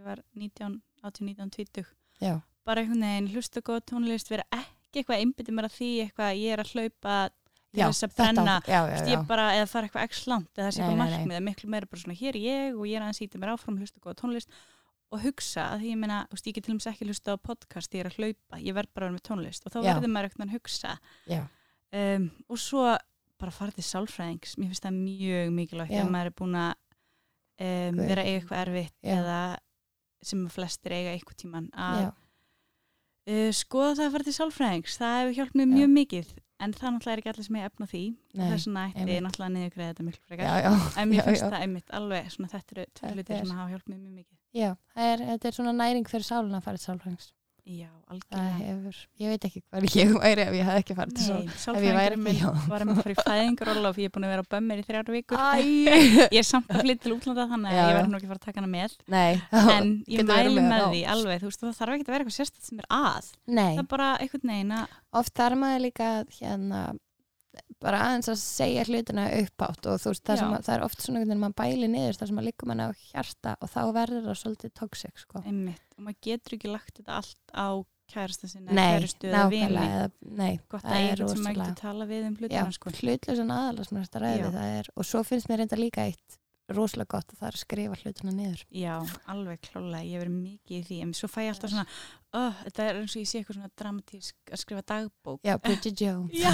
var 0.05 0.23
19, 0.39 0.77
18, 1.03 1.27
19, 1.33 1.51
20. 1.57 1.91
Já, 2.23 2.35
Bara 2.69 2.83
einhvern 2.85 3.03
veginn, 3.07 3.31
hlusta 3.35 3.61
góð 3.67 3.81
tónlist, 3.91 4.29
vera 4.31 4.45
ekki 4.55 5.01
eitthvað 5.03 5.17
að 5.17 5.23
einbytti 5.25 5.55
mér 5.57 5.67
að 5.69 5.77
því 5.79 5.91
eitthvað, 6.05 6.37
ég 6.43 6.53
er 6.57 6.63
að 6.63 6.73
hlaupa 6.77 7.15
til 7.33 7.81
þess 7.89 8.05
að 8.07 8.13
brenna. 8.19 8.55
bara, 9.33 9.47
eða 9.57 9.69
fara 9.73 9.89
eitthvað 9.89 10.05
x 10.11 10.27
langt 10.29 10.51
eða 10.59 10.67
það 10.67 10.75
sé 10.77 10.83
eitthvað 10.83 11.01
markmið, 11.03 11.35
eða 11.39 11.47
miklu 11.49 11.71
meira 11.73 11.87
bara 11.91 12.03
svona 12.03 12.19
hér 12.21 12.37
er 12.37 12.45
ég 12.45 12.77
og 12.77 12.87
ég 12.87 12.97
er 12.99 13.03
aðeins 13.07 13.23
íti 13.25 13.41
mér 13.43 13.53
áfram 13.55 13.79
hlusta 13.81 14.03
góða 14.05 14.19
tónlist. 14.21 14.49
Og 15.13 15.21
hugsa 15.21 15.65
að 15.75 15.83
því 15.83 15.89
ég 15.93 15.99
meina, 16.01 16.19
veist, 16.33 16.47
ég 16.47 16.55
get 16.57 16.65
til 16.65 16.73
dæmis 16.73 16.87
ekki 16.89 17.05
hlusta 17.09 17.35
á 17.35 17.37
podcast, 17.37 17.93
ég 17.93 18.01
er 18.05 18.09
að 18.13 18.17
hlaupa, 18.21 18.61
ég 18.65 18.77
verð 18.77 18.93
bara 18.95 19.07
að 19.07 19.11
vera 19.11 19.17
með 19.19 19.25
tónlist. 19.29 19.67
Og 19.67 19.73
þá 19.75 19.79
verður 19.97 20.13
maður 20.15 20.29
eitthvað 20.29 20.47
að 20.47 20.55
hugsa. 20.57 20.95
Um, 21.93 22.31
og 22.49 22.59
svo 22.63 22.85
bara 23.43 23.53
fara 23.53 23.75
til 23.77 23.85
sálfræðings, 23.85 24.55
mér 24.57 24.71
finnst 24.71 24.85
það 24.87 24.97
mjög 25.03 25.51
mikilvægt 25.53 25.93
ef 26.07 26.09
maður 26.15 26.31
er 26.31 26.37
búin 26.39 26.55
að 26.57 26.73
um, 27.61 27.99
vera 28.09 28.23
að 28.23 28.29
eiga 28.31 28.39
eitthvað 28.41 28.63
erfitt 28.63 28.95
eða 29.19 29.59
sem 30.23 30.49
flestir 30.49 30.93
eiga 30.97 31.13
eitthvað 31.17 31.37
tíman 31.43 31.69
að 31.75 31.99
uh, 33.29 33.51
skoða 33.55 33.93
það 33.99 34.07
að 34.09 34.13
fara 34.17 34.25
til 34.29 34.37
sálfræðings 34.39 34.99
það 35.01 35.19
hefur 35.21 35.37
hjálpað 35.39 35.59
mér 35.63 35.69
Já. 35.69 35.75
mjög 35.77 35.93
mikið 35.99 36.33
en 36.63 36.73
það 36.79 36.93
náttúrulega 36.95 37.13
er 37.17 37.21
ekki 37.23 37.31
allir 37.33 37.47
sem 37.49 37.57
ég 37.59 37.65
efna 37.69 37.87
því 37.91 38.03
það 38.39 38.53
er 38.55 38.61
svona 38.63 38.83
ætti 38.89 39.01
einmitt. 39.03 39.23
náttúrulega 39.27 39.53
niðurgreða 39.57 39.89
þetta 39.93 40.05
miklu 40.09 40.27
frekar 40.29 40.47
já, 40.47 40.55
já, 40.63 40.73
en 41.03 41.09
mér 41.11 41.19
já, 41.19 41.25
finnst 41.27 41.43
já. 41.43 41.49
það 41.51 41.63
einmitt 41.67 41.91
alveg 41.99 42.31
svona 42.37 42.51
þetta 42.53 42.77
eru 42.77 42.85
tveir 43.01 43.15
hlutir 43.17 43.35
er- 43.37 43.47
sem 43.47 43.57
hafa 43.59 43.71
hjálpað 43.73 43.91
mér 43.93 44.01
mjög 44.03 44.15
mikið 44.21 44.39
já 44.63 44.71
er, 45.09 45.25
þetta 45.33 45.49
er 45.51 45.57
svona 45.59 45.73
næring 45.83 46.07
fyrir 46.13 46.27
sáluna 46.29 46.61
að 46.61 46.67
fara 46.69 46.79
til 46.79 46.87
sálfræðings 46.87 47.33
já, 47.63 47.89
það 47.89 48.15
algjörlega. 48.17 48.55
hefur, 48.59 48.97
ég 49.23 49.33
veit 49.33 49.45
ekki 49.47 49.61
hvað 49.63 49.85
ég 49.97 50.15
væri 50.17 50.43
ef 50.43 50.57
ég 50.57 50.67
hef 50.67 50.79
ekki 50.81 50.97
farið 50.99 51.15
til 51.19 51.27
sál 51.27 51.37
Nei, 51.39 51.53
sálfræðingurinn 51.63 52.25
minn 52.27 52.41
var 52.73 52.85
að 52.85 52.91
fara 52.99 53.13
í 53.13 53.19
fæðingaróla 53.21 53.93
og 53.93 54.01
ég 54.03 54.11
er 54.11 54.15
búin 54.17 54.27
að 54.27 54.33
vera 54.35 54.43
á 54.43 54.53
bömmir 54.55 54.83
í 54.83 54.87
þrjár 54.89 55.13
vikur. 55.15 55.45
Ég 55.63 56.41
er 56.43 56.49
samt 56.49 56.73
að 56.73 56.83
flytta 56.83 57.07
til 57.07 57.15
útlanda 57.15 57.47
þannig 57.53 57.71
að 57.71 57.79
ég 57.79 57.83
já. 57.83 57.93
verður 57.93 58.11
nú 58.11 58.19
ekki 58.19 58.29
að 58.29 58.33
fara 58.33 58.43
að 58.43 58.49
taka 58.49 58.63
hana 58.63 58.73
með. 58.73 58.97
Nei 59.15 59.33
en 59.77 59.95
ég 60.11 60.27
mæli 60.33 60.57
með 60.57 60.69
með 60.73 60.89
því 60.89 61.05
alveg 61.15 61.43
þú 61.45 61.53
veist 61.53 61.63
það 61.63 61.79
þarf 61.79 61.97
ekki 61.97 62.07
að 62.09 62.13
vera 62.17 62.27
eitthvað 62.27 62.39
sérstætt 62.41 62.69
sem 62.69 62.83
er 62.83 62.91
að. 62.99 63.31
Nei, 63.47 63.71
það 63.77 63.85
er 63.85 63.91
bara 63.95 64.11
einhvern 64.19 64.53
veginn 64.53 64.77
að 64.81 64.99
oft 65.23 65.35
þarf 65.39 65.63
maður 65.63 65.85
líka 65.87 66.11
að, 66.19 66.37
hérna 66.41 66.83
bara 67.83 67.99
aðeins 68.07 68.29
að 68.33 68.39
segja 68.41 68.85
hlutina 68.89 69.25
uppátt 69.43 69.87
og 69.91 69.99
þú 70.01 70.13
veist, 70.13 70.25
það, 70.25 70.39
Já. 70.39 70.45
að- 70.49 70.67
það 70.69 70.75
er 70.77 70.85
oft 70.87 71.01
svona 71.05 71.23
hvernig 71.23 71.41
maður 71.43 71.57
bæli 71.63 71.89
niður 71.93 72.19
þar 72.21 72.27
sem 72.31 72.37
maður 72.39 72.49
líka 72.51 72.67
manna 72.71 72.87
á 72.89 72.93
hjarta 73.13 73.57
og 73.61 73.71
þá 73.73 73.81
verður 73.99 74.29
það 74.29 74.39
svolítið 74.43 74.75
toxic 74.81 75.19
sko. 75.25 75.43
einmitt 75.45 75.97
og 75.99 76.05
maður 76.07 76.21
getur 76.29 76.57
ekki 76.59 76.71
lagt 76.73 76.95
þetta 77.01 77.17
allt 77.19 77.57
á 77.57 77.69
kærasta 78.13 78.49
sinna, 78.51 78.73
nei, 78.77 79.01
kærustu 79.01 79.29
eða 79.31 79.49
vini 79.49 80.37
nei, 80.37 80.61
gott 80.69 80.85
að 80.85 80.93
er 80.93 81.17
einhvern 81.17 81.29
sem 81.33 81.45
maður 81.47 81.61
getur 81.63 81.81
tala 81.81 82.05
við 82.07 82.27
um 82.27 82.35
já, 82.37 82.41
hlutina 82.43 82.73
sko. 82.77 82.91
hlutlausan 83.01 83.53
aðalega 83.57 83.89
sem 83.89 83.99
þetta 84.03 84.23
ræði 84.25 84.43
Já. 84.43 84.51
það 84.53 84.79
er, 84.79 84.91
og 84.97 85.05
svo 85.09 85.23
finnst 85.25 85.49
mér 85.49 85.63
reynda 85.63 85.79
líka 85.81 86.07
eitt 86.07 86.39
rosalega 86.79 87.13
gott 87.15 87.33
að 87.33 87.39
það 87.41 87.49
er 87.49 87.57
að 87.59 87.63
skrifa 87.63 88.01
hlutina 88.01 88.35
niður. 88.37 88.65
Já, 88.83 88.95
alveg 89.33 89.63
klálega, 89.69 90.03
ég 90.09 90.23
verið 90.23 90.37
mikið 90.39 90.77
í 90.79 90.83
því 90.89 90.99
en 91.07 91.15
svo 91.19 91.31
fæ 91.31 91.39
ég 91.45 91.53
alltaf 91.53 91.73
svona 91.73 91.87
oh, 92.33 92.61
þetta 92.65 92.85
er 92.87 92.99
eins 93.01 93.15
og 93.15 93.21
ég 93.21 93.29
sé 93.29 93.41
eitthvað 93.41 93.59
svona 93.59 93.71
dramatísk 93.83 94.53
að 94.53 94.63
skrifa 94.63 94.85
dagbók. 94.93 95.41
Já, 95.47 95.55
Bridget 95.63 96.03
Jones. 96.05 96.37
Já. 96.37 96.51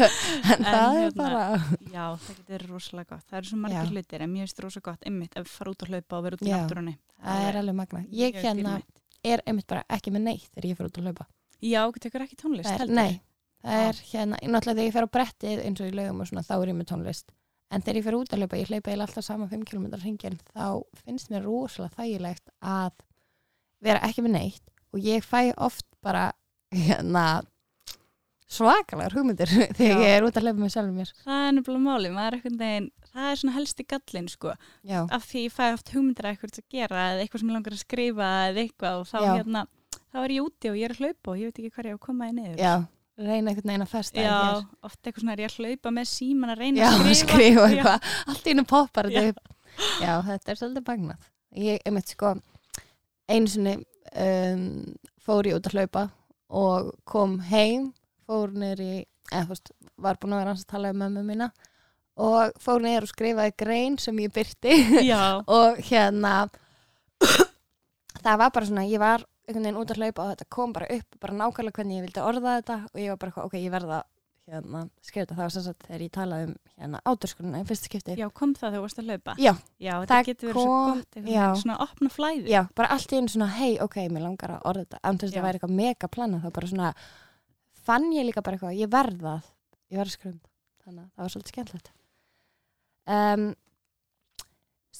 en 0.54 0.66
það 0.66 0.78
er 0.80 1.00
hérna, 1.00 1.10
bara 1.20 1.42
Já, 1.90 2.04
það 2.24 2.40
getur 2.40 2.66
rosalega 2.70 3.14
gott, 3.14 3.26
það 3.30 3.40
eru 3.40 3.50
svo 3.50 3.60
margir 3.64 3.92
hlutir 3.94 4.24
en 4.24 4.32
mér 4.32 4.46
finnst 4.46 4.64
rosalega 4.64 4.90
gott, 4.90 5.08
einmitt, 5.10 5.36
að 5.38 5.50
fara 5.50 5.74
út 5.74 5.84
að 5.86 5.94
hlaupa 5.94 6.18
og 6.20 6.26
vera 6.26 6.38
út 6.38 6.44
í 6.46 6.50
náttúrunni. 6.50 6.96
Það 7.20 7.48
er 7.48 7.60
alveg 7.60 7.78
magna 7.80 8.04
ég 8.20 8.40
hérna 8.40 8.76
er 9.20 9.42
einmitt 9.44 9.68
bara 9.70 9.84
ekki 9.92 10.14
með 10.14 10.26
neitt 10.26 10.48
þegar 10.54 10.70
ég 10.70 10.78
fyrir 10.78 10.90
út 10.90 11.00
að 11.00 11.10
hlaupa. 11.10 11.28
Já, 11.60 11.82
tekur 12.00 12.24
ekki 12.24 12.38
tónlist 12.40 12.70
það 12.70 12.86
er, 12.86 12.94
nei, 12.96 13.20
það 13.60 13.82
er 13.84 14.00
hérna 14.10 14.38
náttúrulega 14.40 14.78
þegar 14.78 14.88
ég 14.88 14.94
fer 14.96 15.06
á 15.06 15.14
brettið 15.16 15.62
eins 15.66 15.82
og 15.82 15.90
í 15.90 15.96
laugum 15.98 16.22
og 16.24 16.30
svona 16.30 16.44
þá 16.46 16.54
er 16.56 16.70
ég 16.72 16.78
með 16.78 16.88
tónlist 16.88 17.34
en 17.70 17.84
þegar 17.84 18.00
ég 18.00 18.06
fer 18.08 18.18
út 18.18 18.34
að 18.34 18.42
hlaupa, 18.42 18.58
ég 18.60 18.72
hlaupa 18.72 18.96
alltaf 18.96 19.26
saman 19.26 19.50
5 19.52 19.64
km 19.70 19.86
hringin, 20.00 20.40
þá 20.54 20.82
finnst 21.04 21.30
mér 21.30 21.46
rosalega 21.46 21.96
þægilegt 21.98 22.52
að 22.60 22.92
vera 23.80 24.02
ekki 24.08 24.26
með 24.26 24.36
neitt 24.36 24.74
og 24.90 25.06
ég 25.06 25.24
fæ 25.24 25.52
oft 25.56 25.86
bara 26.02 26.30
hérna 26.74 27.42
svakalegar 28.50 29.14
hugmyndir 29.14 29.50
þegar 29.78 30.02
ég 30.02 30.16
er 30.16 30.26
út 30.26 30.36
að 30.36 30.48
hlaupa 30.48 30.64
með 30.64 30.74
sjálfum 30.74 30.98
mér. 30.98 31.12
Það 31.24 31.44
er 31.46 31.54
nefnilega 31.58 31.84
máli, 31.86 32.14
maður 32.14 32.30
er 32.32 32.40
eitthvað 32.40 32.62
veginn 32.64 32.90
það 33.10 33.26
er 33.30 33.40
svona 33.40 33.56
helsti 33.56 33.86
gallin 33.90 34.30
sko. 34.30 34.54
Já, 34.86 35.00
af 35.06 35.26
því 35.26 35.44
ég 35.46 35.54
fæ 35.54 35.64
oft 35.74 35.92
hugmyndir 35.94 36.26
að 36.26 36.34
eitthvað 36.34 36.60
að 36.62 36.74
gera 36.76 37.04
eða 37.10 37.24
eitthvað 37.24 37.42
sem 37.42 37.50
ég 37.50 37.56
langar 37.58 37.76
að 37.76 37.82
skrifa 37.82 38.30
eða 38.48 38.64
eitthvað 38.64 39.00
og 39.00 39.08
þá 39.10 39.18
hérna, 39.24 39.64
þá 40.10 40.18
er 40.22 40.34
ég 40.36 40.48
úti 40.48 40.70
og 40.70 40.78
ég 40.78 40.88
er 40.88 40.94
að 40.94 41.02
hlaupa 41.04 41.32
og 41.32 41.40
ég 41.40 41.50
veit 41.50 41.60
ekki 41.60 41.72
hvað 41.74 41.90
ég 41.90 41.94
á 41.94 41.98
að 41.98 42.04
koma 42.06 42.28
í 42.30 42.34
niður. 42.36 42.60
Já, 42.60 42.74
reyna 43.20 43.50
einhvern 43.52 43.70
veginn 43.72 43.84
að 43.86 43.92
festa 43.92 44.22
Já, 44.24 44.34
hér. 44.36 44.64
oft 44.88 45.00
eitthvað 45.00 45.22
svona 45.24 45.34
er 45.36 45.42
ég 45.44 45.50
að 45.50 45.58
hlaupa 45.64 45.92
með 45.96 46.08
síman 46.10 46.52
að 46.54 46.62
reyna 46.64 46.80
já, 46.80 46.88
að 46.90 47.00
skrifa. 47.20 47.20
skrifa 47.24 47.60
Já. 47.60 47.70
eitthvað. 47.74 48.08
Allt 48.32 48.46
í 48.46 48.54
einu 48.54 48.64
poppar 48.70 49.10
þetta 49.10 49.32
upp. 49.32 49.54
Já, 50.00 50.12
þetta 50.30 50.52
er 50.54 50.60
svolítið 50.60 50.86
bagnað. 50.90 51.28
Ég, 51.60 51.82
einmitt 51.88 52.12
sko 52.14 52.34
einu 53.30 53.50
sinni 53.50 53.76
um, 54.18 54.64
fór 55.22 55.48
ég 55.50 55.58
út 55.58 55.68
að 55.70 55.76
hlaupa 55.78 56.04
og 56.50 56.92
kom 57.06 57.38
heim 57.50 57.90
fór 58.26 58.50
í, 58.82 59.04
eða 59.30 59.44
þú 59.44 59.52
veist 59.52 59.72
var 60.00 60.18
búin 60.20 60.34
að 60.34 60.42
vera 60.42 60.54
hans 60.54 60.64
að 60.64 60.72
tala 60.72 60.90
um 60.94 60.98
mömmu 61.02 61.22
mína 61.26 61.50
og 62.20 62.56
fór 62.60 62.82
niður 62.82 63.06
og 63.06 63.12
skrifaði 63.12 63.54
grein 63.62 63.98
sem 64.02 64.18
ég 64.22 64.32
byrti 64.34 64.74
Já, 65.06 65.40
og 65.58 65.78
hérna 65.86 66.34
það 68.24 68.40
var 68.42 68.52
bara 68.54 68.66
svona, 68.66 68.86
ég 68.90 69.02
var 69.02 69.24
einhvern 69.50 69.68
veginn 69.68 69.82
út 69.82 69.92
að 69.92 70.00
hlaupa 70.00 70.24
og 70.24 70.32
þetta 70.32 70.48
kom 70.56 70.72
bara 70.76 70.88
upp 70.96 71.20
bara 71.20 71.36
nákvæmlega 71.42 71.78
hvernig 71.80 72.00
ég 72.00 72.06
vildi 72.06 72.24
orða 72.24 72.56
þetta 72.60 72.78
og 72.90 73.02
ég 73.02 73.12
var 73.12 73.20
bara, 73.20 73.32
eitthvað, 73.32 73.50
ok, 73.50 73.58
ég 73.60 73.74
verða 73.74 74.00
hérna, 74.50 74.82
þetta, 75.06 75.36
það 75.36 75.42
var 75.44 75.54
sem 75.54 75.64
sagt 75.66 75.86
þegar 75.86 76.04
ég 76.04 76.12
talaði 76.14 76.48
um 76.48 76.54
hérna 76.80 77.00
áturskununa 77.06 77.60
í 77.60 77.66
fyrsta 77.68 77.90
skipti. 77.90 78.16
Já, 78.18 78.26
kom 78.34 78.54
það 78.56 78.66
þegar 78.66 78.76
þú 78.76 78.84
varst 78.86 79.00
að 79.00 79.10
hlaupa? 79.10 79.34
Já, 79.38 79.52
Já, 79.78 79.92
það 80.10 80.26
getur 80.30 80.50
verið 80.50 80.66
svo 80.66 80.76
gott 80.88 81.18
veginn, 81.20 81.60
svona 81.62 81.78
opna 81.84 82.12
flæði. 82.14 82.50
Já, 82.50 82.60
bara 82.80 82.90
allt 82.96 83.14
í 83.14 83.20
einu 83.20 83.32
svona, 83.34 83.50
hei, 83.58 83.72
ok, 83.84 83.98
mér 84.10 84.26
langar 84.26 84.56
að 84.56 84.68
orða 84.72 84.86
þetta 84.86 85.02
en 85.04 85.20
þess 85.20 85.30
að 85.30 85.38
það 85.38 85.46
væri 85.46 85.60
eitthvað 85.60 85.76
mega 85.80 86.10
planað 86.16 86.44
þá 86.46 86.52
bara 86.58 86.70
svona, 86.72 86.92
fann 87.90 88.10
ég 88.16 88.28
líka 88.28 88.44
bara 88.46 88.58
eitthvað 88.58 88.80
ég 88.80 88.92
verða 88.92 89.36
ég 89.90 90.00
verða 90.00 90.18
það 90.24 90.38
þannig 90.84 91.02
að 91.04 91.10
það 91.10 91.24
var 91.24 91.34
svolítið 91.34 91.54
skemmtilegt. 91.54 91.92
Um, 93.10 93.46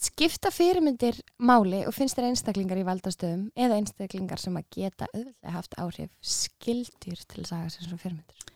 skipta 0.00 0.50
fyrirmyndir 0.54 1.18
máli 1.44 1.82
og 1.86 1.94
finnst 1.96 2.16
þér 2.18 2.30
einstaklingar 2.30 2.80
í 2.80 2.86
valdastöðum 2.88 3.48
eða 3.58 3.80
einstaklingar 3.80 4.40
sem 4.40 4.56
að 4.56 4.68
geta 4.76 5.08
auðvitað 5.12 5.56
haft 5.56 5.76
áhrif 5.82 6.12
skildur 6.24 7.20
til 7.26 7.42
að 7.44 7.50
saga 7.50 7.72
sér 7.74 7.88
svona 7.88 8.00
fyrirmyndir? 8.04 8.46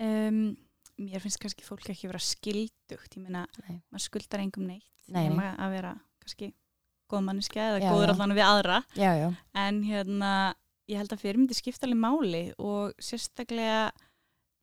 Um, 0.00 0.40
Mér 0.96 1.20
finnst 1.20 1.36
kannski 1.42 1.64
fólk 1.66 1.90
ekki 1.92 2.08
vera 2.08 2.20
skildugt 2.22 3.16
Ég 3.18 3.20
meina, 3.20 3.42
Nei. 3.66 3.82
maður 3.92 4.04
skuldar 4.06 4.40
engum 4.40 4.64
neitt 4.64 4.88
Nei, 5.12 5.26
nema 5.28 5.50
að 5.60 5.74
vera 5.76 5.90
kannski 6.22 6.48
góð 7.10 7.26
manneska 7.28 7.60
eða 7.62 7.82
Já, 7.82 7.90
góður 7.92 8.12
allan 8.14 8.34
við 8.34 8.46
aðra. 8.46 8.78
Já, 8.98 9.10
já, 9.20 9.26
en 9.62 9.82
hérna, 9.86 10.30
ég 10.90 10.98
held 10.98 11.12
að 11.14 11.22
fyrirmyndi 11.22 11.58
skipta 11.58 11.86
alveg 11.86 12.00
máli 12.00 12.42
og 12.58 12.96
sérstaklega 12.98 13.84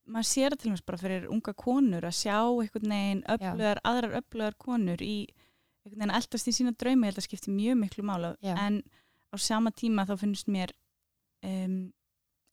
maður 0.10 0.28
sér 0.28 0.52
það 0.52 0.60
til 0.60 0.72
dæmis 0.72 0.84
bara 0.90 1.00
fyrir 1.00 1.30
unga 1.32 1.54
konur 1.56 2.10
að 2.10 2.18
sjá 2.18 2.36
einhvern 2.42 2.96
veginn 2.96 3.24
öflugar, 3.38 3.80
aðrar 3.88 4.18
öflugar 4.20 4.58
konur 4.60 5.06
í 5.06 5.16
einhvern 5.84 6.00
veginn 6.00 6.16
eldast 6.16 6.48
í 6.50 6.54
sína 6.56 6.74
draumi, 6.76 7.08
ég 7.08 7.14
held 7.14 7.22
að 7.22 7.28
skipti 7.28 7.54
mjög 7.54 7.80
miklu 7.82 8.06
mála 8.08 8.34
Já. 8.44 8.56
en 8.56 8.82
á 9.34 9.36
sama 9.42 9.72
tíma 9.76 10.06
þá 10.08 10.16
finnst 10.22 10.50
mér 10.52 10.74
um, 11.44 11.92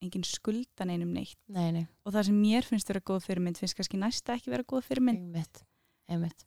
engin 0.00 0.24
skuldan 0.26 0.90
einum 0.90 1.12
neitt. 1.14 1.38
Nei, 1.52 1.70
nei, 1.76 1.84
og 2.04 2.14
það 2.14 2.30
sem 2.30 2.38
mér 2.40 2.66
finnst 2.66 2.90
vera 2.90 3.02
góð 3.04 3.26
fyrirmynd 3.28 3.60
finnst 3.60 3.76
kannski 3.78 4.00
næsta 4.00 4.36
ekki 4.36 4.52
vera 4.52 4.66
góð 4.66 4.88
fyrirmynd. 4.88 5.28
Einmitt 5.28 5.62
einmitt, 6.10 6.46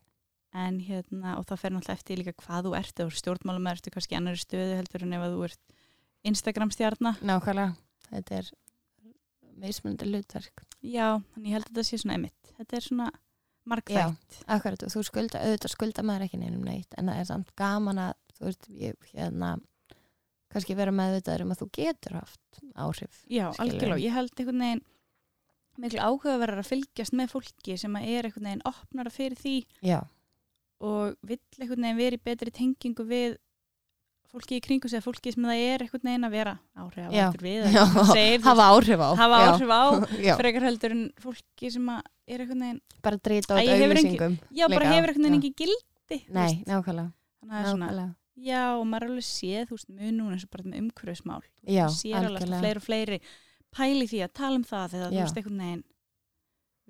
en 0.51 0.81
hérna, 0.83 1.37
og 1.39 1.47
það 1.47 1.61
fer 1.61 1.73
náttúrulega 1.73 1.99
eftir 2.01 2.19
líka 2.19 2.35
hvað 2.43 2.67
þú 2.67 2.75
ert, 2.81 2.99
ert 3.05 3.19
stjórnmálum 3.21 3.69
ertu 3.71 3.93
kannski 3.93 4.17
í 4.17 4.19
annari 4.19 4.41
stöðu 4.41 4.75
heldur 4.81 5.05
en 5.05 5.15
ef 5.15 5.25
þú 5.29 5.47
ert 5.47 5.77
Instagram 6.27 6.71
stjarnar 6.71 7.23
nákvæmlega. 7.23 7.77
Þetta 8.09 8.41
er 8.41 8.51
mismunandi 9.63 10.09
hlutverk. 10.09 10.65
Já, 10.83 11.21
þannig 11.33 11.49
ég 11.49 11.55
held 11.55 11.69
að 11.69 11.71
þetta 11.71 11.87
sé 11.87 12.01
svona 12.01 12.19
emitt 12.19 12.43
þetta 12.57 12.77
er 12.77 12.85
svona 12.85 13.09
margþætt 13.69 14.39
akkurat 14.51 14.83
og 14.83 14.91
þú 14.93 15.03
skulda, 15.07 15.41
auðvitað 15.43 15.73
skulda 15.73 16.03
maður 16.05 16.25
ekki 16.27 16.39
neinum 16.41 16.65
neitt 16.67 16.97
en 16.97 17.11
það 17.11 17.19
er 17.21 17.29
samt 17.29 17.53
gaman 17.59 18.01
að 18.07 18.13
þú 18.37 18.47
veist, 18.49 18.67
ég 18.75 19.11
hérna 19.13 19.51
kannski 20.53 20.75
vera 20.77 20.93
meðvitaður 20.93 21.45
um 21.45 21.53
að 21.55 21.61
þú 21.63 21.69
getur 21.77 22.17
haft 22.19 22.59
áhrif 22.75 23.21
já, 23.25 23.47
Skilurðu. 23.53 23.63
algjörlega, 23.63 24.03
ég 24.03 24.17
held 24.17 24.33
einhvern 24.37 24.65
veginn 24.65 24.83
miklu 25.83 26.03
áhugaverðar 26.05 26.61
að 26.61 26.69
fylgjast 26.69 27.15
með 27.17 27.31
fólki 27.33 27.77
sem 27.81 27.95
að 27.97 28.09
er 28.13 28.27
einhvern 28.27 28.49
veginn 28.49 28.67
opnara 28.69 29.13
fyrir 29.13 29.39
því 29.39 29.55
já, 29.81 29.99
og 30.83 31.15
vill 31.25 31.39
einhvern 31.57 31.87
veginn 31.87 32.01
vera 32.03 32.19
í 32.19 32.23
betri 32.27 32.53
tengingu 32.53 33.07
við 33.09 33.39
fólki 34.33 34.57
í 34.57 34.63
kringu 34.65 34.89
sig, 34.89 35.03
fólki 35.05 35.33
sem 35.33 35.45
það 35.45 35.59
er 35.61 35.83
einhvern 35.85 36.07
veginn 36.09 36.27
að 36.27 36.33
vera 36.33 36.53
áhrif 36.81 37.11
Já. 37.13 37.25
við, 37.43 37.67
Já. 37.69 37.83
segir, 38.09 38.41
hafa 38.47 38.65
áhrif 38.73 39.03
á. 39.05 39.09
hafa 39.19 39.41
áhrif 39.51 39.73
á 39.73 39.83
frekar 40.39 40.65
heldur 40.67 40.95
en 40.95 41.05
fólki 41.21 41.71
sem 41.73 41.93
er 41.93 42.41
einhvern 42.41 42.65
veginn, 42.65 42.81
bara 43.05 43.21
drita 43.21 43.59
hefur 43.61 43.85
auðlýsingum 43.93 44.39
já 44.49 44.65
bara 44.65 44.87
Líka, 44.87 44.97
hefur 44.97 45.13
einhvern 45.13 45.29
veginn 45.29 45.39
ekki 45.39 45.53
gildi 45.63 46.19
nei, 46.33 46.59
nákvæmlega, 46.65 47.07
þannig 47.43 47.55
að 47.55 47.63
er 47.63 47.71
svona, 47.77 48.09
já 48.49 48.61
og 48.73 48.85
maður 48.89 49.09
alveg 49.11 49.29
séð 49.29 49.69
þú 49.69 49.77
veist, 49.77 49.89
mjög 49.93 50.13
núna 50.17 50.37
eins 50.37 50.45
og 50.47 50.53
bara 50.55 50.69
með 50.69 50.83
umhverfismál. 50.83 51.41
Já, 51.69 51.85
sér 51.93 52.19
alveg 52.23 52.53
fleiri 52.57 52.81
og 52.81 52.87
fleiri 52.87 53.19
pæli 53.73 54.07
því 54.09 54.23
að 54.25 54.37
tala 54.39 54.59
um 54.59 54.65
það 54.67 54.95
þegar 54.95 55.11
þú 55.13 55.19
veist 55.21 55.41
einhvern 55.41 55.65
veginn 55.65 55.83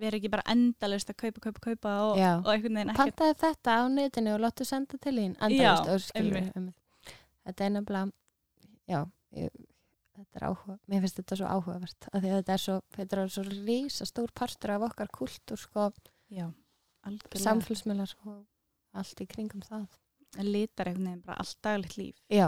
vera 0.03 0.17
ekki 0.17 0.31
bara 0.33 0.45
endalust 0.49 1.11
að 1.11 1.19
kaupa, 1.21 1.43
kaupa, 1.43 1.61
kaupa 1.67 1.91
og, 2.07 2.15
og 2.17 2.49
einhvern 2.49 2.79
veginn 2.79 2.93
ekkert 2.93 3.19
pantaði 3.19 3.35
þetta 3.43 3.75
á 3.77 3.81
netinu 3.93 4.33
og 4.33 4.41
láttu 4.47 4.65
senda 4.67 4.97
til 4.97 5.13
þín 5.19 5.35
Já, 5.53 5.75
þetta 7.43 7.67
er 7.67 7.75
nefnilega 7.77 8.11
já, 8.89 8.99
ég, 9.37 9.61
þetta 10.17 10.39
er 10.39 10.47
áhuga 10.49 10.79
mér 10.91 11.05
finnst 11.05 11.21
þetta 11.21 11.39
svo 11.39 11.51
áhugavert 11.51 12.09
af 12.11 12.23
því 12.23 12.31
að 12.31 12.39
þetta 12.41 12.57
er 12.57 12.65
svo, 12.65 12.79
þetta 12.97 13.21
er 13.21 13.35
svo 13.35 13.45
rísa 13.51 14.09
stór 14.09 14.33
partur 14.35 14.75
af 14.77 14.87
okkar 14.89 15.13
kultúr 15.13 15.61
sko, 15.61 15.91
já, 16.33 16.47
samfélsmiðlar 17.43 18.15
og 18.25 18.41
allt 18.97 19.23
í 19.23 19.29
kringum 19.29 19.63
það. 19.65 19.87
Það 20.33 20.49
litar 20.49 20.89
einhvern 20.89 21.09
veginn 21.09 21.23
bara 21.25 21.43
allt 21.43 21.57
daglegt 21.65 21.97
líf. 21.99 22.19
Já, 22.31 22.47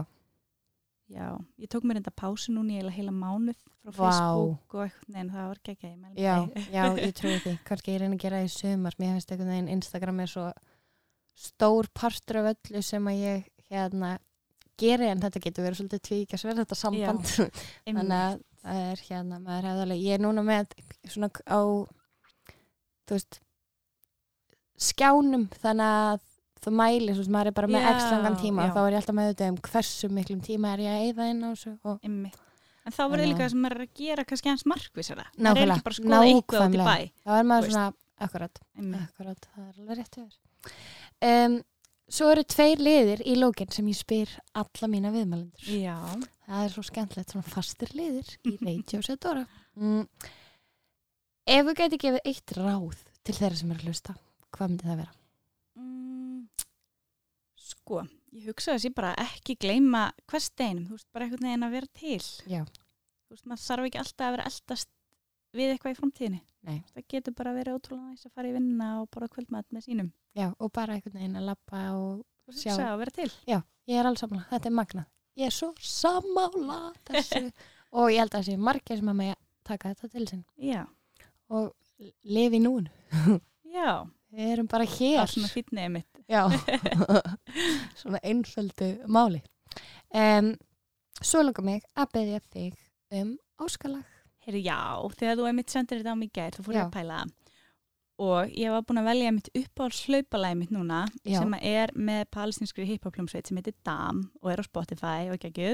já, 1.11 1.27
ég 1.61 1.71
tók 1.71 1.85
mér 1.85 2.01
enda 2.01 2.13
pásu 2.13 2.53
í 2.53 2.57
eiginlega 2.57 2.95
heila 2.95 3.13
mánuð 3.13 3.57
frá. 3.91 3.97
Facebook 3.99 4.77
og 4.77 4.85
einhvern 4.85 5.17
veginn 5.17 5.33
það 5.33 5.49
var 5.49 5.59
ekki 5.59 5.75
ekki, 5.75 5.91
ég 5.91 5.99
mæli 6.01 6.25
já, 6.77 6.85
ég 7.01 7.17
trúi 7.19 7.35
því. 7.43 7.57
Kannski 7.67 7.93
ég 7.93 8.01
reyna 8.01 8.17
að 8.17 8.23
gera 8.25 8.41
það 8.41 8.47
í 8.47 8.53
sumar 8.55 8.97
mér 9.01 9.13
finnst 9.17 9.35
einhvern 9.35 9.53
veginn 9.53 9.73
Instagram 9.75 10.23
er 10.23 10.33
svo 10.33 10.47
stór 11.45 11.91
partur 11.93 12.41
af 12.41 12.51
öllu 12.53 12.81
sem 12.85 13.11
að 13.11 13.21
ég 13.21 13.45
hérna 13.69 14.15
geri 14.82 15.07
en 15.11 15.23
þetta 15.23 15.41
getur 15.45 15.65
verið 15.67 15.80
svolítið 15.82 16.03
tvíkja 16.09 16.39
sverð 16.41 16.61
þetta 16.63 16.78
samband 16.80 17.26
þannig 17.86 18.19
að 18.19 18.38
það 18.65 18.80
er 18.91 19.03
hérna 19.09 19.39
maður 19.39 19.67
hefði 19.69 19.84
alveg, 19.86 20.05
ég 20.05 20.17
er 20.17 20.23
núna 20.26 20.43
með 20.45 20.76
svona 21.05 21.30
á 21.45 21.59
þú 23.05 23.17
veist 23.17 23.39
skjánum 24.86 25.45
þannig 25.61 25.91
að 25.99 26.23
þú 26.65 26.73
mælir, 26.73 27.13
veist, 27.19 27.32
maður 27.32 27.51
er 27.51 27.55
bara 27.59 27.69
með 27.69 27.84
Já, 27.86 27.91
x 27.93 28.07
langan 28.11 28.38
tíma 28.41 28.63
já. 28.65 28.69
og 28.71 28.73
þá 28.76 28.82
er 28.82 28.95
ég 28.95 28.99
alltaf 29.01 29.15
með 29.19 29.30
þetta 29.32 29.49
um 29.51 29.59
hversu 29.69 30.09
miklum 30.09 30.41
tíma 30.45 30.71
er 30.73 30.82
ég 30.86 30.95
að 30.95 31.03
eyða 31.05 31.28
inn 31.32 31.43
á 31.45 31.49
þessu. 31.53 31.73
En 32.86 32.93
þá 32.93 33.01
verður 33.09 33.30
líka 33.30 33.38
að- 33.38 33.43
það 33.45 33.53
sem 33.53 33.61
maður 33.65 33.76
er 33.76 33.86
að 33.86 33.93
gera 33.99 34.26
kannski 34.30 34.49
hans 34.51 34.65
markvísara. 34.69 35.23
Það 35.38 35.59
er 35.61 35.71
ekki 35.76 35.86
bara 35.86 35.97
skoða 35.99 36.19
eitthvað 36.26 36.65
út 36.65 36.76
í 36.76 36.82
bæ. 36.86 36.97
þá 37.26 37.32
er 37.38 37.47
maður 37.51 37.69
svona, 37.71 37.86
akkurat 38.26 38.59
akkurat, 39.05 39.47
það 39.55 39.63
er 39.69 39.80
alveg 39.80 39.97
rétt 40.01 40.17
Svo 42.05 42.29
eru 42.29 42.43
tveir 42.45 42.81
liðir 42.85 43.21
í 43.25 43.33
lókin 43.39 43.71
sem 43.73 43.87
ég 43.89 43.97
spyr 43.97 44.31
alla 44.53 44.89
mína 44.91 45.09
viðmælendur 45.13 45.69
Já. 45.73 45.97
Það 46.45 46.61
er 46.61 46.73
svo 46.75 46.83
skemmtilegt, 46.85 47.31
svona 47.33 47.49
fastir 47.49 47.93
liðir 47.97 48.29
í 48.45 48.53
Radio 48.67 49.01
Sedora. 49.05 49.45
Mm. 49.81 50.03
Ef 51.49 51.65
við 51.65 51.79
gæti 51.81 51.99
gefið 52.01 52.29
eitt 52.29 52.53
ráð 52.57 53.01
til 53.25 53.35
þeirra 53.39 53.57
sem 53.57 53.73
er 53.73 53.81
að 53.81 53.87
hlusta, 53.89 54.15
hvað 54.53 54.71
myndi 54.71 54.89
það 54.89 54.99
vera? 55.01 55.15
Mm, 55.81 56.39
sko, 57.65 58.03
ég 58.37 58.47
hugsa 58.51 58.75
þess 58.75 58.87
ég 58.89 58.95
bara 58.97 59.15
ekki 59.25 59.57
gleyma 59.65 60.07
hvers 60.29 60.51
steinum, 60.51 60.85
þú 60.89 60.99
veist, 60.99 61.09
bara 61.13 61.25
einhvern 61.25 61.49
veginn 61.49 61.67
að 61.67 61.75
vera 61.79 61.91
til. 62.01 62.21
Já. 62.49 62.61
Þú 63.25 63.33
veist, 63.33 63.49
maður 63.49 63.65
þarf 63.65 63.89
ekki 63.89 64.01
alltaf 64.03 64.27
að 64.27 64.35
vera 64.37 64.47
eldast 64.51 64.91
við 65.55 65.71
eitthvað 65.73 65.95
í 65.95 65.97
framtíðinni. 65.99 66.41
Nei. 66.65 66.77
Það 66.93 67.05
getur 67.13 67.35
bara 67.37 67.53
verið 67.55 67.77
ótrúlega 67.77 68.11
næst 68.11 68.27
að 68.29 68.33
fara 68.35 68.49
í 68.49 68.53
vinna 68.55 68.87
og 69.01 69.09
bara 69.13 69.29
kvöldmat 69.31 69.67
með 69.75 69.85
sínum. 69.87 70.11
Já, 70.35 70.47
og 70.59 70.71
bara 70.75 70.95
einhvern 70.97 71.17
veginn 71.19 71.37
að 71.39 71.47
lappa 71.51 71.83
og 71.95 72.23
Sjá. 72.55 72.75
að 72.77 72.97
vera 73.01 73.13
til. 73.15 73.29
já, 73.49 73.59
ég 73.89 73.99
er 74.01 74.09
alls 74.09 74.21
sammála, 74.23 74.45
þetta 74.51 74.69
er 74.69 74.75
magnað. 74.79 75.07
Ég 75.35 75.49
er 75.49 75.55
svo 75.55 75.71
sammála 75.81 76.79
og 77.97 78.11
ég 78.11 78.19
held 78.21 78.33
að 78.33 78.37
það 78.39 78.45
sé 78.49 78.57
margir 78.57 78.99
sem 79.01 79.09
að 79.13 79.17
með 79.21 79.33
taka 79.65 79.93
þetta 79.93 80.11
til 80.13 80.27
sinn 80.29 80.43
Já. 80.61 80.83
og 81.49 81.73
lifi 82.23 82.59
núna. 82.61 82.91
Já. 83.77 84.05
Við 84.35 84.51
erum 84.51 84.67
bara 84.67 84.83
Það 84.89 84.97
hér. 84.99 85.19
er 85.21 85.31
svona 85.31 85.47
fýtnið 85.53 85.91
mitt. 85.93 86.21
Já, 86.27 86.41
svona 88.01 88.19
einföldu 88.23 88.89
máli. 89.07 89.41
Um, 90.15 90.53
svo 91.21 91.43
langar 91.45 91.63
mig 91.65 91.85
að 91.95 92.11
beðja 92.17 92.41
þig 92.51 92.75
um 93.15 93.35
óskalag. 93.63 94.03
Heyri, 94.45 94.61
já, 94.67 94.77
þegar 95.17 95.39
þú 95.39 95.49
einmitt 95.49 95.73
sendir 95.73 96.01
þetta 96.01 96.13
á 96.13 96.19
mig 96.19 96.29
í 96.29 96.35
gær, 96.37 96.55
þú 96.55 96.65
fór 96.67 96.77
ég 96.77 96.85
að 96.85 96.95
pæla. 96.95 97.19
Og 98.25 98.53
ég 98.55 98.71
var 98.71 98.83
búin 98.87 99.01
að 99.01 99.09
velja 99.09 99.29
einmitt 99.31 99.49
uppáhalds 99.59 100.03
hlaupalæði 100.07 100.59
mitt 100.61 100.71
núna 100.71 101.01
Já. 101.27 101.39
sem 101.41 101.55
að 101.57 101.65
er 101.67 101.91
með 101.97 102.21
palestinskri 102.31 102.85
hiphopljómsveit 102.93 103.49
sem 103.49 103.59
heitir 103.59 103.75
DAM 103.83 104.21
og 104.39 104.51
er 104.53 104.61
á 104.63 104.69
Spotify 104.69 105.17
og 105.27 105.35
ekki 105.35 105.51
ekki 105.51 105.71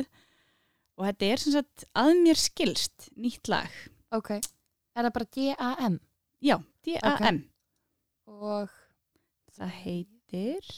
og 0.97 1.05
þetta 1.05 1.29
er 1.29 1.43
sem 1.43 1.55
sagt 1.57 1.85
að 1.97 2.13
mér 2.23 2.41
skilst 2.41 3.11
nýtt 3.13 3.51
lag. 3.51 3.69
Ok. 4.15 4.31
Er 4.39 5.05
það 5.05 5.13
bara 5.17 5.29
D-A-M? 5.37 5.99
Já, 6.41 6.57
D-A-M. 6.87 7.43
Og 8.31 8.73
Það 9.51 9.71
heitir 9.83 10.69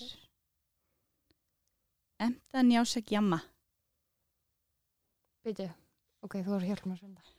Emta 2.23 2.63
Njásek 2.65 3.11
Jamma. 3.13 3.39
byrju. 5.43 5.69
Ok, 6.23 6.37
þú 6.39 6.53
voru 6.55 6.67
hjálpum 6.69 6.93
að 6.93 7.01
svönda. 7.01 7.32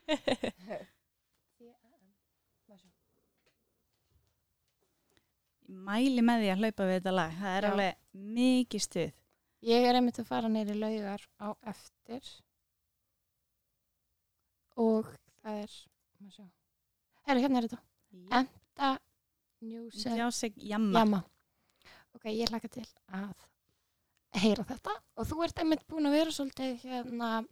Mæli 5.85 6.23
með 6.25 6.43
því 6.45 6.49
að 6.53 6.61
hlaupa 6.63 6.87
við 6.89 6.99
þetta 6.99 7.13
lag. 7.15 7.37
Það 7.39 7.55
er 7.59 7.65
Já. 7.65 7.71
alveg 7.71 8.01
mikið 8.37 8.83
stuð. 8.85 9.13
Ég 9.65 9.87
er 9.89 9.97
einmitt 9.99 10.19
að 10.21 10.27
fara 10.29 10.51
neyri 10.53 10.75
laugar 10.77 11.23
á 11.41 11.49
eftir. 11.73 12.29
Og 14.77 15.09
það 15.41 15.63
er. 15.63 15.77
Herru, 17.25 17.41
hérna 17.47 17.59
er 17.63 17.69
þetta. 17.69 17.81
En- 18.41 18.53
Da, 18.75 18.99
Njúse, 19.63 20.11
Njásek 20.11 20.53
Jamma. 20.57 20.99
Jamma. 20.99 21.21
Ok, 22.15 22.25
ég 22.27 22.49
hlaka 22.51 22.69
til 22.69 22.83
að 23.15 23.35
heyra 24.35 24.65
þetta. 24.67 24.91
Og 25.17 25.27
þú 25.31 25.45
ert 25.45 25.59
einmitt 25.63 25.87
búin 25.87 26.07
að 26.09 26.17
vera 26.19 26.31
svolítið 26.35 26.81
hérna, 26.83 27.47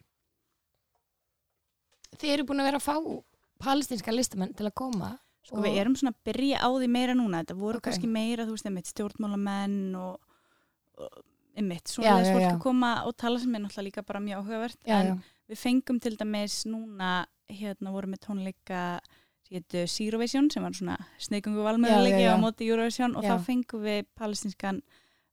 þið 2.19 2.35
eru 2.37 2.47
búin 2.49 2.63
að 2.63 2.71
vera 2.71 2.81
að 2.81 2.87
fá 2.87 2.97
palestinska 3.63 4.15
listamenn 4.15 4.55
til 4.59 4.67
að 4.69 4.75
koma. 4.83 5.13
Sko 5.43 5.63
við 5.65 5.81
erum 5.83 5.95
svona 5.99 6.13
að 6.15 6.21
byrja 6.31 6.61
á 6.63 6.69
því 6.71 6.89
meira 6.95 7.15
núna. 7.19 7.43
Þetta 7.43 7.59
voru 7.59 7.81
Ok. 7.81 7.87
kannski 7.89 8.09
meira, 8.11 8.47
þú 8.47 8.55
veist, 8.55 8.67
einmitt 8.67 8.91
stjórnmálamenn 8.91 9.97
og, 9.99 10.21
og 11.03 11.23
einmitt, 11.59 11.91
svona 11.91 12.21
þess 12.21 12.37
fólk 12.37 12.51
að 12.53 12.63
koma 12.63 12.93
og 13.09 13.17
tala 13.19 13.41
sem 13.43 13.55
er 13.55 13.65
náttúrulega 13.65 13.89
líka 13.89 14.07
bara 14.07 14.23
mjög 14.23 14.43
áhugavert. 14.43 14.79
Já, 14.87 15.01
en 15.01 15.07
já. 15.07 15.17
við 15.51 15.59
fengum 15.59 15.99
til 16.01 16.17
dæmis 16.17 16.63
núna, 16.71 17.27
hérna 17.51 17.93
voru 17.93 18.13
með 18.13 18.23
tónleika 18.27 19.01
hétu 19.53 19.85
Eurovision 20.01 20.51
sem 20.51 20.65
var 20.65 20.73
svona 20.77 20.97
sneikungu 21.21 21.65
valmöðulegi 21.65 22.25
á 22.25 22.37
móti 22.41 22.69
Eurovision 22.71 23.17
og 23.17 23.25
Já. 23.25 23.35
þá 23.35 23.47
fengum 23.47 23.85
við 23.85 24.07
palestinskan 24.17 24.81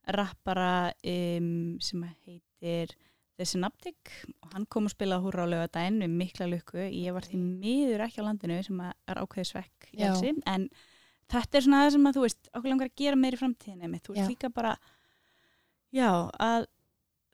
rappara 0.10 0.92
um, 1.06 1.78
sem 1.80 2.04
heitir 2.26 2.96
The 3.40 3.48
Synaptic 3.48 4.14
og 4.44 4.54
hann 4.54 4.68
kom 4.68 4.90
og 4.90 4.94
spilaði 4.94 5.24
húra 5.26 5.46
á 5.48 5.52
lögadaginn 5.54 6.00
með 6.02 6.16
mikla 6.20 6.48
lukku. 6.52 6.80
Ég 6.84 7.16
var 7.16 7.28
því 7.28 7.40
miður 7.40 8.06
ekki 8.06 8.20
á 8.20 8.28
landinu 8.28 8.60
sem 8.66 8.82
er 8.84 9.22
ákveðið 9.24 9.52
svekk 9.54 9.92
en 9.96 10.70
þetta 11.30 11.60
er 11.60 11.66
svona 11.66 11.84
það 11.86 11.94
sem 11.96 12.10
að 12.10 12.18
þú 12.18 12.26
veist 12.26 12.50
okkur 12.52 12.74
langar 12.74 12.90
að 12.90 12.98
gera 13.04 13.20
meir 13.20 13.38
í 13.38 13.40
framtíðinni 13.40 13.92
mitt. 13.92 14.04
Þú 14.06 14.18
veist 14.18 14.34
líka 14.34 14.52
bara 14.54 14.74
já, 15.96 16.10
að 16.36 16.68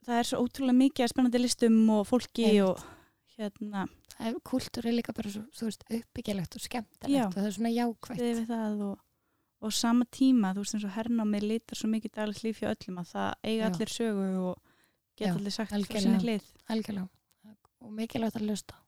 það 0.06 0.20
er 0.20 0.28
svo 0.30 0.42
ótrúlega 0.44 0.80
mikið 0.84 1.12
spennandi 1.12 1.42
listum 1.42 1.80
og 1.96 2.04
fólki 2.08 2.46
Einmitt. 2.46 2.68
og 2.70 3.36
hérna 3.36 3.86
Það 4.16 4.28
er 4.30 4.36
kultúr 4.48 4.86
er 4.88 4.94
líka 4.96 5.12
bara 5.16 5.32
svo, 5.32 5.42
þú 5.52 5.66
veist, 5.68 5.82
uppbyggilegt 5.92 6.54
og 6.56 6.62
skemmtilegt 6.64 7.12
Já. 7.12 7.24
og 7.26 7.34
það 7.34 7.48
er 7.48 7.56
svona 7.56 7.72
við 8.16 8.30
við 8.38 8.46
það 8.48 8.78
og, 8.86 9.02
og 9.60 9.74
sama 9.76 10.06
tíma, 10.08 10.52
þú 10.56 10.62
veist 10.62 10.76
eins 10.78 10.86
og 10.88 10.94
hernámið 10.94 11.48
litar 11.50 11.76
svo 11.76 11.90
mikið 11.92 12.14
daglegt 12.14 12.46
líf 12.46 12.62
hjá 12.62 12.70
öllum 12.70 13.02
að 13.02 13.10
það 13.10 13.28
eiga 13.42 13.58
Já. 13.58 13.66
allir 13.68 13.92
sögu 13.92 14.28
og 14.46 14.65
geta 15.16 15.32
Já, 15.32 15.36
allir 15.36 15.54
sagt 15.54 15.72
frá 15.72 16.00
sinni 16.00 16.20
hlið. 16.22 16.50
Algjörlega. 16.72 17.08
Og 17.84 17.92
mikilvægt 17.94 18.36
að 18.40 18.50
lusta 18.50 18.82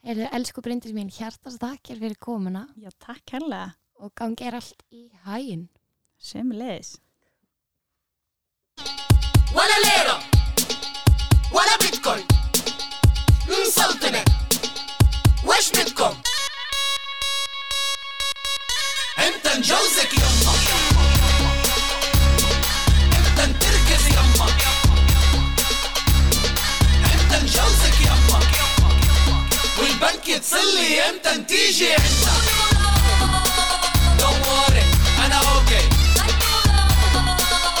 Erðu 0.00 0.28
elsku 0.32 0.62
brindis 0.64 0.94
mín 0.96 1.10
hjartast 1.12 1.60
takkir 1.60 1.98
fyrir 2.00 2.16
komuna. 2.16 2.64
Já, 2.80 2.88
takk 3.04 3.34
helga 3.36 3.74
og 4.00 4.14
gangi 4.16 4.46
er 4.48 4.56
allt 4.56 4.84
í 4.96 5.10
hægin 5.26 5.66
sem 6.16 6.52
leis 6.56 6.94
Wala 9.52 9.76
lera 9.84 10.16
Wala 11.52 11.76
bitcoin. 11.82 12.24
Msaltene 13.50 14.22
Wesh 15.44 15.72
bitcoin. 15.74 16.16
Enta 19.26 19.58
njózek 19.58 20.12
jomma 20.22 20.52
Enta 23.18 23.46
ntirkez 23.52 24.04
jomma 24.14 24.69
انت 27.34 27.42
مجوزك 27.42 28.00
يما 28.00 28.40
والبنك 29.78 30.28
يتصل 30.28 30.74
لي 30.74 31.02
إمتى 31.10 31.30
نتيجي 31.30 31.92
عندك. 31.92 32.42
دوري 34.18 34.84
أنا 35.26 35.34
أوكي. 35.36 35.88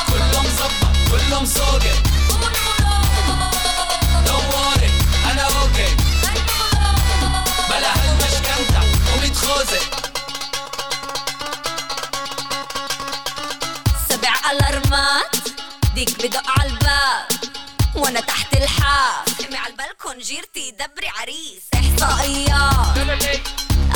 كله 0.08 0.40
مظبط 0.42 1.10
كله 1.10 1.40
مسوقت 1.42 1.98
دوري 4.26 4.90
أنا 5.32 5.42
أوكي. 5.42 5.96
بلا 7.68 7.92
هالمشكنتة 7.94 8.80
قومي 9.12 9.28
تخوزي. 9.28 9.80
سبع 14.10 14.34
ألارمات 14.50 15.36
ديك 15.94 16.10
بدق 16.26 16.49
دبري 20.80 21.08
عريس. 21.08 21.62
إحصائيات. 21.74 22.96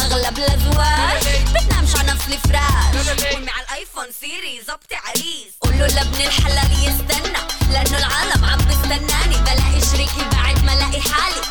أغلب 0.01 0.39
الأزواج 0.39 1.25
بتنامش 1.55 1.97
على 1.97 2.13
نفس 2.13 2.27
الفراش. 2.29 3.09
امي 3.09 3.51
على 3.51 3.67
الآيفون 3.67 4.07
سيري 4.21 4.61
زبطي 4.69 4.97
عريس. 5.07 5.53
قولوا 5.61 5.87
لابن 5.87 6.21
الحلال 6.21 6.73
يستنى 6.73 7.39
لأنه 7.73 7.99
العالم 7.99 8.45
عم 8.45 8.59
بستناني 8.59 9.37
بلاقي 9.37 9.81
شريكي 9.93 10.25
بعد 10.33 10.65
ما 10.65 10.73
ألاقي 10.73 11.01
حالي. 11.01 11.43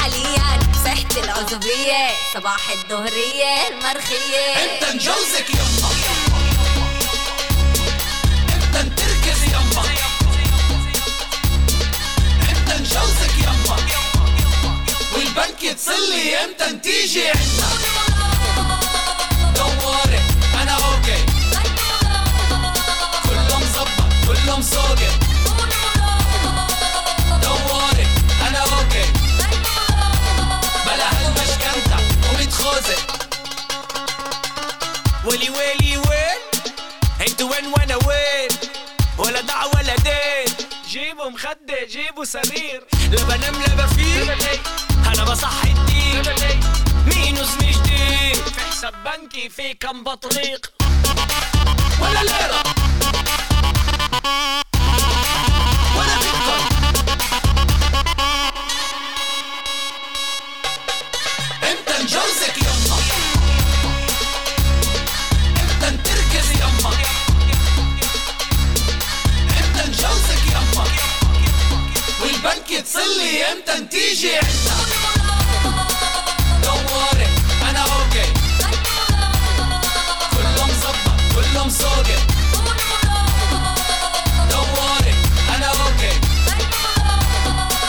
حاليا 0.00 0.58
صحتي 0.84 1.20
العزوبية 1.20 2.10
صباح 2.34 2.68
الظهرية 2.68 3.68
المرخية. 3.68 4.44
أنت 4.64 4.84
نجوزك 4.94 5.50
يما. 5.50 5.90
أنت 8.54 8.76
نتركز 8.76 9.42
أنت 12.50 12.70
نجوزك 12.80 13.38
يما. 13.38 14.11
والبنك 15.12 15.62
يتصلي 15.62 16.36
إمتى 16.44 16.78
تيجي 16.82 17.28
عنا 17.28 17.68
دوري. 19.56 20.20
أنا 20.62 20.72
أوكي. 20.72 21.24
كله 23.24 23.58
مظبط 23.58 24.12
كله 24.26 24.58
مصوقي 24.58 25.10
دوري. 27.42 28.06
أنا 28.48 28.58
أوكي. 28.58 29.06
بلا 30.86 31.08
هالمشكنتة 31.18 31.96
وميت 32.30 32.52
خوذة 32.54 32.96
ولي 35.24 35.50
ويلي 35.50 35.96
وين 35.96 36.38
أنتوا 37.20 37.50
وين 37.50 37.66
وأنا 37.66 37.96
وين؟ 37.96 38.48
ولا 39.18 39.40
دع 39.40 39.64
ولا 39.64 39.96
دين. 39.96 40.51
جيبوا 40.92 41.30
مخدة 41.30 41.86
جيبوا 41.90 42.24
سرير 42.24 42.84
لا 43.10 43.24
بنام 43.24 43.54
لا 43.62 43.74
بفيق 43.86 44.60
أنا 45.06 45.24
بصحي 45.24 45.72
الدين. 45.72 46.22
مينوس 47.06 47.54
مش 47.54 47.76
دين؟ 47.76 48.34
في 48.34 48.60
حساب 48.70 48.94
بنكي 49.04 49.48
في 49.48 49.74
كم 49.74 50.04
بطريق. 50.04 50.72
ولا 52.00 52.22
ليرة 52.22 52.62
ولا 55.96 56.16
بيتكوين 56.18 56.61
يتصلي 72.92 73.52
إمتى 73.52 73.84
تيجي 73.90 74.36
عنا 74.36 74.76
دوري. 76.62 77.28
أنا 77.70 77.80
أوكي. 77.80 78.32
كله 80.32 80.66
مظبط 80.66 81.34
كله 81.34 81.64
مصوقي 81.64 82.16
دوري. 84.50 85.14
أنا 85.56 85.66
أوكي. 85.66 86.20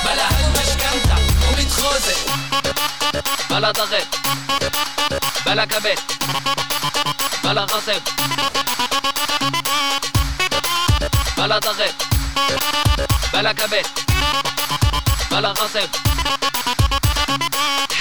بلا 0.06 0.28
هالمشكنتة 0.32 1.18
وميت 1.51 1.72
خوذة 1.72 2.16
بلا 3.49 3.72
ضغط. 3.72 4.08
بلا 5.45 5.66
كبت. 5.66 5.99
بلا 7.43 7.62
غصب. 7.62 8.01
بلا 11.38 11.60
ضغط. 11.60 11.93
بلا 13.34 13.51
كبت. 13.51 13.88
بلا 15.42 15.53
غصب 15.53 15.88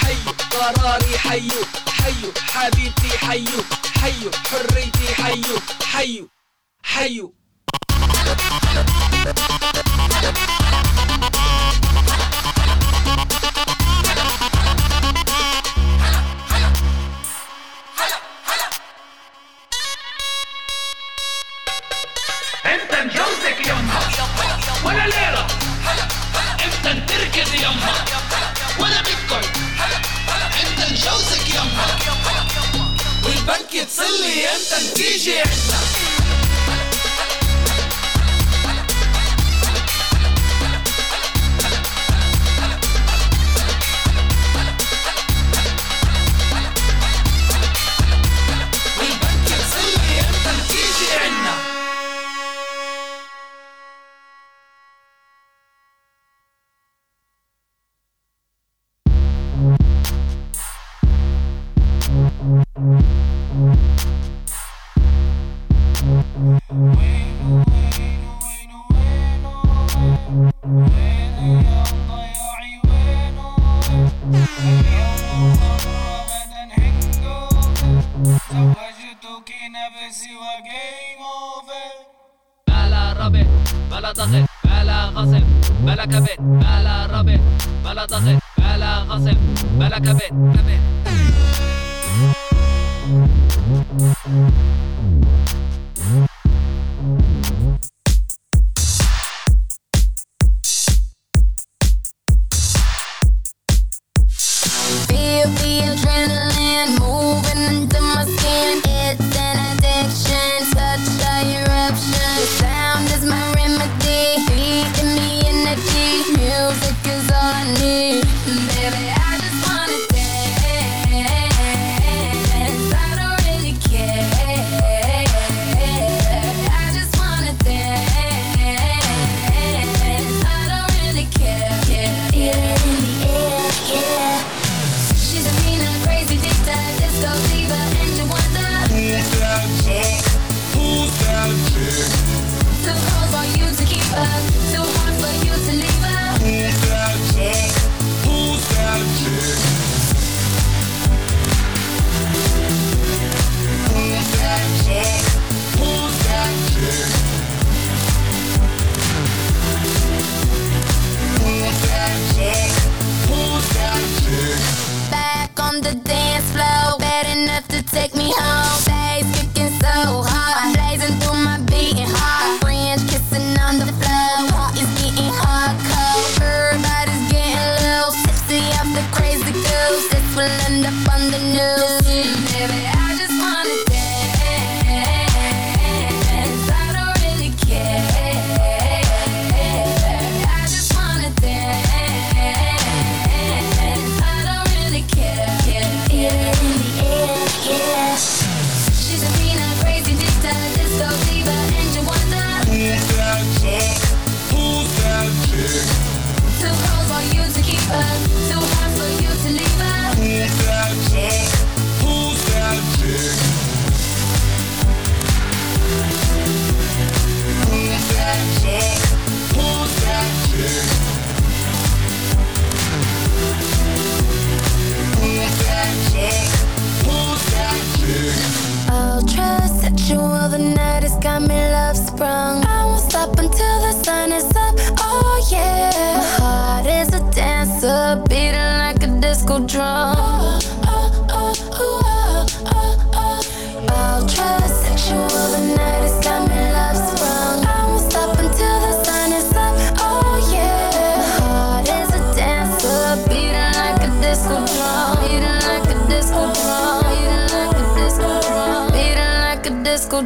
حيو 0.00 0.32
قراري 0.50 1.18
حيو 1.18 1.64
حيو 1.98 2.32
حبيبتي 2.52 3.18
حيو 3.18 3.60
حيو 4.00 4.30
حريتي 4.50 5.14
حيو 5.14 5.58
حيو 5.84 6.28
حيو 6.82 7.34
والبنك 33.52 33.74
يتصلي 33.74 34.48
امتى 34.48 34.94
تيجي 34.94 35.38
عنا 35.38 35.80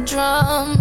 drum. 0.04 0.77